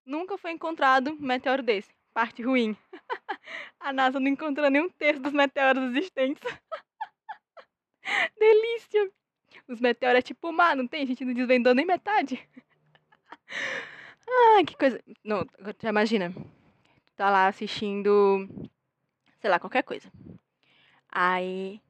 Nunca 0.06 0.38
foi 0.38 0.52
encontrado 0.52 1.16
meteoro 1.18 1.64
desse. 1.64 1.92
Parte 2.14 2.40
ruim. 2.40 2.76
A 3.80 3.92
NASA 3.92 4.20
não 4.20 4.28
encontrou 4.28 4.70
nenhum 4.70 4.88
terço 4.88 5.20
dos 5.20 5.32
meteoros 5.32 5.82
existentes. 5.90 6.42
Delícia! 8.38 9.10
Os 9.66 9.80
meteoros 9.80 10.20
é 10.20 10.22
tipo 10.22 10.52
mar, 10.52 10.76
não 10.76 10.86
tem? 10.86 11.02
A 11.02 11.06
gente 11.06 11.24
não 11.24 11.34
desvendou 11.34 11.74
nem 11.74 11.84
metade. 11.84 12.40
Ah, 14.28 14.64
que 14.64 14.76
coisa. 14.76 15.00
Não, 15.22 15.46
já 15.80 15.88
imagina. 15.88 16.34
Tá 17.14 17.30
lá 17.30 17.46
assistindo, 17.46 18.48
sei 19.40 19.48
lá, 19.48 19.60
qualquer 19.60 19.84
coisa. 19.84 20.10
Aí, 21.08 21.80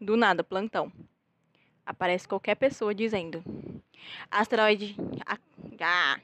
do 0.00 0.16
nada, 0.16 0.44
plantão. 0.44 0.92
Aparece 1.84 2.28
qualquer 2.28 2.54
pessoa 2.54 2.94
dizendo: 2.94 3.42
Asteroide. 4.30 4.94
Ah, 5.80 6.20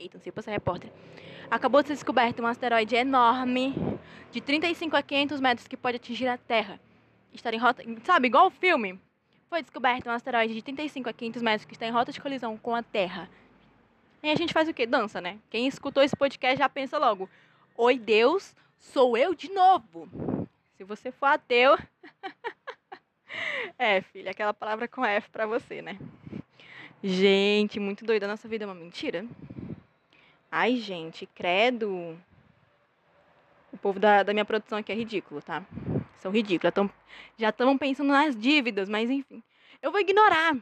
eita, 0.00 0.18
não 0.18 0.22
sei 0.22 0.32
pra 0.32 0.42
ser 0.42 0.50
repórter. 0.50 0.90
Acabou 1.50 1.82
de 1.82 1.88
ser 1.88 1.94
descoberto 1.94 2.40
um 2.40 2.46
asteroide 2.46 2.94
enorme 2.96 3.74
de 4.30 4.40
35 4.40 4.96
a 4.96 5.02
500 5.02 5.40
metros 5.40 5.68
que 5.68 5.76
pode 5.76 5.96
atingir 5.96 6.28
a 6.28 6.38
Terra. 6.38 6.80
Estar 7.32 7.52
em 7.52 7.58
rota. 7.58 7.82
Sabe, 8.04 8.28
igual 8.28 8.46
o 8.46 8.50
filme. 8.50 8.98
Foi 9.48 9.62
descoberto 9.62 10.08
um 10.08 10.12
asteroide 10.12 10.54
de 10.54 10.62
35 10.62 11.08
a 11.08 11.12
500 11.12 11.42
metros 11.42 11.64
que 11.64 11.74
está 11.74 11.86
em 11.86 11.90
rota 11.90 12.12
de 12.12 12.20
colisão 12.20 12.56
com 12.56 12.74
a 12.74 12.82
Terra. 12.82 13.28
E 14.22 14.30
a 14.30 14.34
gente 14.34 14.52
faz 14.52 14.68
o 14.68 14.74
quê? 14.74 14.86
Dança, 14.86 15.20
né? 15.20 15.38
Quem 15.48 15.66
escutou 15.66 16.02
esse 16.02 16.16
podcast 16.16 16.58
já 16.58 16.68
pensa 16.68 16.98
logo: 16.98 17.28
Oi, 17.76 17.98
Deus, 17.98 18.54
sou 18.78 19.16
eu 19.16 19.34
de 19.34 19.50
novo. 19.50 20.08
Se 20.76 20.84
você 20.84 21.10
for 21.10 21.26
ateu. 21.26 21.76
é, 23.78 24.00
filha, 24.02 24.30
aquela 24.30 24.54
palavra 24.54 24.86
com 24.86 25.04
F 25.04 25.28
pra 25.30 25.46
você, 25.46 25.82
né? 25.82 25.98
Gente, 27.02 27.80
muito 27.80 28.04
doida. 28.04 28.28
Nossa 28.28 28.46
vida 28.46 28.64
é 28.64 28.66
uma 28.66 28.74
mentira. 28.74 29.26
Ai, 30.50 30.76
gente, 30.76 31.26
credo. 31.26 32.18
O 33.72 33.78
povo 33.78 34.00
da, 34.00 34.22
da 34.22 34.32
minha 34.32 34.44
produção 34.44 34.78
aqui 34.78 34.90
é 34.90 34.94
ridículo, 34.94 35.40
tá? 35.40 35.64
São 36.18 36.32
ridículos. 36.32 36.74
Já 37.38 37.50
estão 37.50 37.78
pensando 37.78 38.08
nas 38.08 38.34
dívidas, 38.34 38.88
mas 38.88 39.08
enfim. 39.08 39.42
Eu 39.80 39.92
vou 39.92 40.00
ignorar. 40.00 40.52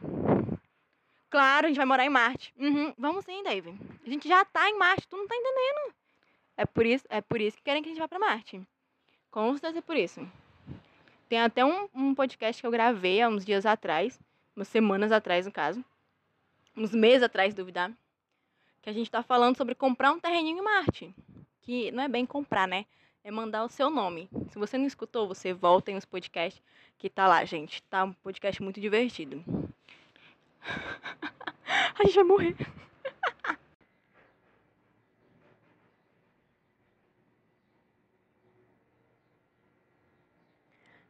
Claro, 1.29 1.65
a 1.65 1.69
gente 1.69 1.77
vai 1.77 1.85
morar 1.85 2.05
em 2.05 2.09
Marte. 2.09 2.53
Uhum, 2.57 2.93
vamos 2.97 3.25
sim, 3.25 3.43
David. 3.43 3.77
A 4.05 4.09
gente 4.09 4.27
já 4.27 4.45
tá 4.45 4.69
em 4.69 4.77
Marte, 4.77 5.07
tu 5.07 5.17
não 5.17 5.27
tá 5.27 5.35
entendendo. 5.35 5.93
É 6.55 6.65
por 6.65 6.85
isso, 6.85 7.05
é 7.09 7.21
por 7.21 7.41
isso 7.41 7.57
que 7.57 7.63
querem 7.63 7.81
que 7.81 7.89
a 7.89 7.91
gente 7.91 8.01
vá 8.01 8.07
pra 8.07 8.19
Marte. 8.19 8.61
Com 9.31 9.51
certeza 9.53 9.79
é 9.79 9.81
por 9.81 9.95
isso. 9.95 10.27
Tem 11.27 11.39
até 11.39 11.63
um, 11.65 11.87
um 11.93 12.15
podcast 12.15 12.61
que 12.61 12.65
eu 12.65 12.71
gravei 12.71 13.21
há 13.21 13.29
uns 13.29 13.45
dias 13.45 13.65
atrás, 13.65 14.19
umas 14.55 14.67
semanas 14.67 15.11
atrás, 15.11 15.45
no 15.45 15.51
caso 15.51 15.83
uns 16.79 16.93
meses 16.93 17.23
atrás, 17.23 17.53
duvidar, 17.53 17.91
que 18.81 18.89
a 18.89 18.93
gente 18.93 19.07
está 19.07 19.21
falando 19.21 19.57
sobre 19.57 19.75
comprar 19.75 20.11
um 20.11 20.19
terreninho 20.19 20.59
em 20.59 20.61
Marte. 20.61 21.13
Que 21.61 21.91
não 21.91 22.03
é 22.03 22.07
bem 22.07 22.25
comprar, 22.25 22.67
né? 22.67 22.85
É 23.23 23.31
mandar 23.31 23.63
o 23.63 23.69
seu 23.69 23.89
nome. 23.89 24.29
Se 24.49 24.57
você 24.57 24.77
não 24.77 24.85
escutou, 24.85 25.27
você 25.27 25.53
volta 25.53 25.91
em 25.91 25.97
os 25.97 26.05
podcasts 26.05 26.61
que 26.97 27.09
tá 27.09 27.27
lá, 27.27 27.43
gente. 27.45 27.81
Tá 27.83 28.03
um 28.05 28.13
podcast 28.13 28.61
muito 28.61 28.79
divertido. 28.79 29.43
a 31.99 32.03
gente 32.03 32.15
vai 32.15 32.23
morrer. 32.23 32.55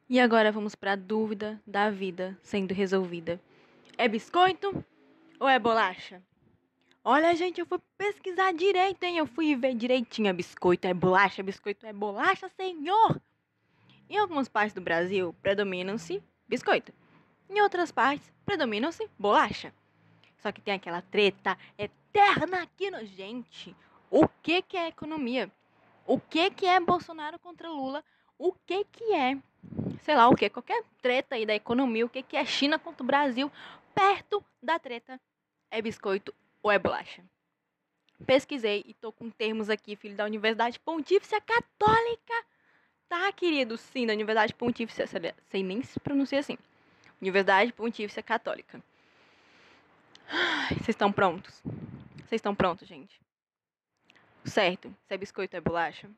E 0.10 0.20
agora 0.20 0.52
vamos 0.52 0.74
para 0.74 0.94
a 0.94 0.96
dúvida 0.96 1.62
da 1.68 1.92
vida 1.92 2.36
sendo 2.42 2.74
resolvida. 2.74 3.40
É 3.96 4.08
biscoito 4.08 4.84
ou 5.40 5.48
é 5.48 5.60
bolacha? 5.60 6.20
Olha, 7.04 7.34
gente, 7.34 7.60
eu 7.60 7.66
fui 7.66 7.80
pesquisar 7.98 8.52
direito, 8.54 9.04
hein? 9.04 9.18
Eu 9.18 9.26
fui 9.26 9.56
ver 9.56 9.74
direitinho. 9.74 10.34
Biscoito 10.34 10.86
é 10.86 10.94
bolacha, 10.94 11.42
biscoito 11.42 11.86
é 11.86 11.94
bolacha, 11.94 12.50
senhor! 12.50 13.22
Em 14.10 14.18
algumas 14.18 14.50
partes 14.50 14.74
do 14.74 14.82
Brasil, 14.82 15.34
predominam-se 15.42 16.22
biscoito. 16.48 16.92
Em 17.50 17.62
outras 17.62 17.92
partes, 17.92 18.32
predominam-se 18.46 19.10
bolacha. 19.18 19.74
Só 20.40 20.52
que 20.52 20.62
tem 20.62 20.74
aquela 20.74 21.02
treta 21.02 21.58
eterna 21.78 22.64
aqui 22.64 22.92
no... 22.92 23.06
Gente, 23.06 23.76
o 24.12 24.28
que 24.28 24.62
que 24.62 24.76
é 24.76 24.88
economia? 24.88 25.50
O 26.06 26.20
que 26.20 26.50
que 26.50 26.66
é 26.66 26.80
Bolsonaro 26.80 27.40
contra 27.40 27.70
Lula? 27.70 28.04
O 28.38 28.52
que 28.52 28.84
que 28.86 29.14
é, 29.14 29.38
sei 30.02 30.16
lá 30.16 30.28
o 30.28 30.36
que, 30.36 30.50
qualquer 30.50 30.84
treta 31.02 31.36
aí 31.36 31.46
da 31.46 31.54
economia, 31.54 32.06
o 32.06 32.10
que 32.10 32.24
que 32.24 32.36
é 32.36 32.46
China 32.46 32.80
contra 32.80 33.04
o 33.04 33.06
Brasil, 33.06 33.52
perto 33.94 34.44
da 34.62 34.80
treta 34.80 35.20
é 35.70 35.82
biscoito 35.82 36.34
ou 36.62 36.72
é 36.72 36.80
bolacha. 36.80 37.24
Pesquisei 38.26 38.84
e 38.86 38.94
tô 38.94 39.12
com 39.12 39.30
termos 39.30 39.70
aqui, 39.70 39.96
filho 39.96 40.16
da 40.16 40.26
Universidade 40.26 40.80
Pontífice 40.80 41.40
Católica. 41.42 42.34
Tá, 43.08 43.32
querido? 43.32 43.78
Sim, 43.78 44.06
da 44.06 44.14
Universidade 44.14 44.54
Pontífice, 44.54 45.02
sei 45.48 45.64
nem 45.64 45.82
se 45.82 46.00
pronuncia 46.00 46.40
assim. 46.40 46.58
Universidade 47.22 47.72
Pontífice 47.74 48.22
Católica. 48.22 48.84
Vocês 50.70 50.90
estão 50.90 51.12
prontos? 51.12 51.62
Vocês 52.18 52.40
estão 52.40 52.54
prontos, 52.54 52.88
gente? 52.88 53.20
Certo, 54.46 54.96
se 55.08 55.14
é 55.14 55.18
biscoito 55.18 55.56
é 55.56 55.62
bolacha? 55.62 56.10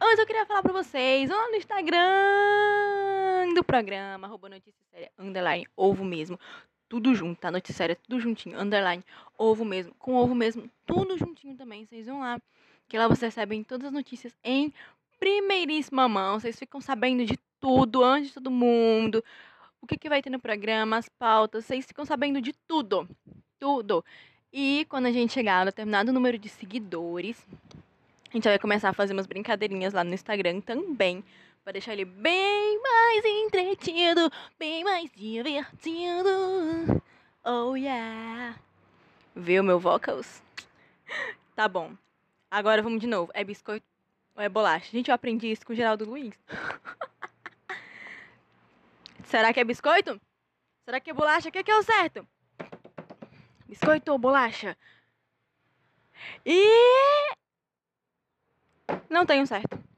Antes 0.00 0.18
eu 0.18 0.26
queria 0.26 0.46
falar 0.46 0.62
pra 0.62 0.72
vocês, 0.72 1.30
lá 1.30 1.48
no 1.50 1.56
Instagram 1.56 3.54
do 3.54 3.62
programa, 3.62 4.26
arroba 4.26 4.48
notícia 4.48 4.82
séria, 4.90 5.12
underline, 5.18 5.66
ovo 5.76 6.04
mesmo 6.04 6.38
tudo 6.94 7.12
junto, 7.12 7.40
tá? 7.40 7.50
Noticiário 7.50 7.94
é 7.94 7.96
tudo 7.96 8.20
juntinho, 8.20 8.56
underline, 8.60 9.02
ovo 9.36 9.64
mesmo, 9.64 9.92
com 9.98 10.14
ovo 10.14 10.32
mesmo, 10.32 10.70
tudo 10.86 11.18
juntinho 11.18 11.56
também. 11.56 11.84
Vocês 11.84 12.06
vão 12.06 12.20
lá, 12.20 12.40
que 12.88 12.96
lá 12.96 13.08
vocês 13.08 13.34
recebem 13.34 13.64
todas 13.64 13.88
as 13.88 13.92
notícias 13.92 14.32
em 14.44 14.72
primeiríssima 15.18 16.08
mão. 16.08 16.38
Vocês 16.38 16.56
ficam 16.56 16.80
sabendo 16.80 17.24
de 17.24 17.36
tudo, 17.58 18.04
antes 18.04 18.28
de 18.28 18.34
todo 18.34 18.48
mundo. 18.48 19.24
O 19.82 19.88
que, 19.88 19.98
que 19.98 20.08
vai 20.08 20.22
ter 20.22 20.30
no 20.30 20.38
programa, 20.38 20.96
as 20.96 21.08
pautas, 21.08 21.64
vocês 21.64 21.84
ficam 21.84 22.04
sabendo 22.04 22.40
de 22.40 22.52
tudo. 22.68 23.08
Tudo. 23.58 24.04
E 24.52 24.86
quando 24.88 25.06
a 25.06 25.12
gente 25.12 25.32
chegar 25.32 25.62
a 25.62 25.64
determinado 25.64 26.12
número 26.12 26.38
de 26.38 26.48
seguidores, 26.48 27.44
a 28.30 28.36
gente 28.36 28.44
vai 28.44 28.58
começar 28.60 28.90
a 28.90 28.92
fazer 28.92 29.14
umas 29.14 29.26
brincadeirinhas 29.26 29.92
lá 29.92 30.04
no 30.04 30.14
Instagram 30.14 30.60
também 30.60 31.24
Pra 31.64 31.72
deixar 31.72 31.94
ele 31.94 32.04
bem 32.04 32.82
mais 32.82 33.24
entretido, 33.24 34.30
bem 34.58 34.84
mais 34.84 35.10
divertido. 35.12 37.02
Oh 37.42 37.74
yeah. 37.74 38.60
Viu 39.34 39.64
meu 39.64 39.80
vocals? 39.80 40.42
Tá 41.56 41.68
bom. 41.68 41.96
Agora 42.50 42.82
vamos 42.82 43.00
de 43.00 43.06
novo. 43.06 43.30
É 43.32 43.44
biscoito 43.44 43.86
ou 44.34 44.42
é 44.42 44.48
bolacha? 44.48 44.90
Gente, 44.90 45.08
eu 45.08 45.14
aprendi 45.14 45.52
isso 45.52 45.64
com 45.64 45.72
o 45.72 45.76
Geraldo 45.76 46.04
Luiz. 46.04 46.34
Será 49.24 49.52
que 49.52 49.60
é 49.60 49.64
biscoito? 49.64 50.20
Será 50.84 50.98
que 50.98 51.10
é 51.10 51.14
bolacha? 51.14 51.48
O 51.48 51.52
que 51.52 51.58
é, 51.58 51.62
que 51.62 51.70
é 51.70 51.78
o 51.78 51.82
certo? 51.84 52.26
Biscoito 53.68 54.10
ou 54.10 54.18
bolacha? 54.18 54.76
E. 56.44 56.58
Não 59.08 59.24
um 59.40 59.46
certo. 59.46 59.93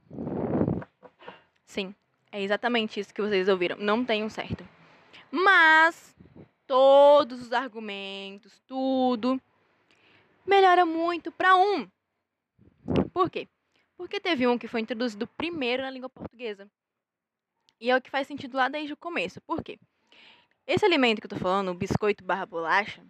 Sim, 1.67 1.95
é 2.33 2.41
exatamente 2.41 3.01
isso 3.01 3.13
que 3.13 3.21
vocês 3.21 3.49
ouviram. 3.49 3.77
Não 3.77 4.05
tem 4.05 4.25
um 4.25 4.31
certo. 4.31 4.67
Mas 5.31 6.17
todos 6.67 7.43
os 7.43 7.53
argumentos, 7.53 8.63
tudo 8.67 9.41
melhora 10.47 10.87
muito 10.87 11.31
para 11.33 11.57
um. 11.57 11.89
Por 13.13 13.29
quê? 13.29 13.49
Porque 13.97 14.21
teve 14.21 14.47
um 14.47 14.57
que 14.57 14.69
foi 14.69 14.81
introduzido 14.81 15.27
primeiro 15.27 15.83
na 15.83 15.91
língua 15.91 16.09
portuguesa. 16.09 16.71
E 17.81 17.91
é 17.91 17.97
o 17.97 18.01
que 18.01 18.11
faz 18.11 18.27
sentido 18.27 18.57
lá 18.57 18.69
desde 18.69 18.93
o 18.93 18.97
começo. 18.97 19.41
Por 19.41 19.63
quê? 19.63 19.79
Esse 20.67 20.85
alimento 20.85 21.21
que 21.21 21.27
eu 21.27 21.31
tô 21.31 21.37
falando, 21.37 21.71
o 21.71 21.75
biscoito 21.75 22.25
barra 22.25 22.47
bolacha, 22.47 23.05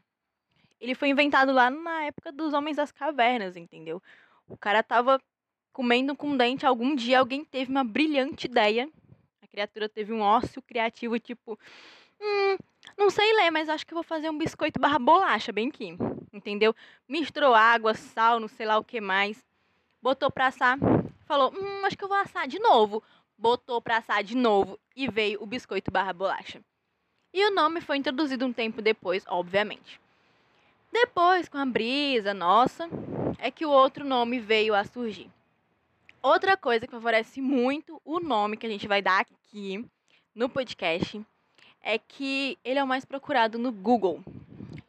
ele 0.80 0.94
foi 0.94 1.08
inventado 1.08 1.52
lá 1.52 1.70
na 1.70 2.04
época 2.04 2.32
dos 2.32 2.52
homens 2.52 2.76
das 2.76 2.92
cavernas, 2.92 3.56
entendeu? 3.56 4.02
O 4.48 4.56
cara 4.56 4.82
tava 4.82 5.20
comendo 5.76 6.16
com 6.16 6.34
dente, 6.34 6.64
algum 6.64 6.96
dia 6.96 7.18
alguém 7.18 7.44
teve 7.44 7.70
uma 7.70 7.84
brilhante 7.84 8.46
ideia. 8.46 8.88
A 9.42 9.46
criatura 9.46 9.90
teve 9.90 10.10
um 10.10 10.22
ócio 10.22 10.62
criativo, 10.62 11.18
tipo, 11.18 11.58
hum, 12.18 12.56
não 12.96 13.10
sei 13.10 13.30
ler, 13.34 13.50
mas 13.50 13.68
acho 13.68 13.86
que 13.86 13.92
vou 13.92 14.02
fazer 14.02 14.30
um 14.30 14.38
biscoito 14.38 14.80
barra 14.80 14.98
bolacha, 14.98 15.52
bem 15.52 15.68
aqui, 15.68 15.94
entendeu? 16.32 16.74
Misturou 17.06 17.54
água, 17.54 17.92
sal, 17.92 18.40
não 18.40 18.48
sei 18.48 18.64
lá 18.64 18.78
o 18.78 18.84
que 18.84 19.02
mais, 19.02 19.44
botou 20.00 20.30
pra 20.30 20.46
assar, 20.46 20.78
falou, 21.26 21.52
hum, 21.54 21.84
acho 21.84 21.98
que 21.98 22.04
eu 22.04 22.08
vou 22.08 22.16
assar 22.16 22.48
de 22.48 22.58
novo. 22.58 23.02
Botou 23.36 23.82
pra 23.82 23.98
assar 23.98 24.24
de 24.24 24.34
novo 24.34 24.80
e 24.96 25.06
veio 25.06 25.42
o 25.42 25.46
biscoito 25.46 25.90
barra 25.90 26.14
bolacha. 26.14 26.62
E 27.34 27.44
o 27.44 27.54
nome 27.54 27.82
foi 27.82 27.98
introduzido 27.98 28.46
um 28.46 28.52
tempo 28.52 28.80
depois, 28.80 29.26
obviamente. 29.28 30.00
Depois, 30.90 31.50
com 31.50 31.58
a 31.58 31.66
brisa 31.66 32.32
nossa, 32.32 32.88
é 33.38 33.50
que 33.50 33.66
o 33.66 33.70
outro 33.70 34.06
nome 34.06 34.40
veio 34.40 34.74
a 34.74 34.82
surgir. 34.82 35.35
Outra 36.26 36.56
coisa 36.56 36.88
que 36.88 36.90
favorece 36.90 37.40
muito 37.40 38.02
o 38.04 38.18
nome 38.18 38.56
que 38.56 38.66
a 38.66 38.68
gente 38.68 38.88
vai 38.88 39.00
dar 39.00 39.20
aqui 39.20 39.88
no 40.34 40.48
podcast 40.48 41.24
é 41.80 42.00
que 42.00 42.58
ele 42.64 42.80
é 42.80 42.82
o 42.82 42.86
mais 42.86 43.04
procurado 43.04 43.60
no 43.60 43.70
Google. 43.70 44.24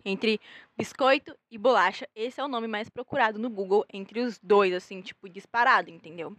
Entre 0.03 0.41
biscoito 0.75 1.37
e 1.51 1.55
bolacha, 1.55 2.09
esse 2.15 2.41
é 2.41 2.43
o 2.43 2.47
nome 2.47 2.67
mais 2.67 2.89
procurado 2.89 3.37
no 3.37 3.51
Google 3.51 3.85
entre 3.93 4.21
os 4.21 4.39
dois, 4.39 4.73
assim, 4.73 4.99
tipo, 4.99 5.29
disparado, 5.29 5.91
entendeu? 5.91 6.35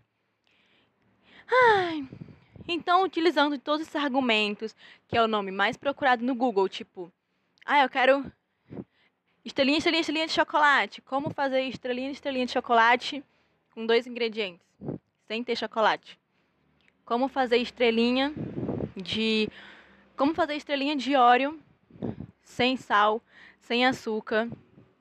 Ai, 1.48 2.04
então, 2.66 3.04
utilizando 3.04 3.56
todos 3.56 3.82
esses 3.82 3.94
argumentos, 3.94 4.74
que 5.06 5.16
é 5.16 5.22
o 5.22 5.28
nome 5.28 5.52
mais 5.52 5.76
procurado 5.76 6.24
no 6.24 6.34
Google, 6.34 6.68
tipo, 6.68 7.12
ah, 7.64 7.84
eu 7.84 7.88
quero 7.88 8.32
estrelinha, 9.44 9.78
estrelinha, 9.78 10.00
estrelinha 10.00 10.26
de 10.26 10.32
chocolate. 10.32 11.00
Como 11.02 11.30
fazer 11.30 11.62
estrelinha, 11.62 12.10
estrelinha 12.10 12.46
de 12.46 12.52
chocolate 12.52 13.22
com 13.78 13.86
dois 13.86 14.08
ingredientes, 14.08 14.66
sem 15.28 15.44
ter 15.44 15.54
chocolate? 15.54 16.18
Como 17.04 17.28
fazer 17.28 17.58
estrelinha 17.58 18.34
de 18.96 19.48
como 20.16 20.34
fazer 20.34 20.56
estrelinha 20.56 20.96
de 20.96 21.14
óleo 21.14 21.60
sem 22.42 22.76
sal, 22.76 23.22
sem 23.60 23.86
açúcar, 23.86 24.48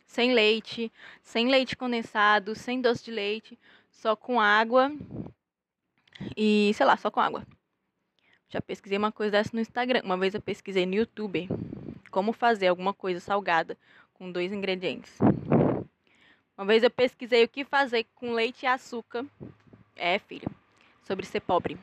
sem 0.06 0.32
leite, 0.32 0.92
sem 1.24 1.50
leite 1.50 1.76
condensado, 1.76 2.54
sem 2.54 2.80
doce 2.80 3.04
de 3.04 3.10
leite, 3.10 3.58
só 3.90 4.16
com 4.16 4.40
água 4.40 4.92
e, 6.36 6.72
sei 6.76 6.86
lá, 6.86 6.96
só 6.98 7.10
com 7.10 7.20
água. 7.20 7.48
Já 8.48 8.62
pesquisei 8.62 9.00
uma 9.00 9.12
coisa 9.12 9.32
dessa 9.32 9.50
no 9.54 9.60
Instagram. 9.60 10.04
Uma 10.04 10.18
vez 10.18 10.36
eu 10.36 10.42
pesquisei 10.42 10.86
no 10.86 10.94
YouTube 10.94 11.50
como 12.12 12.32
fazer 12.32 12.68
alguma 12.68 12.94
coisa 12.94 13.20
salgada 13.20 13.76
com 14.14 14.32
dois 14.32 14.54
ingredientes. 14.54 15.18
Uma 16.58 16.66
vez 16.66 16.84
eu 16.84 16.90
pesquisei 16.90 17.44
o 17.44 17.50
que 17.50 17.64
fazer 17.64 18.06
com 18.16 18.34
leite 18.34 18.64
e 18.64 18.68
açúcar. 18.68 19.26
É, 19.96 20.18
filho. 20.20 20.50
Sobre 21.04 21.26
ser 21.26 21.42
pobre. 21.42 21.78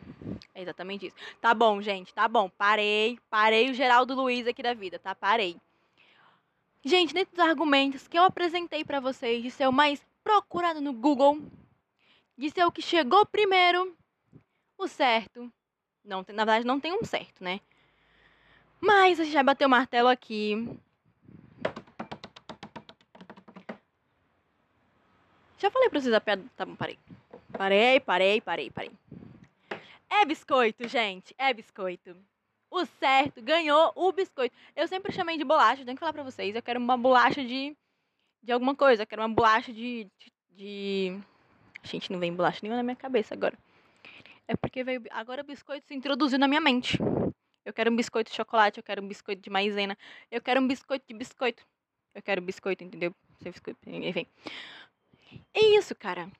É 0.54 0.62
exatamente 0.62 1.06
isso. 1.06 1.16
Tá 1.40 1.54
bom, 1.54 1.80
gente. 1.80 2.12
Tá 2.12 2.26
bom. 2.26 2.50
Parei. 2.50 3.18
Parei 3.30 3.70
o 3.70 3.74
Geraldo 3.74 4.14
Luiz 4.14 4.46
aqui 4.46 4.62
da 4.62 4.74
vida, 4.74 4.98
tá? 4.98 5.14
Parei. 5.14 5.56
Gente, 6.84 7.14
dentro 7.14 7.34
dos 7.34 7.44
argumentos 7.44 8.08
que 8.08 8.18
eu 8.18 8.24
apresentei 8.24 8.84
para 8.84 9.00
vocês 9.00 9.42
de 9.42 9.50
ser 9.50 9.66
o 9.68 9.72
mais 9.72 10.04
procurado 10.22 10.80
no 10.80 10.92
Google, 10.92 11.40
de 12.36 12.50
ser 12.50 12.64
o 12.64 12.72
que 12.72 12.82
chegou 12.82 13.24
primeiro, 13.24 13.96
o 14.76 14.86
certo 14.86 15.50
não, 16.04 16.24
na 16.28 16.44
verdade, 16.44 16.66
não 16.66 16.78
tem 16.78 16.92
um 16.92 17.02
certo, 17.02 17.42
né? 17.42 17.60
Mas 18.80 19.18
a 19.18 19.24
gente 19.24 19.32
vai 19.32 19.42
bater 19.42 19.66
o 19.66 19.70
martelo 19.70 20.08
aqui. 20.08 20.78
Já 25.64 25.70
falei 25.70 25.88
pra 25.88 25.98
vocês 25.98 26.12
a 26.12 26.20
piada. 26.20 26.44
Tá 26.58 26.66
bom, 26.66 26.76
parei. 26.76 26.98
Parei, 27.52 27.98
parei, 27.98 28.38
parei, 28.38 28.70
parei. 28.70 28.90
É 30.10 30.22
biscoito, 30.26 30.86
gente. 30.86 31.34
É 31.38 31.54
biscoito. 31.54 32.14
O 32.70 32.84
certo 32.84 33.40
ganhou 33.40 33.90
o 33.94 34.12
biscoito. 34.12 34.54
Eu 34.76 34.86
sempre 34.86 35.10
chamei 35.10 35.38
de 35.38 35.44
bolacha, 35.44 35.82
tenho 35.82 35.96
que 35.96 36.00
falar 36.00 36.12
pra 36.12 36.22
vocês. 36.22 36.54
Eu 36.54 36.60
quero 36.60 36.78
uma 36.78 36.98
bolacha 36.98 37.42
de. 37.42 37.74
de 38.42 38.52
alguma 38.52 38.74
coisa. 38.74 39.04
Eu 39.04 39.06
quero 39.06 39.22
uma 39.22 39.28
bolacha 39.34 39.72
de. 39.72 40.06
de. 40.18 40.32
de... 40.50 41.20
Gente, 41.82 42.12
não 42.12 42.18
vem 42.18 42.34
bolacha 42.34 42.58
nenhuma 42.60 42.76
na 42.76 42.82
minha 42.82 42.96
cabeça 42.96 43.32
agora. 43.32 43.56
É 44.46 44.54
porque 44.54 44.84
veio. 44.84 45.02
Agora 45.12 45.40
o 45.40 45.46
biscoito 45.46 45.86
se 45.86 45.94
introduziu 45.94 46.38
na 46.38 46.46
minha 46.46 46.60
mente. 46.60 46.98
Eu 47.64 47.72
quero 47.72 47.90
um 47.90 47.96
biscoito 47.96 48.30
de 48.30 48.36
chocolate, 48.36 48.80
eu 48.80 48.84
quero 48.84 49.02
um 49.02 49.08
biscoito 49.08 49.40
de 49.40 49.48
maisena, 49.48 49.96
eu 50.30 50.42
quero 50.42 50.60
um 50.60 50.68
biscoito 50.68 51.06
de 51.08 51.14
biscoito. 51.14 51.64
Eu 52.14 52.20
quero 52.22 52.42
biscoito, 52.42 52.84
entendeu? 52.84 53.14
Enfim. 53.86 54.26
É 55.52 55.60
isso, 55.60 55.94
cara. 55.94 56.30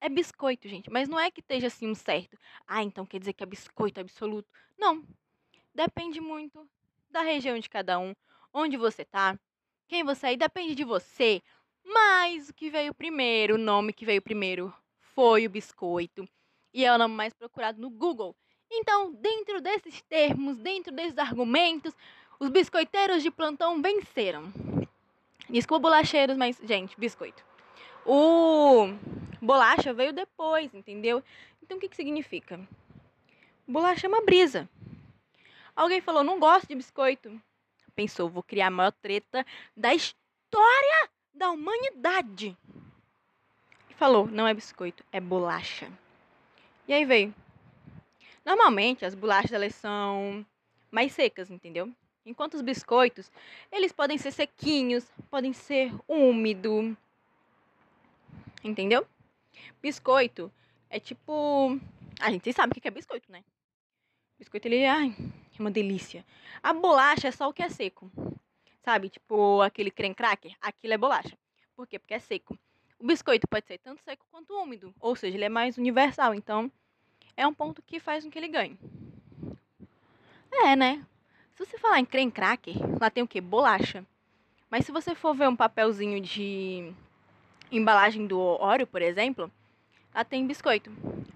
É 0.00 0.08
biscoito, 0.08 0.68
gente. 0.68 0.90
Mas 0.90 1.08
não 1.08 1.18
é 1.18 1.30
que 1.30 1.40
esteja 1.40 1.66
assim 1.66 1.88
um 1.88 1.94
certo. 1.94 2.38
Ah, 2.66 2.82
então 2.82 3.06
quer 3.06 3.18
dizer 3.18 3.32
que 3.32 3.42
é 3.42 3.46
biscoito 3.46 4.00
absoluto. 4.00 4.48
Não. 4.76 5.04
Depende 5.74 6.20
muito 6.20 6.68
da 7.10 7.22
região 7.22 7.58
de 7.58 7.68
cada 7.68 7.98
um, 7.98 8.14
onde 8.52 8.76
você 8.76 9.04
tá, 9.04 9.38
quem 9.86 10.04
você 10.04 10.28
é, 10.28 10.32
e 10.34 10.36
depende 10.36 10.74
de 10.74 10.84
você. 10.84 11.42
Mas 11.84 12.48
o 12.48 12.54
que 12.54 12.68
veio 12.68 12.92
primeiro, 12.94 13.54
o 13.54 13.58
nome 13.58 13.92
que 13.92 14.04
veio 14.04 14.20
primeiro 14.20 14.74
foi 15.14 15.46
o 15.46 15.50
biscoito 15.50 16.28
e 16.72 16.84
é 16.84 16.92
o 16.92 16.98
nome 16.98 17.14
mais 17.14 17.32
procurado 17.32 17.80
no 17.80 17.90
Google. 17.90 18.36
Então, 18.70 19.12
dentro 19.14 19.60
desses 19.60 20.02
termos, 20.02 20.58
dentro 20.58 20.94
desses 20.94 21.16
argumentos, 21.16 21.94
os 22.38 22.50
biscoiteiros 22.50 23.22
de 23.22 23.30
plantão 23.30 23.80
venceram. 23.80 24.52
Desculpa, 25.48 25.82
bolacheiros, 25.82 26.36
mas, 26.36 26.60
gente, 26.62 26.98
biscoito. 27.00 27.47
O 28.10 28.94
bolacha 29.42 29.92
veio 29.92 30.14
depois, 30.14 30.72
entendeu? 30.72 31.22
Então, 31.62 31.76
o 31.76 31.80
que, 31.80 31.90
que 31.90 31.94
significa? 31.94 32.58
Bolacha 33.66 34.06
é 34.06 34.08
uma 34.08 34.22
brisa. 34.22 34.66
Alguém 35.76 36.00
falou, 36.00 36.24
não 36.24 36.40
gosto 36.40 36.66
de 36.66 36.74
biscoito. 36.74 37.38
Pensou, 37.94 38.30
vou 38.30 38.42
criar 38.42 38.68
a 38.68 38.70
maior 38.70 38.92
treta 38.92 39.44
da 39.76 39.94
história 39.94 41.10
da 41.34 41.50
humanidade. 41.50 42.56
E 43.90 43.94
falou, 43.94 44.26
não 44.26 44.48
é 44.48 44.54
biscoito, 44.54 45.04
é 45.12 45.20
bolacha. 45.20 45.92
E 46.88 46.94
aí 46.94 47.04
veio. 47.04 47.34
Normalmente 48.42 49.04
as 49.04 49.14
bolachas 49.14 49.52
elas 49.52 49.74
são 49.74 50.46
mais 50.90 51.12
secas, 51.12 51.50
entendeu? 51.50 51.92
Enquanto 52.24 52.54
os 52.54 52.62
biscoitos, 52.62 53.30
eles 53.70 53.92
podem 53.92 54.16
ser 54.16 54.30
sequinhos, 54.32 55.04
podem 55.30 55.52
ser 55.52 55.92
úmido. 56.08 56.96
Entendeu? 58.62 59.06
Biscoito 59.80 60.52
é 60.90 60.98
tipo, 60.98 61.78
a 62.20 62.30
gente 62.30 62.52
sabe 62.52 62.72
o 62.72 62.80
que 62.80 62.88
é 62.88 62.90
biscoito, 62.90 63.30
né? 63.30 63.44
Biscoito 64.38 64.68
ele 64.68 64.84
ai, 64.84 65.14
é 65.58 65.60
uma 65.60 65.70
delícia. 65.70 66.24
A 66.62 66.72
bolacha 66.72 67.28
é 67.28 67.30
só 67.30 67.48
o 67.48 67.52
que 67.52 67.62
é 67.62 67.68
seco. 67.68 68.10
Sabe? 68.84 69.08
Tipo 69.08 69.60
aquele 69.62 69.90
creme 69.90 70.14
cracker, 70.14 70.56
aquilo 70.60 70.94
é 70.94 70.98
bolacha. 70.98 71.36
Por 71.76 71.86
quê? 71.86 71.98
Porque 71.98 72.14
é 72.14 72.18
seco. 72.18 72.58
O 72.98 73.06
biscoito 73.06 73.46
pode 73.46 73.66
ser 73.66 73.78
tanto 73.78 74.02
seco 74.02 74.26
quanto 74.30 74.54
úmido, 74.54 74.92
ou 74.98 75.14
seja, 75.14 75.36
ele 75.36 75.44
é 75.44 75.48
mais 75.48 75.78
universal, 75.78 76.34
então 76.34 76.70
é 77.36 77.46
um 77.46 77.54
ponto 77.54 77.80
que 77.82 78.00
faz 78.00 78.24
com 78.24 78.30
que 78.30 78.38
ele 78.38 78.48
ganhe. 78.48 78.78
É, 80.50 80.74
né? 80.74 81.06
Se 81.54 81.64
você 81.64 81.78
falar 81.78 82.00
em 82.00 82.04
creme 82.04 82.32
cracker, 82.32 82.76
lá 83.00 83.10
tem 83.10 83.22
o 83.22 83.28
que? 83.28 83.40
Bolacha. 83.40 84.04
Mas 84.70 84.84
se 84.84 84.92
você 84.92 85.14
for 85.14 85.34
ver 85.34 85.48
um 85.48 85.56
papelzinho 85.56 86.20
de 86.20 86.92
embalagem 87.70 88.26
do 88.26 88.38
Oreo, 88.38 88.86
por 88.86 89.02
exemplo, 89.02 89.50
lá 90.14 90.24
tem 90.24 90.46
biscoito. 90.46 90.90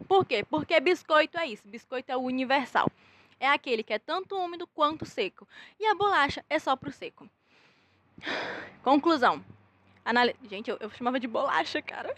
Por 0.08 0.24
quê? 0.24 0.44
Porque 0.48 0.78
biscoito 0.80 1.38
é 1.38 1.46
isso. 1.46 1.66
Biscoito 1.66 2.10
é 2.10 2.16
o 2.16 2.20
universal. 2.20 2.90
É 3.38 3.48
aquele 3.48 3.82
que 3.82 3.92
é 3.92 3.98
tanto 3.98 4.36
úmido 4.36 4.66
quanto 4.66 5.04
seco. 5.04 5.46
E 5.78 5.86
a 5.86 5.94
bolacha 5.94 6.44
é 6.48 6.58
só 6.58 6.76
pro 6.76 6.92
seco. 6.92 7.28
Conclusão. 8.82 9.44
Anal... 10.04 10.28
Gente, 10.48 10.70
eu, 10.70 10.76
eu 10.80 10.90
chamava 10.90 11.18
de 11.18 11.26
bolacha, 11.26 11.82
cara. 11.82 12.14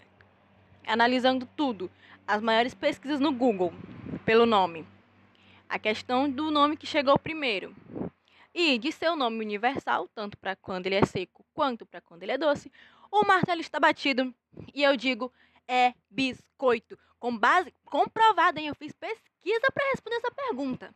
analisando 0.85 1.47
tudo, 1.55 1.89
as 2.27 2.41
maiores 2.41 2.73
pesquisas 2.73 3.19
no 3.19 3.31
Google, 3.31 3.73
pelo 4.23 4.45
nome. 4.45 4.87
A 5.67 5.79
questão 5.79 6.29
do 6.29 6.51
nome 6.51 6.77
que 6.77 6.85
chegou 6.85 7.17
primeiro. 7.17 7.75
E 8.53 8.77
de 8.77 8.91
seu 8.91 9.15
nome 9.15 9.39
universal, 9.39 10.07
tanto 10.15 10.37
para 10.37 10.55
quando 10.55 10.85
ele 10.85 10.95
é 10.95 11.05
seco 11.05 11.45
quanto 11.53 11.85
para 11.85 12.01
quando 12.01 12.23
ele 12.23 12.33
é 12.33 12.37
doce, 12.37 12.71
o 13.21 13.27
martelo 13.27 13.61
está 13.61 13.79
batido 13.79 14.33
e 14.73 14.83
eu 14.83 14.95
digo 14.95 15.31
é 15.67 15.93
biscoito. 16.09 16.97
Com 17.19 17.37
base 17.37 17.73
comprovada, 17.85 18.59
hein? 18.59 18.67
Eu 18.67 18.75
fiz 18.75 18.91
pesquisa 18.93 19.67
para 19.73 19.89
responder 19.91 20.17
essa 20.17 20.31
pergunta. 20.31 20.93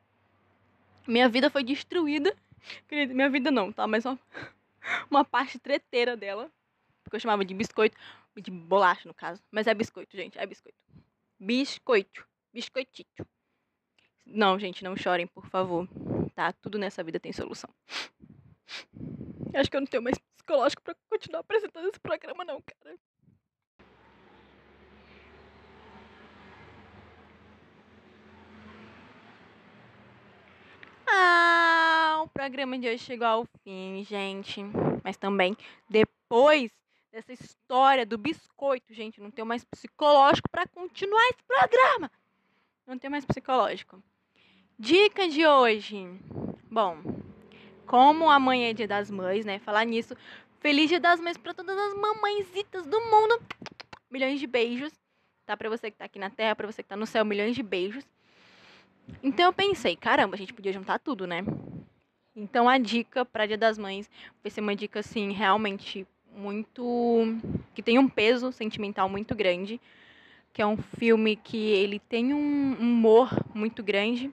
Minha 1.07 1.27
vida 1.27 1.49
foi 1.49 1.63
destruída. 1.63 2.35
Minha 2.91 3.29
vida 3.29 3.49
não, 3.49 3.71
tá? 3.71 3.87
Mas 3.87 4.05
uma, 4.05 4.19
uma 5.09 5.25
parte 5.25 5.57
treteira 5.57 6.15
dela. 6.15 6.51
Porque 7.03 7.15
eu 7.15 7.19
chamava 7.19 7.43
de 7.43 7.53
biscoito. 7.53 7.97
De 8.35 8.51
bolacha, 8.51 9.07
no 9.07 9.13
caso. 9.13 9.41
Mas 9.49 9.65
é 9.65 9.73
biscoito, 9.73 10.15
gente. 10.15 10.37
É 10.37 10.45
biscoito. 10.45 10.77
Biscoito. 11.39 12.27
Biscoitito. 12.53 13.27
Não, 14.25 14.59
gente, 14.59 14.83
não 14.83 14.95
chorem, 14.95 15.25
por 15.25 15.47
favor. 15.47 15.87
Tá? 16.35 16.53
Tudo 16.53 16.77
nessa 16.77 17.03
vida 17.03 17.19
tem 17.19 17.33
solução. 17.33 17.69
Acho 19.55 19.71
que 19.71 19.75
eu 19.75 19.81
não 19.81 19.87
tenho 19.87 20.03
mais 20.03 20.19
psicológico 20.39 20.81
para 20.81 20.95
continuar 21.09 21.41
apresentando 21.41 21.87
esse 21.89 21.99
programa, 21.99 22.45
não, 22.45 22.61
cara. 22.61 22.97
Ah, 31.11 32.21
o 32.23 32.29
programa 32.29 32.77
de 32.77 32.87
hoje 32.87 33.03
chegou 33.03 33.27
ao 33.27 33.45
fim, 33.63 34.03
gente. 34.03 34.61
Mas 35.03 35.17
também, 35.17 35.57
depois 35.89 36.71
dessa 37.11 37.33
história 37.33 38.05
do 38.05 38.17
biscoito, 38.17 38.93
gente, 38.93 39.19
não 39.19 39.31
tenho 39.31 39.47
mais 39.47 39.63
psicológico 39.65 40.47
para 40.49 40.67
continuar 40.67 41.23
esse 41.29 41.43
programa. 41.43 42.11
Não 42.85 42.97
tenho 42.97 43.11
mais 43.11 43.25
psicológico. 43.25 44.01
Dica 44.77 45.27
de 45.27 45.45
hoje. 45.45 46.05
Bom, 46.69 46.97
como 47.89 48.29
amanhã 48.29 48.69
é 48.69 48.73
dia 48.73 48.87
das 48.87 49.09
mães, 49.09 49.43
né? 49.43 49.57
Falar 49.57 49.83
nisso. 49.83 50.15
Feliz 50.59 50.89
dia 50.89 50.99
das 50.99 51.19
mães 51.19 51.37
para 51.37 51.55
todas 51.55 51.75
as 51.75 51.95
mamãezitas 51.95 52.85
do 52.85 53.01
mundo. 53.01 53.41
Milhões 54.11 54.39
de 54.39 54.45
beijos. 54.45 54.93
Tá? 55.43 55.57
Pra 55.57 55.69
você 55.69 55.89
que 55.89 55.97
tá 55.97 56.05
aqui 56.05 56.19
na 56.19 56.29
terra, 56.29 56.55
pra 56.55 56.67
você 56.67 56.83
que 56.83 56.89
tá 56.89 56.95
no 56.95 57.07
céu, 57.07 57.25
milhões 57.25 57.55
de 57.55 57.63
beijos. 57.63 58.05
Então 59.23 59.45
eu 59.45 59.51
pensei, 59.51 59.95
caramba, 59.95 60.35
a 60.35 60.37
gente 60.37 60.53
podia 60.53 60.71
juntar 60.71 60.99
tudo, 60.99 61.25
né? 61.25 61.43
Então 62.35 62.69
a 62.69 62.77
dica 62.77 63.25
para 63.25 63.47
Dia 63.47 63.57
das 63.57 63.75
Mães 63.75 64.07
vai 64.43 64.51
ser 64.51 64.61
uma 64.61 64.75
dica 64.75 64.99
assim, 64.99 65.31
realmente 65.31 66.05
muito 66.31 67.25
que 67.73 67.81
tem 67.81 67.97
um 67.97 68.07
peso 68.07 68.51
sentimental 68.51 69.09
muito 69.09 69.33
grande, 69.33 69.81
que 70.53 70.61
é 70.61 70.65
um 70.67 70.77
filme 70.77 71.35
que 71.35 71.57
ele 71.57 71.97
tem 71.97 72.35
um 72.35 72.73
humor 72.79 73.31
muito 73.51 73.81
grande, 73.81 74.31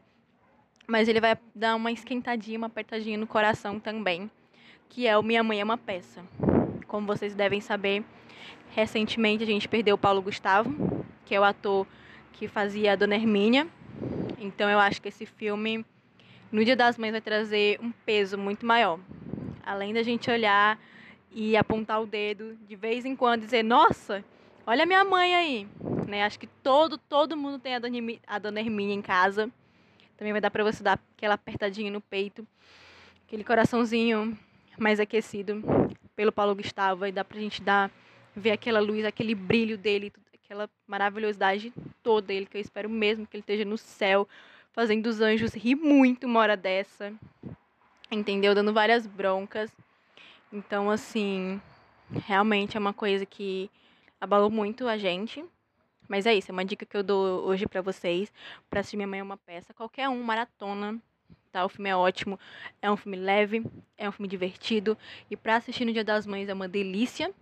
mas 0.86 1.08
ele 1.08 1.20
vai 1.20 1.36
dar 1.54 1.74
uma 1.74 1.92
esquentadinha, 1.92 2.58
uma 2.58 2.66
apertadinha 2.66 3.18
no 3.18 3.26
coração 3.26 3.80
também, 3.80 4.30
que 4.88 5.06
é 5.06 5.16
o 5.16 5.22
Minha 5.22 5.42
Mãe 5.42 5.60
é 5.60 5.64
uma 5.64 5.78
peça. 5.78 6.22
Como 6.86 7.06
vocês 7.06 7.34
devem 7.34 7.60
saber, 7.60 8.04
recentemente 8.70 9.42
a 9.42 9.46
gente 9.46 9.68
perdeu 9.68 9.96
o 9.96 9.98
Paulo 9.98 10.22
Gustavo, 10.22 10.74
que 11.24 11.34
é 11.34 11.40
o 11.40 11.44
ator 11.44 11.86
que 12.32 12.46
fazia 12.46 12.92
a 12.92 12.96
Dona 12.96 13.14
Hermínia 13.14 13.66
então 14.38 14.68
eu 14.68 14.78
acho 14.78 15.00
que 15.00 15.08
esse 15.08 15.24
filme, 15.24 15.84
no 16.52 16.64
Dia 16.64 16.76
das 16.76 16.98
Mães, 16.98 17.12
vai 17.12 17.20
trazer 17.20 17.78
um 17.80 17.90
peso 17.90 18.36
muito 18.36 18.66
maior. 18.66 18.98
Além 19.64 19.92
da 19.92 20.02
gente 20.02 20.30
olhar 20.30 20.78
e 21.32 21.56
apontar 21.56 22.00
o 22.00 22.06
dedo 22.06 22.56
de 22.68 22.76
vez 22.76 23.04
em 23.04 23.16
quando 23.16 23.42
dizer, 23.42 23.62
nossa, 23.62 24.24
olha 24.66 24.86
minha 24.86 25.04
mãe 25.04 25.34
aí. 25.34 25.68
Né? 26.06 26.24
Acho 26.24 26.38
que 26.38 26.46
todo, 26.46 26.98
todo 26.98 27.36
mundo 27.36 27.58
tem 27.58 27.74
a 27.74 27.78
dona, 27.78 27.96
a 28.26 28.38
dona 28.38 28.60
Hermínia 28.60 28.94
em 28.94 29.02
casa. 29.02 29.50
Também 30.16 30.32
vai 30.32 30.40
dar 30.40 30.50
para 30.50 30.64
você 30.64 30.82
dar 30.82 30.98
aquela 31.16 31.34
apertadinha 31.34 31.90
no 31.90 32.00
peito, 32.00 32.46
aquele 33.26 33.44
coraçãozinho 33.44 34.36
mais 34.78 34.98
aquecido 34.98 35.62
pelo 36.14 36.32
Paulo 36.32 36.54
Gustavo. 36.54 37.06
E 37.06 37.12
dá 37.12 37.24
pra 37.24 37.38
gente 37.38 37.62
dar, 37.62 37.90
ver 38.34 38.52
aquela 38.52 38.80
luz, 38.80 39.04
aquele 39.04 39.34
brilho 39.34 39.76
dele, 39.76 40.12
aquela 40.34 40.70
maravilhosidade 40.86 41.72
toda 42.02 42.32
ele, 42.32 42.46
que 42.46 42.56
eu 42.56 42.60
espero 42.60 42.88
mesmo 42.88 43.26
que 43.26 43.36
ele 43.36 43.42
esteja 43.42 43.64
no 43.64 43.76
céu, 43.76 44.28
fazendo 44.72 45.06
os 45.06 45.20
anjos 45.20 45.54
rir 45.54 45.74
muito 45.74 46.26
uma 46.26 46.40
hora 46.40 46.56
dessa, 46.56 47.12
entendeu? 48.10 48.54
Dando 48.54 48.72
várias 48.72 49.06
broncas. 49.06 49.70
Então, 50.52 50.90
assim, 50.90 51.60
realmente 52.24 52.76
é 52.76 52.80
uma 52.80 52.92
coisa 52.92 53.26
que 53.26 53.70
abalou 54.20 54.50
muito 54.50 54.86
a 54.86 54.96
gente. 54.96 55.44
Mas 56.08 56.26
é 56.26 56.34
isso, 56.34 56.50
é 56.50 56.52
uma 56.52 56.64
dica 56.64 56.86
que 56.86 56.96
eu 56.96 57.02
dou 57.02 57.44
hoje 57.46 57.66
para 57.66 57.80
vocês, 57.80 58.32
para 58.70 58.80
assistir 58.80 58.96
Minha 58.96 59.08
Mãe 59.08 59.20
é 59.20 59.22
uma 59.22 59.36
Peça. 59.36 59.74
Qualquer 59.74 60.08
um, 60.08 60.22
maratona, 60.22 61.00
tá? 61.50 61.64
O 61.64 61.68
filme 61.68 61.88
é 61.88 61.96
ótimo, 61.96 62.38
é 62.80 62.90
um 62.90 62.96
filme 62.96 63.16
leve, 63.16 63.64
é 63.96 64.08
um 64.08 64.12
filme 64.12 64.28
divertido. 64.28 64.96
E 65.30 65.36
para 65.36 65.56
assistir 65.56 65.84
no 65.84 65.92
Dia 65.92 66.04
das 66.04 66.26
Mães 66.26 66.48
é 66.48 66.54
uma 66.54 66.68
delícia. 66.68 67.32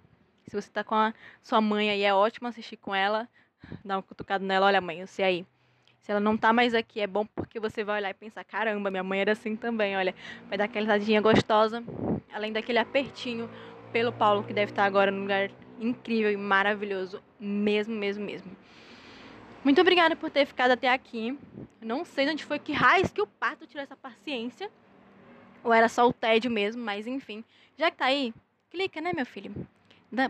Se 0.47 0.55
você 0.55 0.71
tá 0.71 0.85
com 0.85 0.95
a 0.95 1.12
sua 1.43 1.61
mãe 1.61 1.91
aí, 1.91 2.03
é 2.03 2.15
ótimo 2.15 2.49
assistir 2.49 2.77
com 2.77 2.95
ela. 2.95 3.29
Dá 3.85 3.97
uma 3.97 4.03
cutucada 4.03 4.45
nela, 4.45 4.67
olha 4.67 4.81
mãe, 4.81 5.05
sei 5.07 5.25
aí. 5.25 5.47
Se 6.01 6.11
ela 6.11 6.21
não 6.21 6.37
tá 6.37 6.53
mais 6.53 6.75
aqui, 6.75 7.01
é 7.01 7.07
bom 7.07 7.25
porque 7.25 7.59
você 7.59 7.83
vai 7.83 7.97
olhar 7.97 8.11
e 8.11 8.15
pensar, 8.15 8.45
caramba, 8.45 8.91
minha 8.91 9.03
mãe 9.03 9.21
era 9.21 9.33
assim 9.33 9.57
também, 9.57 9.97
olha. 9.97 10.15
Vai 10.49 10.59
dar 10.59 10.65
aquela 10.65 10.85
risadinha 10.85 11.21
gostosa, 11.21 11.83
além 12.33 12.53
daquele 12.53 12.79
apertinho 12.79 13.49
pelo 13.91 14.12
Paulo, 14.12 14.45
que 14.45 14.53
deve 14.53 14.73
estar 14.73 14.85
agora 14.85 15.11
num 15.11 15.23
lugar 15.23 15.51
incrível 15.81 16.31
e 16.31 16.37
maravilhoso, 16.37 17.22
mesmo, 17.39 17.95
mesmo, 17.95 18.25
mesmo. 18.25 18.57
Muito 19.64 19.81
obrigada 19.81 20.14
por 20.14 20.31
ter 20.31 20.45
ficado 20.47 20.72
até 20.72 20.89
aqui. 20.89 21.39
não 21.81 22.05
sei 22.05 22.27
de 22.27 22.33
onde 22.33 22.45
foi 22.45 22.59
que 22.59 22.72
raiz 22.72 23.11
que 23.11 23.22
o 23.22 23.27
parto 23.27 23.66
tirou 23.66 23.83
essa 23.83 23.97
paciência. 23.97 24.70
Ou 25.62 25.72
era 25.72 25.89
só 25.89 26.07
o 26.07 26.12
tédio 26.12 26.51
mesmo, 26.51 26.85
mas 26.85 27.07
enfim. 27.07 27.43
Já 27.77 27.91
que 27.91 27.97
tá 27.97 28.05
aí, 28.05 28.35
clica, 28.70 29.01
né, 29.01 29.12
meu 29.14 29.25
filho? 29.25 29.66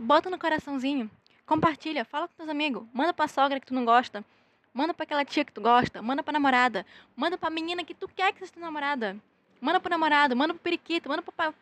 bota 0.00 0.30
no 0.30 0.38
coraçãozinho. 0.38 1.10
Compartilha, 1.44 2.04
fala 2.04 2.28
com 2.28 2.34
teus 2.34 2.48
amigos. 2.48 2.86
Manda 2.92 3.12
pra 3.12 3.28
sogra 3.28 3.60
que 3.60 3.66
tu 3.66 3.74
não 3.74 3.84
gosta. 3.84 4.24
Manda 4.72 4.94
pra 4.94 5.04
aquela 5.04 5.24
tia 5.24 5.44
que 5.44 5.52
tu 5.52 5.60
gosta. 5.60 6.00
Manda 6.00 6.22
pra 6.22 6.32
namorada. 6.32 6.86
Manda 7.14 7.36
pra 7.36 7.50
menina 7.50 7.84
que 7.84 7.94
tu 7.94 8.08
quer 8.08 8.32
que 8.32 8.38
seja 8.38 8.52
tua 8.52 8.62
namorada. 8.62 9.16
Manda 9.60 9.80
pro 9.80 9.90
namorado. 9.90 10.34
Manda 10.34 10.54
pro 10.54 10.62
periquito. 10.62 11.08
Manda 11.08 11.22
pro 11.22 11.32
pai. 11.32 11.52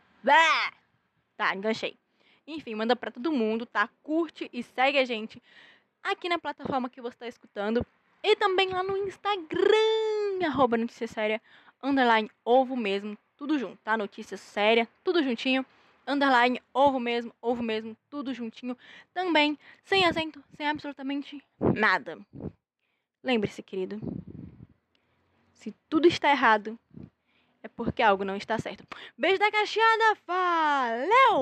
Tá, 1.37 1.55
enganchei. 1.55 2.01
Enfim, 2.47 2.74
manda 2.74 2.97
pra 2.97 3.11
todo 3.11 3.32
mundo, 3.32 3.64
tá? 3.66 3.88
Curte 4.03 4.49
e 4.53 4.62
segue 4.62 4.99
a 4.99 5.05
gente 5.05 5.43
aqui 6.03 6.28
na 6.28 6.38
plataforma 6.38 6.90
que 6.90 7.01
você 7.01 7.14
está 7.14 7.28
escutando. 7.28 7.86
E 8.22 8.36
também 8.36 8.68
lá 8.68 8.82
no 8.82 8.97
Instagram, 8.97 10.47
arroba 10.47 10.76
notícia 10.76 11.07
séria, 11.07 11.40
underline 11.82 12.30
ovo 12.45 12.76
mesmo, 12.76 13.16
tudo 13.36 13.59
junto, 13.59 13.78
tá? 13.82 13.97
Notícia 13.97 14.36
séria, 14.36 14.88
tudo 15.03 15.22
juntinho 15.22 15.64
underline, 16.07 16.61
ovo 16.72 16.99
mesmo, 16.99 17.34
ovo 17.40 17.62
mesmo, 17.62 17.97
tudo 18.11 18.34
juntinho. 18.34 18.76
Também, 19.12 19.59
sem 19.84 20.05
acento, 20.05 20.43
sem 20.57 20.66
absolutamente 20.68 21.43
nada. 21.61 22.18
Lembre-se, 23.22 23.62
querido. 23.62 24.01
Se 25.55 25.72
tudo 25.88 26.09
está 26.09 26.30
errado, 26.30 26.78
é 27.62 27.68
porque 27.68 28.03
algo 28.03 28.24
não 28.24 28.36
está 28.36 28.59
certo. 28.59 28.84
Beijo 29.16 29.38
da 29.38 29.51
cacheada, 29.51 30.18
valeu! 30.26 31.40